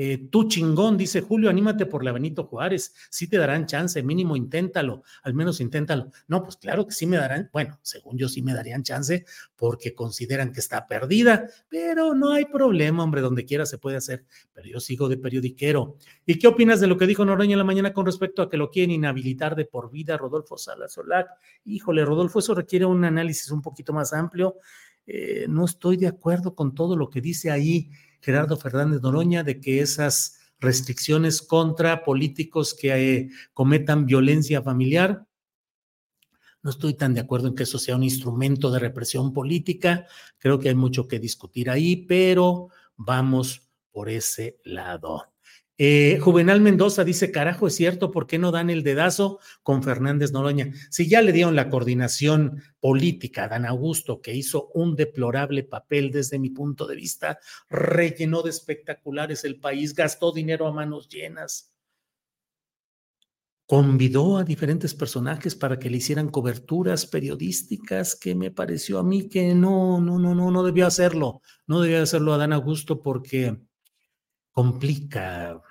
Eh, 0.00 0.28
tú 0.30 0.46
chingón, 0.46 0.96
dice 0.96 1.22
Julio, 1.22 1.50
anímate 1.50 1.84
por 1.84 2.04
la 2.04 2.12
Benito 2.12 2.44
Juárez, 2.44 2.94
sí 3.10 3.26
te 3.26 3.36
darán 3.36 3.66
chance, 3.66 4.00
mínimo 4.00 4.36
inténtalo, 4.36 5.02
al 5.24 5.34
menos 5.34 5.60
inténtalo. 5.60 6.12
No, 6.28 6.44
pues 6.44 6.56
claro 6.56 6.86
que 6.86 6.92
sí 6.92 7.04
me 7.04 7.16
darán, 7.16 7.50
bueno, 7.52 7.80
según 7.82 8.16
yo 8.16 8.28
sí 8.28 8.40
me 8.40 8.54
darían 8.54 8.84
chance 8.84 9.24
porque 9.56 9.96
consideran 9.96 10.52
que 10.52 10.60
está 10.60 10.86
perdida, 10.86 11.50
pero 11.68 12.14
no 12.14 12.30
hay 12.30 12.44
problema, 12.44 13.02
hombre, 13.02 13.22
donde 13.22 13.44
quiera 13.44 13.66
se 13.66 13.78
puede 13.78 13.96
hacer, 13.96 14.24
pero 14.52 14.68
yo 14.68 14.78
sigo 14.78 15.08
de 15.08 15.16
periodiquero. 15.16 15.96
¿Y 16.24 16.38
qué 16.38 16.46
opinas 16.46 16.78
de 16.78 16.86
lo 16.86 16.96
que 16.96 17.08
dijo 17.08 17.24
Noroña 17.24 17.56
la 17.56 17.64
mañana 17.64 17.92
con 17.92 18.06
respecto 18.06 18.42
a 18.42 18.48
que 18.48 18.56
lo 18.56 18.70
quieren 18.70 18.92
inhabilitar 18.92 19.56
de 19.56 19.64
por 19.64 19.90
vida 19.90 20.16
Rodolfo 20.16 20.56
Salas 20.56 20.92
Solac? 20.92 21.28
Híjole, 21.64 22.04
Rodolfo, 22.04 22.38
eso 22.38 22.54
requiere 22.54 22.84
un 22.84 23.04
análisis 23.04 23.50
un 23.50 23.62
poquito 23.62 23.92
más 23.92 24.12
amplio. 24.12 24.58
Eh, 25.08 25.46
no 25.48 25.64
estoy 25.64 25.96
de 25.96 26.06
acuerdo 26.06 26.54
con 26.54 26.72
todo 26.72 26.94
lo 26.94 27.10
que 27.10 27.20
dice 27.20 27.50
ahí 27.50 27.90
Gerardo 28.20 28.56
Fernández 28.56 29.00
Noroña 29.02 29.42
de 29.42 29.60
que 29.60 29.80
esas 29.80 30.38
restricciones 30.60 31.40
contra 31.42 32.04
políticos 32.04 32.74
que 32.74 32.92
eh, 32.92 33.30
cometan 33.52 34.06
violencia 34.06 34.62
familiar. 34.62 35.26
No 36.62 36.70
estoy 36.70 36.94
tan 36.94 37.14
de 37.14 37.20
acuerdo 37.20 37.48
en 37.48 37.54
que 37.54 37.62
eso 37.62 37.78
sea 37.78 37.96
un 37.96 38.02
instrumento 38.02 38.70
de 38.70 38.80
represión 38.80 39.32
política. 39.32 40.06
Creo 40.38 40.58
que 40.58 40.68
hay 40.68 40.74
mucho 40.74 41.06
que 41.06 41.20
discutir 41.20 41.70
ahí, 41.70 41.96
pero 41.96 42.68
vamos 42.96 43.68
por 43.92 44.08
ese 44.08 44.60
lado. 44.64 45.32
Eh, 45.80 46.18
Juvenal 46.20 46.60
Mendoza 46.60 47.04
dice, 47.04 47.30
carajo, 47.30 47.68
es 47.68 47.76
cierto, 47.76 48.10
¿por 48.10 48.26
qué 48.26 48.36
no 48.36 48.50
dan 48.50 48.68
el 48.68 48.82
dedazo 48.82 49.38
con 49.62 49.84
Fernández 49.84 50.32
Noroña? 50.32 50.72
Si 50.90 51.08
ya 51.08 51.22
le 51.22 51.30
dieron 51.30 51.54
la 51.54 51.70
coordinación 51.70 52.60
política 52.80 53.44
a 53.44 53.48
Dan 53.48 53.64
Augusto, 53.64 54.20
que 54.20 54.34
hizo 54.34 54.72
un 54.74 54.96
deplorable 54.96 55.62
papel 55.62 56.10
desde 56.10 56.40
mi 56.40 56.50
punto 56.50 56.88
de 56.88 56.96
vista, 56.96 57.38
rellenó 57.70 58.42
de 58.42 58.50
espectaculares 58.50 59.44
el 59.44 59.60
país, 59.60 59.94
gastó 59.94 60.32
dinero 60.32 60.66
a 60.66 60.72
manos 60.72 61.08
llenas, 61.08 61.72
convidó 63.68 64.38
a 64.38 64.44
diferentes 64.44 64.94
personajes 64.94 65.54
para 65.54 65.78
que 65.78 65.90
le 65.90 65.98
hicieran 65.98 66.30
coberturas 66.30 67.06
periodísticas 67.06 68.16
que 68.16 68.34
me 68.34 68.50
pareció 68.50 68.98
a 68.98 69.04
mí 69.04 69.28
que 69.28 69.54
no, 69.54 70.00
no, 70.00 70.18
no, 70.18 70.34
no, 70.34 70.50
no 70.50 70.64
debió 70.64 70.86
hacerlo, 70.86 71.42
no 71.68 71.82
debió 71.82 72.02
hacerlo 72.02 72.32
a 72.32 72.38
Dan 72.38 72.52
Augusto 72.52 73.00
porque 73.00 73.58
complica, 74.58 75.62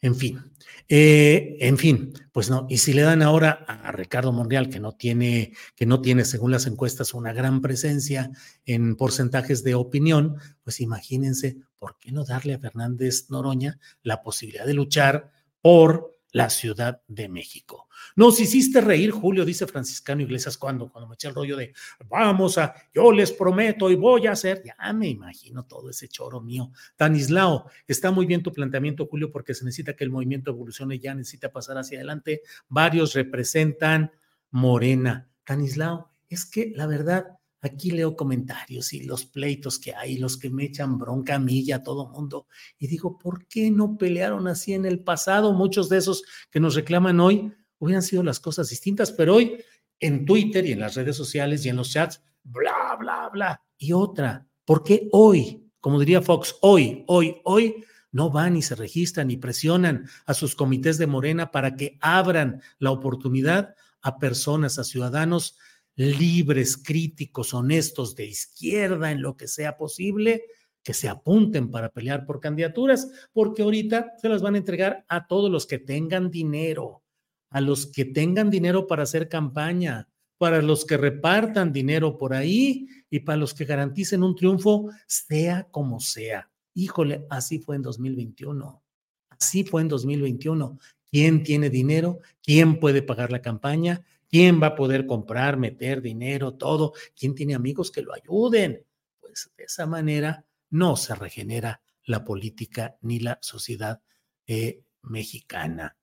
en 0.00 0.14
fin, 0.14 0.52
eh, 0.88 1.56
en 1.60 1.78
fin, 1.78 2.12
pues 2.32 2.50
no. 2.50 2.66
Y 2.68 2.78
si 2.78 2.92
le 2.92 3.02
dan 3.02 3.22
ahora 3.22 3.64
a 3.66 3.92
Ricardo 3.92 4.32
Monreal, 4.32 4.68
que 4.68 4.80
no 4.80 4.92
tiene, 4.92 5.52
que 5.74 5.86
no 5.86 6.00
tiene, 6.00 6.24
según 6.24 6.50
las 6.50 6.66
encuestas, 6.66 7.14
una 7.14 7.32
gran 7.32 7.60
presencia 7.60 8.30
en 8.64 8.96
porcentajes 8.96 9.64
de 9.64 9.74
opinión, 9.74 10.36
pues 10.62 10.80
imagínense, 10.80 11.56
¿por 11.78 11.98
qué 11.98 12.12
no 12.12 12.24
darle 12.24 12.54
a 12.54 12.58
Fernández 12.58 13.26
Noroña 13.30 13.78
la 14.02 14.22
posibilidad 14.22 14.66
de 14.66 14.74
luchar 14.74 15.32
por 15.60 16.15
la 16.36 16.50
Ciudad 16.50 17.00
de 17.08 17.30
México. 17.30 17.88
Nos 18.14 18.38
hiciste 18.40 18.82
reír, 18.82 19.10
Julio, 19.10 19.42
dice 19.42 19.66
Franciscano 19.66 20.20
Iglesias, 20.20 20.58
cuando, 20.58 20.90
cuando 20.90 21.08
me 21.08 21.14
eché 21.14 21.28
el 21.28 21.34
rollo 21.34 21.56
de 21.56 21.72
vamos 22.10 22.58
a, 22.58 22.74
yo 22.92 23.10
les 23.10 23.32
prometo 23.32 23.90
y 23.90 23.94
voy 23.94 24.26
a 24.26 24.32
hacer, 24.32 24.62
ya 24.62 24.92
me 24.92 25.08
imagino 25.08 25.64
todo 25.64 25.88
ese 25.88 26.08
choro 26.08 26.42
mío. 26.42 26.72
Tanislao, 26.94 27.70
está 27.88 28.10
muy 28.10 28.26
bien 28.26 28.42
tu 28.42 28.52
planteamiento, 28.52 29.06
Julio, 29.06 29.32
porque 29.32 29.54
se 29.54 29.64
necesita 29.64 29.96
que 29.96 30.04
el 30.04 30.10
movimiento 30.10 30.50
evolucione, 30.50 30.98
ya 30.98 31.14
necesita 31.14 31.50
pasar 31.50 31.78
hacia 31.78 31.96
adelante. 31.96 32.42
Varios 32.68 33.14
representan 33.14 34.12
Morena. 34.50 35.30
Tanislao, 35.44 36.10
es 36.28 36.44
que 36.44 36.70
la 36.76 36.86
verdad, 36.86 37.35
aquí 37.60 37.90
leo 37.90 38.16
comentarios 38.16 38.92
y 38.92 39.04
los 39.04 39.24
pleitos 39.24 39.78
que 39.78 39.94
hay, 39.94 40.18
los 40.18 40.36
que 40.36 40.50
me 40.50 40.64
echan 40.64 40.98
bronca 40.98 41.36
a 41.36 41.38
mí 41.38 41.60
y 41.60 41.72
a 41.72 41.82
todo 41.82 42.08
mundo. 42.08 42.46
Y 42.78 42.86
digo, 42.86 43.18
¿por 43.18 43.46
qué 43.46 43.70
no 43.70 43.96
pelearon 43.96 44.48
así 44.48 44.72
en 44.74 44.84
el 44.84 45.00
pasado? 45.00 45.52
Muchos 45.52 45.88
de 45.88 45.98
esos 45.98 46.22
que 46.50 46.60
nos 46.60 46.74
reclaman 46.74 47.20
hoy 47.20 47.52
hubieran 47.78 48.02
sido 48.02 48.22
las 48.22 48.40
cosas 48.40 48.68
distintas, 48.68 49.12
pero 49.12 49.36
hoy 49.36 49.56
en 50.00 50.24
Twitter 50.24 50.64
y 50.66 50.72
en 50.72 50.80
las 50.80 50.94
redes 50.94 51.16
sociales 51.16 51.64
y 51.64 51.68
en 51.68 51.76
los 51.76 51.90
chats, 51.90 52.22
bla, 52.44 52.96
bla, 52.98 53.28
bla. 53.32 53.62
Y 53.78 53.92
otra, 53.92 54.46
¿por 54.64 54.82
qué 54.82 55.08
hoy, 55.12 55.70
como 55.80 55.98
diría 55.98 56.22
Fox, 56.22 56.56
hoy, 56.60 57.04
hoy, 57.06 57.36
hoy, 57.44 57.84
no 58.12 58.30
van 58.30 58.56
y 58.56 58.62
se 58.62 58.74
registran 58.74 59.30
y 59.30 59.36
presionan 59.36 60.08
a 60.24 60.32
sus 60.32 60.54
comités 60.54 60.96
de 60.96 61.06
Morena 61.06 61.50
para 61.50 61.76
que 61.76 61.98
abran 62.00 62.62
la 62.78 62.90
oportunidad 62.90 63.74
a 64.00 64.18
personas, 64.18 64.78
a 64.78 64.84
ciudadanos 64.84 65.58
libres, 65.96 66.76
críticos, 66.76 67.54
honestos, 67.54 68.14
de 68.14 68.26
izquierda, 68.26 69.10
en 69.10 69.22
lo 69.22 69.36
que 69.36 69.48
sea 69.48 69.76
posible, 69.76 70.44
que 70.82 70.94
se 70.94 71.08
apunten 71.08 71.70
para 71.70 71.88
pelear 71.88 72.26
por 72.26 72.38
candidaturas, 72.38 73.10
porque 73.32 73.62
ahorita 73.62 74.12
se 74.20 74.28
las 74.28 74.42
van 74.42 74.54
a 74.54 74.58
entregar 74.58 75.04
a 75.08 75.26
todos 75.26 75.50
los 75.50 75.66
que 75.66 75.78
tengan 75.78 76.30
dinero, 76.30 77.02
a 77.50 77.60
los 77.60 77.86
que 77.86 78.04
tengan 78.04 78.50
dinero 78.50 78.86
para 78.86 79.02
hacer 79.02 79.28
campaña, 79.28 80.08
para 80.38 80.60
los 80.60 80.84
que 80.84 80.96
repartan 80.96 81.72
dinero 81.72 82.18
por 82.18 82.34
ahí 82.34 82.86
y 83.10 83.20
para 83.20 83.38
los 83.38 83.54
que 83.54 83.64
garanticen 83.64 84.22
un 84.22 84.36
triunfo, 84.36 84.90
sea 85.06 85.66
como 85.70 85.98
sea. 85.98 86.50
Híjole, 86.74 87.26
así 87.30 87.58
fue 87.58 87.76
en 87.76 87.82
2021. 87.82 88.82
Así 89.30 89.64
fue 89.64 89.82
en 89.82 89.88
2021. 89.88 90.78
¿Quién 91.10 91.42
tiene 91.42 91.70
dinero? 91.70 92.20
¿Quién 92.42 92.78
puede 92.78 93.00
pagar 93.02 93.32
la 93.32 93.40
campaña? 93.40 94.04
¿Quién 94.28 94.60
va 94.62 94.68
a 94.68 94.74
poder 94.74 95.06
comprar, 95.06 95.56
meter 95.56 96.02
dinero, 96.02 96.54
todo? 96.54 96.92
¿Quién 97.18 97.34
tiene 97.34 97.54
amigos 97.54 97.90
que 97.90 98.02
lo 98.02 98.12
ayuden? 98.14 98.84
Pues 99.20 99.50
de 99.56 99.64
esa 99.64 99.86
manera 99.86 100.44
no 100.70 100.96
se 100.96 101.14
regenera 101.14 101.80
la 102.04 102.24
política 102.24 102.96
ni 103.02 103.20
la 103.20 103.38
sociedad 103.40 104.00
eh, 104.46 104.82
mexicana. 105.02 105.96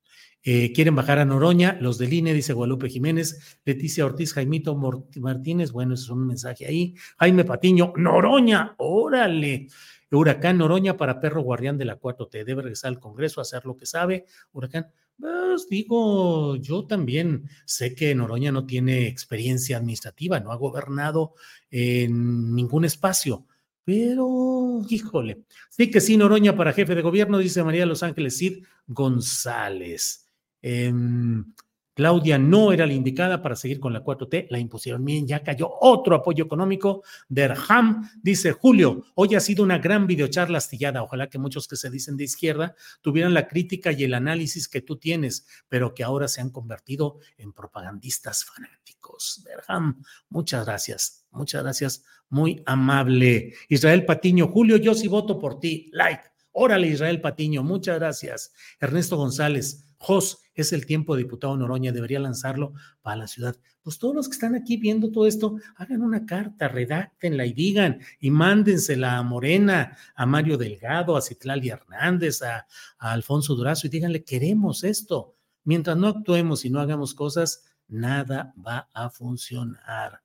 Eh, 0.46 0.74
quieren 0.74 0.96
bajar 0.96 1.20
a 1.20 1.26
Noroña, 1.26 1.78
los 1.80 1.98
del 1.98 2.12
INE, 2.12 2.34
dice 2.34 2.52
Guadalupe 2.52 2.90
Jiménez, 2.90 3.60
Leticia 3.64 4.06
Ortiz, 4.06 4.34
Jaimito 4.34 4.76
Martínez, 4.76 5.72
bueno, 5.72 5.94
eso 5.94 6.04
es 6.04 6.10
un 6.10 6.28
mensaje 6.28 6.66
ahí. 6.66 6.96
Jaime 7.18 7.46
Patiño, 7.46 7.94
Noroña, 7.96 8.76
órale. 8.78 9.68
Huracán 10.12 10.58
Noroña 10.58 10.96
para 10.98 11.20
perro 11.20 11.42
guardián 11.42 11.78
de 11.78 11.86
la 11.86 12.00
4T. 12.00 12.44
Debe 12.44 12.62
regresar 12.62 12.90
al 12.90 13.00
Congreso 13.00 13.40
a 13.40 13.44
hacer 13.44 13.66
lo 13.66 13.78
que 13.78 13.86
sabe. 13.86 14.26
Huracán, 14.52 14.92
pues 15.20 15.70
digo, 15.70 16.56
yo 16.58 16.86
también 16.86 17.50
sé 17.66 17.96
que 17.96 18.14
Noroña 18.16 18.52
no 18.52 18.66
tiene 18.66 19.08
experiencia 19.08 19.78
administrativa, 19.78 20.40
no 20.40 20.52
ha 20.52 20.58
gobernado 20.58 21.36
en 21.72 22.54
ningún 22.56 22.86
espacio, 22.86 23.46
pero 23.86 24.82
híjole, 24.90 25.44
sí 25.70 25.92
que 25.92 26.02
sí, 26.02 26.18
Noroña 26.18 26.56
para 26.56 26.74
jefe 26.74 26.96
de 26.96 27.02
gobierno, 27.02 27.38
dice 27.38 27.64
María 27.64 27.86
Los 27.86 28.04
Ángeles 28.04 28.38
Cid 28.38 28.64
González. 28.88 30.30
Em, 30.62 31.54
Claudia 31.94 32.38
no 32.38 32.72
era 32.72 32.88
la 32.88 32.94
indicada 32.94 33.42
para 33.42 33.56
seguir 33.56 33.80
con 33.80 33.94
la 33.94 34.04
4T, 34.04 34.48
la 34.50 34.60
impusieron 34.60 35.06
bien, 35.06 35.28
ya 35.28 35.44
cayó 35.44 35.70
otro 35.82 36.16
apoyo 36.16 36.44
económico. 36.46 37.04
Derham 37.30 38.10
dice 38.22 38.52
Julio, 38.52 39.06
hoy 39.16 39.36
ha 39.36 39.40
sido 39.40 39.64
una 39.64 39.78
gran 39.78 40.08
videocharla 40.08 40.58
astillada. 40.58 41.04
Ojalá 41.04 41.28
que 41.28 41.38
muchos 41.38 41.68
que 41.68 41.76
se 41.76 41.90
dicen 41.90 42.18
de 42.18 42.24
izquierda 42.24 42.76
tuvieran 43.02 43.34
la 43.34 43.48
crítica 43.48 43.92
y 43.92 44.04
el 44.04 44.14
análisis 44.14 44.68
que 44.68 44.82
tú 44.82 44.98
tienes, 44.98 45.46
pero 45.70 45.94
que 45.94 46.04
ahora 46.04 46.28
se 46.28 46.42
han 46.42 46.50
convertido 46.50 47.20
en 47.38 47.54
propagandistas 47.54 48.46
fanáticos. 48.46 49.44
Derham, 49.46 50.02
muchas 50.30 50.66
gracias, 50.66 51.26
muchas 51.32 51.64
gracias, 51.64 52.04
muy 52.30 52.64
amable. 52.66 53.54
Israel 53.70 54.06
Patiño, 54.06 54.48
Julio, 54.48 54.78
yo 54.78 54.96
sí 54.96 55.08
voto 55.08 55.38
por 55.40 55.60
ti. 55.60 55.90
Like. 55.94 56.34
Órale, 56.56 56.88
Israel 56.88 57.20
Patiño, 57.20 57.64
muchas 57.64 57.98
gracias. 57.98 58.54
Ernesto 58.80 59.18
González, 59.18 59.93
Jos, 60.04 60.42
es 60.54 60.74
el 60.74 60.86
tiempo, 60.86 61.16
diputado 61.16 61.56
Noroña, 61.56 61.94
debería 61.94 62.20
lanzarlo 62.20 62.74
para 63.02 63.16
la 63.16 63.28
ciudad. 63.28 63.56
Pues 63.82 63.98
todos 63.98 64.14
los 64.14 64.28
que 64.28 64.34
están 64.34 64.54
aquí 64.54 64.76
viendo 64.76 65.10
todo 65.12 65.26
esto, 65.26 65.56
hagan 65.78 66.02
una 66.02 66.26
carta, 66.26 66.68
redáctenla 66.68 67.46
y 67.46 67.54
digan, 67.54 68.02
y 68.20 68.30
mándensela 68.30 69.18
a 69.18 69.24
Morena, 69.24 69.98
a 70.14 70.26
Mario 70.26 70.58
Delgado, 70.58 71.16
a 71.16 71.22
Citlali 71.22 71.70
Hernández, 71.70 72.42
a, 72.42 72.68
a 72.98 73.12
Alfonso 73.14 73.56
Durazo, 73.56 73.88
y 73.88 73.92
díganle, 73.92 74.26
queremos 74.26 74.84
esto. 74.84 75.38
Mientras 75.64 75.96
no 75.96 76.08
actuemos 76.10 76.66
y 76.66 76.70
no 76.70 76.82
hagamos 76.82 77.14
cosas, 77.14 77.64
nada 77.88 78.54
va 78.58 78.90
a 78.94 79.10
funcionar. 79.10 80.22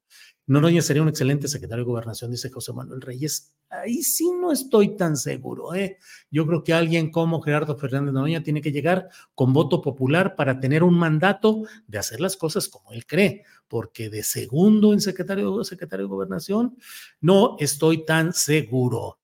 Noroña 0.48 0.82
sería 0.82 1.02
un 1.02 1.08
excelente 1.08 1.46
secretario 1.46 1.84
de 1.84 1.90
gobernación, 1.90 2.32
dice 2.32 2.50
José 2.50 2.72
Manuel 2.72 3.00
Reyes. 3.00 3.54
Ahí 3.70 4.02
sí 4.02 4.30
no 4.30 4.50
estoy 4.50 4.96
tan 4.96 5.16
seguro. 5.16 5.74
¿eh? 5.74 5.98
Yo 6.30 6.46
creo 6.46 6.64
que 6.64 6.72
alguien 6.72 7.10
como 7.10 7.42
Gerardo 7.42 7.76
Fernández 7.76 8.14
Noroña 8.14 8.42
tiene 8.42 8.62
que 8.62 8.72
llegar 8.72 9.08
con 9.34 9.52
voto 9.52 9.82
popular 9.82 10.36
para 10.36 10.58
tener 10.58 10.82
un 10.82 10.98
mandato 10.98 11.64
de 11.86 11.98
hacer 11.98 12.20
las 12.20 12.36
cosas 12.36 12.68
como 12.68 12.92
él 12.92 13.04
cree, 13.06 13.44
porque 13.68 14.08
de 14.08 14.22
segundo 14.22 14.92
en 14.92 15.00
secretario, 15.00 15.60
de 15.62 16.04
gobernación 16.04 16.76
no 17.20 17.56
estoy 17.58 18.04
tan 18.04 18.32
seguro. 18.32 19.18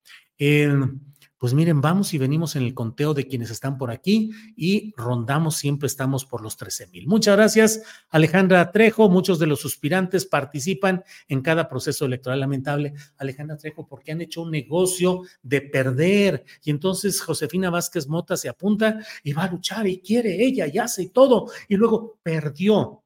Pues 1.45 1.53
miren, 1.53 1.83
vamos 1.83 2.15
y 2.15 2.17
venimos 2.17 2.57
en 2.57 2.63
el 2.63 2.73
conteo 2.73 3.13
de 3.13 3.29
quienes 3.29 3.51
están 3.51 3.77
por 3.77 3.91
aquí 3.91 4.31
y 4.57 4.95
rondamos, 4.97 5.57
siempre 5.57 5.89
estamos 5.89 6.25
por 6.25 6.41
los 6.41 6.57
13 6.57 6.87
mil. 6.87 7.07
Muchas 7.07 7.37
gracias, 7.37 7.83
Alejandra 8.09 8.73
Trejo. 8.73 9.11
Muchos 9.11 9.39
de 9.39 9.47
los 9.47 9.61
suspirantes 9.61 10.25
participan 10.25 11.05
en 11.29 11.43
cada 11.43 11.69
proceso 11.69 12.07
electoral. 12.07 12.41
Lamentable, 12.41 12.95
Alejandra 13.19 13.59
Trejo, 13.59 13.87
porque 13.87 14.13
han 14.13 14.23
hecho 14.23 14.41
un 14.41 14.53
negocio 14.53 15.21
de 15.43 15.61
perder. 15.61 16.47
Y 16.63 16.71
entonces 16.71 17.21
Josefina 17.21 17.69
Vázquez 17.69 18.09
Mota 18.09 18.39
se 18.39 18.49
apunta 18.49 19.01
y 19.23 19.35
va 19.35 19.43
a 19.45 19.51
luchar 19.51 19.87
y 19.87 20.01
quiere 20.01 20.43
ella 20.43 20.67
y 20.67 20.79
hace 20.79 21.03
y 21.03 21.09
todo. 21.11 21.51
Y 21.69 21.77
luego 21.77 22.21
perdió 22.23 23.04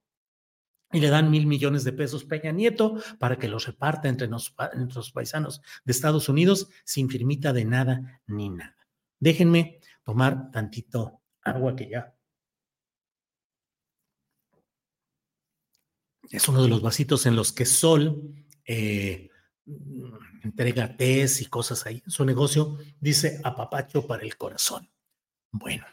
y 0.92 1.00
le 1.00 1.08
dan 1.08 1.30
mil 1.30 1.46
millones 1.46 1.84
de 1.84 1.92
pesos 1.92 2.24
Peña 2.24 2.52
Nieto 2.52 3.02
para 3.18 3.38
que 3.38 3.48
los 3.48 3.66
reparta 3.66 4.08
entre 4.08 4.28
nuestros 4.28 5.12
paisanos 5.12 5.60
de 5.84 5.92
Estados 5.92 6.28
Unidos 6.28 6.68
sin 6.84 7.10
firmita 7.10 7.52
de 7.52 7.64
nada 7.64 8.22
ni 8.26 8.48
nada. 8.48 8.76
Déjenme 9.20 9.80
tomar 10.02 10.50
tantito 10.50 11.20
agua 11.42 11.76
que 11.76 11.90
ya. 11.90 12.14
Es 16.30 16.48
uno 16.48 16.62
de 16.62 16.68
los 16.68 16.82
vasitos 16.82 17.26
en 17.26 17.36
los 17.36 17.52
que 17.52 17.64
Sol 17.64 18.34
eh, 18.66 19.30
entrega 20.42 20.96
tés 20.96 21.40
y 21.40 21.46
cosas 21.46 21.86
ahí. 21.86 22.02
Su 22.06 22.24
negocio 22.24 22.78
dice 23.00 23.40
apapacho 23.44 24.06
para 24.06 24.22
el 24.22 24.36
corazón. 24.36 24.90
Bueno, 25.50 25.86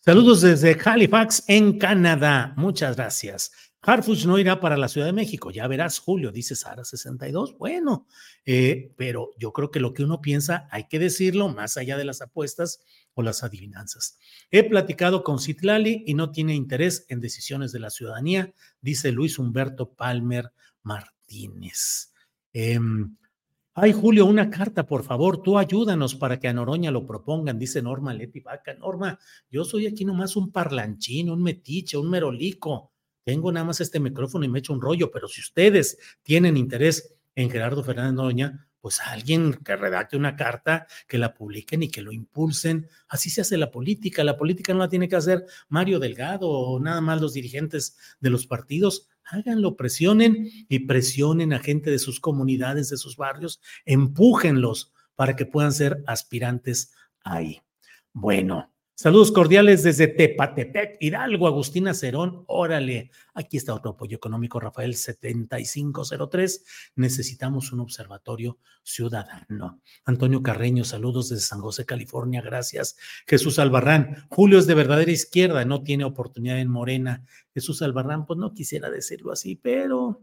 saludos 0.00 0.40
desde 0.40 0.78
Halifax, 0.82 1.44
en 1.48 1.78
Canadá. 1.78 2.54
Muchas 2.56 2.96
gracias. 2.96 3.52
Harfuch 3.86 4.24
no 4.24 4.38
irá 4.38 4.60
para 4.60 4.78
la 4.78 4.88
Ciudad 4.88 5.06
de 5.06 5.12
México, 5.12 5.50
ya 5.50 5.68
verás, 5.68 5.98
Julio, 5.98 6.32
dice 6.32 6.56
Sara 6.56 6.84
62. 6.84 7.58
Bueno, 7.58 8.06
eh, 8.46 8.94
pero 8.96 9.30
yo 9.38 9.52
creo 9.52 9.70
que 9.70 9.78
lo 9.78 9.92
que 9.92 10.04
uno 10.04 10.22
piensa 10.22 10.66
hay 10.70 10.84
que 10.88 10.98
decirlo 10.98 11.48
más 11.48 11.76
allá 11.76 11.98
de 11.98 12.06
las 12.06 12.22
apuestas 12.22 12.80
o 13.12 13.22
las 13.22 13.42
adivinanzas. 13.42 14.18
He 14.50 14.64
platicado 14.64 15.22
con 15.22 15.38
Citlali 15.38 16.02
y 16.06 16.14
no 16.14 16.30
tiene 16.30 16.54
interés 16.54 17.04
en 17.10 17.20
decisiones 17.20 17.72
de 17.72 17.80
la 17.80 17.90
ciudadanía, 17.90 18.54
dice 18.80 19.12
Luis 19.12 19.38
Humberto 19.38 19.92
Palmer 19.92 20.52
Martínez. 20.82 22.14
Em, 22.54 23.18
ay, 23.74 23.92
Julio, 23.92 24.24
una 24.24 24.48
carta, 24.48 24.86
por 24.86 25.04
favor, 25.04 25.42
tú 25.42 25.58
ayúdanos 25.58 26.14
para 26.14 26.40
que 26.40 26.48
a 26.48 26.54
Noroña 26.54 26.90
lo 26.90 27.06
propongan, 27.06 27.58
dice 27.58 27.82
Norma 27.82 28.14
Leti 28.14 28.40
Vaca. 28.40 28.72
Norma, 28.72 29.18
yo 29.50 29.62
soy 29.66 29.86
aquí 29.86 30.06
nomás 30.06 30.36
un 30.36 30.50
parlanchín, 30.50 31.28
un 31.28 31.42
metiche, 31.42 31.98
un 31.98 32.08
merolico 32.08 32.93
tengo 33.24 33.50
nada 33.50 33.64
más 33.64 33.80
este 33.80 34.00
micrófono 34.00 34.44
y 34.44 34.48
me 34.48 34.58
echo 34.58 34.72
un 34.72 34.80
rollo, 34.80 35.10
pero 35.10 35.28
si 35.28 35.40
ustedes 35.40 35.98
tienen 36.22 36.56
interés 36.56 37.14
en 37.34 37.50
Gerardo 37.50 37.82
Fernández 37.82 38.14
Noroña, 38.14 38.68
pues 38.84 39.00
alguien 39.00 39.54
que 39.64 39.76
redacte 39.76 40.14
una 40.14 40.36
carta, 40.36 40.86
que 41.08 41.16
la 41.16 41.32
publiquen 41.32 41.82
y 41.82 41.88
que 41.88 42.02
lo 42.02 42.12
impulsen. 42.12 42.86
Así 43.08 43.30
se 43.30 43.40
hace 43.40 43.56
la 43.56 43.70
política. 43.70 44.22
La 44.24 44.36
política 44.36 44.74
no 44.74 44.80
la 44.80 44.90
tiene 44.90 45.08
que 45.08 45.16
hacer 45.16 45.46
Mario 45.70 45.98
Delgado 45.98 46.50
o 46.50 46.78
nada 46.78 47.00
más 47.00 47.18
los 47.18 47.32
dirigentes 47.32 47.96
de 48.20 48.28
los 48.28 48.46
partidos. 48.46 49.08
Háganlo, 49.24 49.76
presionen 49.76 50.50
y 50.68 50.80
presionen 50.80 51.54
a 51.54 51.60
gente 51.60 51.90
de 51.90 51.98
sus 51.98 52.20
comunidades, 52.20 52.90
de 52.90 52.98
sus 52.98 53.16
barrios, 53.16 53.58
empújenlos 53.86 54.92
para 55.14 55.34
que 55.34 55.46
puedan 55.46 55.72
ser 55.72 56.04
aspirantes 56.06 56.92
ahí. 57.22 57.62
Bueno, 58.12 58.73
Saludos 58.96 59.32
cordiales 59.32 59.82
desde 59.82 60.06
Tepatepec, 60.06 60.98
Hidalgo, 61.00 61.48
Agustina 61.48 61.94
Cerón. 61.94 62.44
Órale, 62.46 63.10
aquí 63.34 63.56
está 63.56 63.74
otro 63.74 63.90
apoyo 63.90 64.16
económico, 64.16 64.60
Rafael 64.60 64.94
7503. 64.94 66.92
Necesitamos 66.94 67.72
un 67.72 67.80
observatorio 67.80 68.56
ciudadano. 68.84 69.80
Antonio 70.04 70.44
Carreño, 70.44 70.84
saludos 70.84 71.30
desde 71.30 71.42
San 71.42 71.60
José, 71.60 71.84
California. 71.84 72.40
Gracias. 72.40 72.96
Jesús 73.26 73.58
Albarrán, 73.58 74.28
Julio 74.30 74.60
es 74.60 74.68
de 74.68 74.74
verdadera 74.74 75.10
izquierda, 75.10 75.64
no 75.64 75.82
tiene 75.82 76.04
oportunidad 76.04 76.60
en 76.60 76.70
Morena. 76.70 77.24
Jesús 77.52 77.82
Albarrán, 77.82 78.26
pues 78.26 78.38
no 78.38 78.54
quisiera 78.54 78.90
decirlo 78.90 79.32
así, 79.32 79.56
pero 79.56 80.20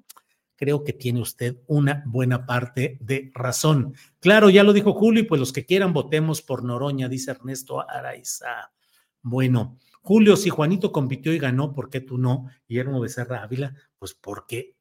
creo 0.61 0.83
que 0.83 0.93
tiene 0.93 1.19
usted 1.19 1.57
una 1.65 2.03
buena 2.05 2.45
parte 2.45 2.99
de 3.01 3.31
razón. 3.33 3.95
Claro, 4.19 4.51
ya 4.51 4.63
lo 4.63 4.73
dijo 4.73 4.93
Julio, 4.93 5.23
y 5.23 5.25
pues 5.25 5.39
los 5.39 5.51
que 5.51 5.65
quieran 5.65 5.91
votemos 5.91 6.43
por 6.43 6.63
Noroña, 6.63 7.09
dice 7.09 7.31
Ernesto 7.31 7.83
Araiza. 7.89 8.71
Bueno, 9.23 9.79
Julio, 10.03 10.35
si 10.35 10.51
Juanito 10.51 10.91
compitió 10.91 11.33
y 11.33 11.39
ganó, 11.39 11.73
¿por 11.73 11.89
qué 11.89 11.99
tú 11.99 12.19
no? 12.19 12.45
Guillermo 12.69 12.99
Becerra 12.99 13.41
Ávila, 13.41 13.73
pues 13.97 14.13
porque 14.13 14.75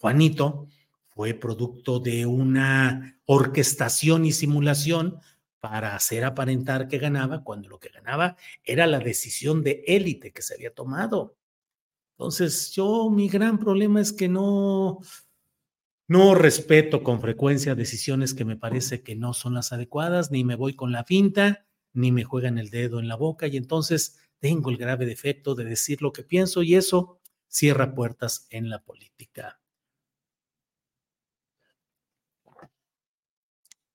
Juanito 0.00 0.66
fue 1.06 1.34
producto 1.34 2.00
de 2.00 2.26
una 2.26 3.16
orquestación 3.24 4.24
y 4.24 4.32
simulación 4.32 5.20
para 5.60 5.94
hacer 5.94 6.24
aparentar 6.24 6.88
que 6.88 6.98
ganaba, 6.98 7.44
cuando 7.44 7.68
lo 7.68 7.78
que 7.78 7.90
ganaba 7.90 8.34
era 8.64 8.88
la 8.88 8.98
decisión 8.98 9.62
de 9.62 9.84
élite 9.86 10.32
que 10.32 10.42
se 10.42 10.54
había 10.54 10.74
tomado. 10.74 11.36
Entonces, 12.20 12.70
yo 12.72 13.08
mi 13.08 13.30
gran 13.30 13.58
problema 13.58 13.98
es 13.98 14.12
que 14.12 14.28
no, 14.28 14.98
no 16.06 16.34
respeto 16.34 17.02
con 17.02 17.18
frecuencia 17.18 17.74
decisiones 17.74 18.34
que 18.34 18.44
me 18.44 18.58
parece 18.58 19.02
que 19.02 19.16
no 19.16 19.32
son 19.32 19.54
las 19.54 19.72
adecuadas, 19.72 20.30
ni 20.30 20.44
me 20.44 20.54
voy 20.54 20.74
con 20.74 20.92
la 20.92 21.04
finta, 21.04 21.64
ni 21.94 22.12
me 22.12 22.24
juegan 22.24 22.58
el 22.58 22.68
dedo 22.68 23.00
en 23.00 23.08
la 23.08 23.16
boca, 23.16 23.46
y 23.46 23.56
entonces 23.56 24.18
tengo 24.38 24.68
el 24.68 24.76
grave 24.76 25.06
defecto 25.06 25.54
de 25.54 25.64
decir 25.64 26.02
lo 26.02 26.12
que 26.12 26.22
pienso 26.22 26.62
y 26.62 26.74
eso 26.74 27.22
cierra 27.48 27.94
puertas 27.94 28.46
en 28.50 28.68
la 28.68 28.84
política. 28.84 29.58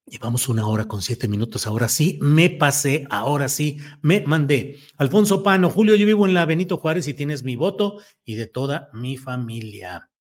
Llevamos 0.07 0.47
una 0.49 0.67
hora 0.67 0.85
con 0.85 1.01
siete 1.01 1.27
minutos. 1.27 1.65
Ahora 1.65 1.89
sí, 1.89 2.19
me 2.21 2.51
pasé. 2.51 3.07
Ahora 3.09 3.49
sí, 3.49 3.79
me 4.03 4.21
mandé. 4.21 4.77
Alfonso 4.97 5.41
Pano, 5.41 5.71
Julio, 5.71 5.95
yo 5.95 6.05
vivo 6.05 6.27
en 6.27 6.35
la 6.35 6.45
Benito 6.45 6.77
Juárez 6.77 7.07
y 7.07 7.15
tienes 7.15 7.43
mi 7.43 7.55
voto 7.55 7.99
y 8.23 8.35
de 8.35 8.45
toda 8.45 8.89
mi 8.93 9.17
familia. 9.17 10.11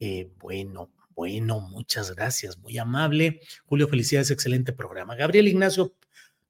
Eh, 0.00 0.32
bueno, 0.40 0.90
bueno, 1.14 1.60
muchas 1.60 2.16
gracias. 2.16 2.58
Muy 2.58 2.78
amable. 2.78 3.40
Julio, 3.64 3.86
felicidades, 3.86 4.32
excelente 4.32 4.72
programa. 4.72 5.14
Gabriel 5.14 5.46
Ignacio 5.46 5.94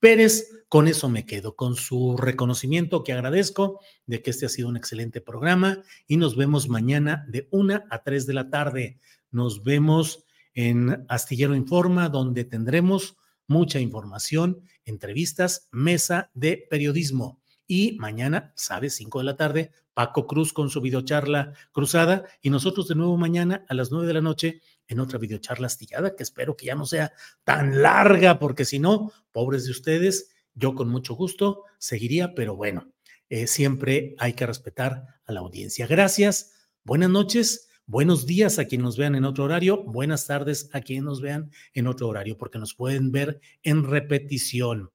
Pérez, 0.00 0.48
con 0.70 0.88
eso 0.88 1.10
me 1.10 1.26
quedo, 1.26 1.56
con 1.56 1.76
su 1.76 2.16
reconocimiento 2.16 3.04
que 3.04 3.12
agradezco 3.12 3.80
de 4.06 4.22
que 4.22 4.30
este 4.30 4.46
ha 4.46 4.48
sido 4.48 4.68
un 4.68 4.78
excelente 4.78 5.20
programa 5.20 5.82
y 6.06 6.16
nos 6.16 6.36
vemos 6.36 6.70
mañana 6.70 7.26
de 7.28 7.48
una 7.50 7.84
a 7.90 8.02
tres 8.02 8.26
de 8.26 8.32
la 8.32 8.48
tarde. 8.48 8.98
Nos 9.30 9.62
vemos 9.62 10.24
en 10.58 11.06
Astillero 11.08 11.54
Informa, 11.54 12.08
donde 12.08 12.42
tendremos 12.42 13.16
mucha 13.46 13.78
información, 13.78 14.60
entrevistas, 14.84 15.68
mesa 15.70 16.32
de 16.34 16.66
periodismo. 16.68 17.40
Y 17.68 17.92
mañana, 18.00 18.52
¿sabes? 18.56 18.96
5 18.96 19.20
de 19.20 19.24
la 19.24 19.36
tarde, 19.36 19.70
Paco 19.94 20.26
Cruz 20.26 20.52
con 20.52 20.68
su 20.68 20.80
videocharla 20.80 21.52
cruzada 21.70 22.24
y 22.42 22.50
nosotros 22.50 22.88
de 22.88 22.96
nuevo 22.96 23.16
mañana 23.16 23.64
a 23.68 23.74
las 23.74 23.92
9 23.92 24.08
de 24.08 24.14
la 24.14 24.20
noche 24.20 24.60
en 24.88 24.98
otra 24.98 25.20
videocharla 25.20 25.68
astillada, 25.68 26.16
que 26.16 26.24
espero 26.24 26.56
que 26.56 26.66
ya 26.66 26.74
no 26.74 26.86
sea 26.86 27.12
tan 27.44 27.80
larga, 27.80 28.40
porque 28.40 28.64
si 28.64 28.80
no, 28.80 29.12
pobres 29.30 29.64
de 29.64 29.70
ustedes, 29.70 30.32
yo 30.54 30.74
con 30.74 30.88
mucho 30.88 31.14
gusto 31.14 31.66
seguiría, 31.78 32.34
pero 32.34 32.56
bueno, 32.56 32.90
eh, 33.28 33.46
siempre 33.46 34.16
hay 34.18 34.32
que 34.32 34.44
respetar 34.46 35.20
a 35.24 35.32
la 35.32 35.38
audiencia. 35.38 35.86
Gracias, 35.86 36.54
buenas 36.82 37.10
noches 37.10 37.67
Buenos 37.90 38.26
días 38.26 38.58
a 38.58 38.66
quienes 38.66 38.84
nos 38.84 38.96
vean 38.98 39.14
en 39.14 39.24
otro 39.24 39.44
horario, 39.44 39.82
buenas 39.82 40.26
tardes 40.26 40.68
a 40.74 40.82
quienes 40.82 41.04
nos 41.04 41.22
vean 41.22 41.50
en 41.72 41.86
otro 41.86 42.08
horario, 42.08 42.36
porque 42.36 42.58
nos 42.58 42.74
pueden 42.74 43.10
ver 43.10 43.40
en 43.62 43.82
repetición. 43.82 44.92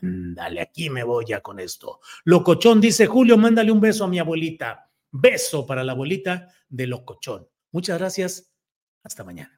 Dale, 0.00 0.62
aquí 0.62 0.88
me 0.88 1.02
voy 1.04 1.26
ya 1.28 1.42
con 1.42 1.60
esto. 1.60 2.00
Locochón 2.24 2.80
dice, 2.80 3.04
Julio, 3.04 3.36
mándale 3.36 3.70
un 3.70 3.80
beso 3.82 4.04
a 4.04 4.08
mi 4.08 4.18
abuelita. 4.18 4.90
Beso 5.10 5.66
para 5.66 5.84
la 5.84 5.92
abuelita 5.92 6.48
de 6.70 6.86
Locochón. 6.86 7.46
Muchas 7.72 7.98
gracias. 7.98 8.54
Hasta 9.02 9.22
mañana. 9.22 9.57